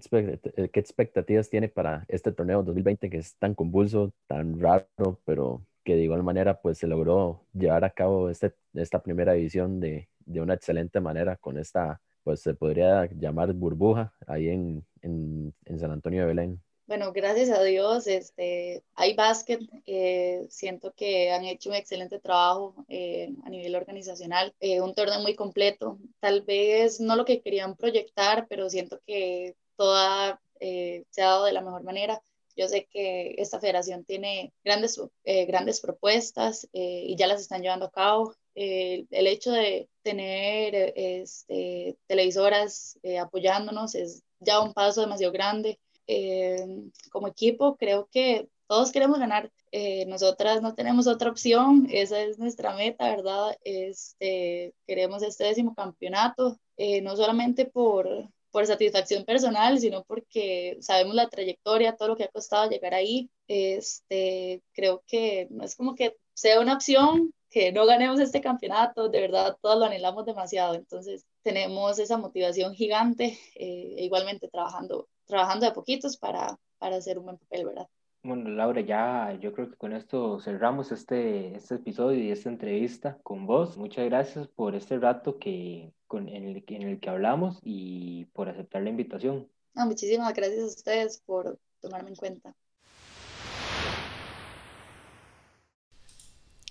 eh, 0.56 0.68
qué, 0.68 0.80
expectativas 0.80 1.48
tiene 1.48 1.68
para 1.70 2.04
este 2.08 2.30
torneo 2.30 2.62
2020 2.62 3.08
que 3.08 3.16
es 3.16 3.36
tan 3.36 3.54
convulso, 3.54 4.12
tan 4.26 4.60
raro, 4.60 5.18
pero 5.24 5.64
que 5.82 5.96
de 5.96 6.02
igual 6.02 6.22
manera 6.22 6.60
pues 6.60 6.76
se 6.78 6.86
logró 6.86 7.42
llevar 7.54 7.84
a 7.84 7.90
cabo 7.90 8.28
este, 8.28 8.52
esta 8.74 9.02
primera 9.02 9.34
edición 9.34 9.80
de, 9.80 10.10
de 10.26 10.40
una 10.42 10.54
excelente 10.54 11.00
manera 11.00 11.36
con 11.36 11.56
esta, 11.56 12.02
pues 12.22 12.40
se 12.40 12.52
podría 12.54 13.06
llamar 13.06 13.54
burbuja 13.54 14.12
ahí 14.26 14.48
en, 14.50 14.84
en, 15.00 15.54
en 15.64 15.78
San 15.78 15.90
Antonio 15.90 16.20
de 16.20 16.26
Belén? 16.26 16.60
Bueno, 16.90 17.12
gracias 17.12 17.50
a 17.50 17.62
Dios, 17.62 18.08
este, 18.08 18.82
básquet, 19.16 19.60
eh, 19.86 20.44
siento 20.48 20.92
que 20.92 21.30
han 21.30 21.44
hecho 21.44 21.68
un 21.68 21.76
excelente 21.76 22.18
trabajo 22.18 22.74
eh, 22.88 23.32
a 23.44 23.48
nivel 23.48 23.76
organizacional, 23.76 24.52
eh, 24.58 24.80
un 24.80 24.92
torneo 24.96 25.20
muy 25.20 25.36
completo, 25.36 26.00
tal 26.18 26.42
vez 26.42 26.98
no 26.98 27.14
lo 27.14 27.24
que 27.24 27.42
querían 27.42 27.76
proyectar, 27.76 28.48
pero 28.48 28.68
siento 28.68 29.00
que 29.06 29.54
toda 29.76 30.42
se 30.58 31.22
ha 31.22 31.26
dado 31.26 31.44
de 31.44 31.52
la 31.52 31.62
mejor 31.62 31.84
manera. 31.84 32.20
Yo 32.56 32.66
sé 32.66 32.88
que 32.90 33.36
esta 33.38 33.60
federación 33.60 34.04
tiene 34.04 34.52
grandes, 34.64 35.00
grandes 35.46 35.80
propuestas 35.80 36.68
y 36.72 37.14
ya 37.16 37.28
las 37.28 37.40
están 37.40 37.62
llevando 37.62 37.86
a 37.86 37.92
cabo. 37.92 38.34
el 38.54 39.26
hecho 39.28 39.52
de 39.52 39.88
tener 40.02 40.92
este, 40.96 41.96
televisoras 42.08 42.98
apoyándonos 43.20 43.94
es 43.94 44.24
ya 44.40 44.60
un 44.60 44.74
paso 44.74 45.02
demasiado 45.02 45.32
grande. 45.32 45.78
Eh, 46.12 46.66
como 47.12 47.28
equipo 47.28 47.76
creo 47.76 48.08
que 48.10 48.48
todos 48.66 48.90
queremos 48.90 49.20
ganar. 49.20 49.52
Eh, 49.70 50.06
nosotras 50.06 50.60
no 50.60 50.74
tenemos 50.74 51.06
otra 51.06 51.30
opción, 51.30 51.86
esa 51.88 52.20
es 52.20 52.36
nuestra 52.36 52.74
meta, 52.74 53.08
¿verdad? 53.08 53.56
Este, 53.62 54.74
queremos 54.88 55.22
este 55.22 55.44
décimo 55.44 55.72
campeonato, 55.72 56.58
eh, 56.76 57.00
no 57.00 57.14
solamente 57.14 57.64
por, 57.64 58.08
por 58.50 58.66
satisfacción 58.66 59.24
personal, 59.24 59.78
sino 59.78 60.02
porque 60.02 60.78
sabemos 60.80 61.14
la 61.14 61.28
trayectoria, 61.28 61.94
todo 61.94 62.08
lo 62.08 62.16
que 62.16 62.24
ha 62.24 62.28
costado 62.28 62.68
llegar 62.68 62.92
ahí. 62.92 63.30
Este, 63.46 64.62
creo 64.72 65.04
que 65.06 65.46
no 65.50 65.62
es 65.64 65.76
como 65.76 65.94
que 65.94 66.16
sea 66.34 66.58
una 66.60 66.74
opción 66.74 67.32
que 67.50 67.70
no 67.70 67.86
ganemos 67.86 68.18
este 68.18 68.40
campeonato, 68.40 69.08
de 69.08 69.20
verdad 69.20 69.56
todos 69.62 69.78
lo 69.78 69.84
anhelamos 69.84 70.24
demasiado, 70.26 70.74
entonces 70.74 71.24
tenemos 71.42 71.98
esa 72.00 72.16
motivación 72.16 72.74
gigante, 72.74 73.38
e 73.54 73.94
igualmente 73.98 74.48
trabajando 74.48 75.08
trabajando 75.30 75.66
de 75.66 75.72
poquitos 75.72 76.16
para, 76.16 76.58
para 76.78 76.96
hacer 76.96 77.18
un 77.18 77.24
buen 77.24 77.38
papel, 77.38 77.66
¿verdad? 77.66 77.88
Bueno, 78.22 78.50
Laura, 78.50 78.82
ya 78.82 79.32
yo 79.40 79.54
creo 79.54 79.70
que 79.70 79.76
con 79.76 79.94
esto 79.94 80.38
cerramos 80.40 80.92
este, 80.92 81.56
este 81.56 81.76
episodio 81.76 82.22
y 82.22 82.30
esta 82.30 82.50
entrevista 82.50 83.18
con 83.22 83.46
vos. 83.46 83.78
Muchas 83.78 84.04
gracias 84.04 84.46
por 84.48 84.74
este 84.74 84.98
rato 84.98 85.38
que, 85.38 85.94
con, 86.06 86.28
en, 86.28 86.48
el, 86.48 86.64
en 86.66 86.82
el 86.82 87.00
que 87.00 87.08
hablamos 87.08 87.60
y 87.62 88.26
por 88.34 88.50
aceptar 88.50 88.82
la 88.82 88.90
invitación. 88.90 89.48
No, 89.72 89.86
muchísimas 89.86 90.34
gracias 90.34 90.62
a 90.62 90.66
ustedes 90.66 91.22
por 91.24 91.58
tomarme 91.80 92.10
en 92.10 92.16
cuenta. 92.16 92.54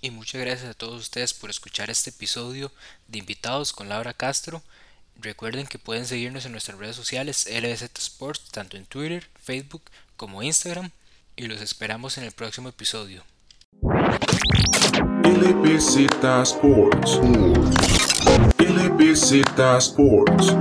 Y 0.01 0.11
muchas 0.11 0.39
gracias 0.39 0.69
a 0.69 0.73
todos 0.75 1.01
ustedes 1.01 1.33
por 1.33 1.49
escuchar 1.49 1.89
este 1.89 2.11
episodio 2.11 2.71
de 3.07 3.17
Invitados 3.17 3.73
con 3.73 3.89
Laura 3.89 4.13
Castro. 4.13 4.61
Recuerden 5.21 5.67
que 5.67 5.79
pueden 5.79 6.05
seguirnos 6.05 6.45
en 6.45 6.53
nuestras 6.53 6.77
redes 6.77 6.95
sociales 6.95 7.47
LBZ 7.51 7.97
Sports, 7.97 8.51
tanto 8.51 8.77
en 8.77 8.85
Twitter, 8.85 9.27
Facebook 9.41 9.81
como 10.15 10.43
Instagram, 10.43 10.91
y 11.35 11.47
los 11.47 11.61
esperamos 11.61 12.17
en 12.17 12.23
el 12.23 12.31
próximo 12.31 12.69
episodio. 12.69 13.23
LBZ 15.23 16.07
Sports. 16.43 17.19
LBZ 18.59 19.33
Sports. 19.77 20.55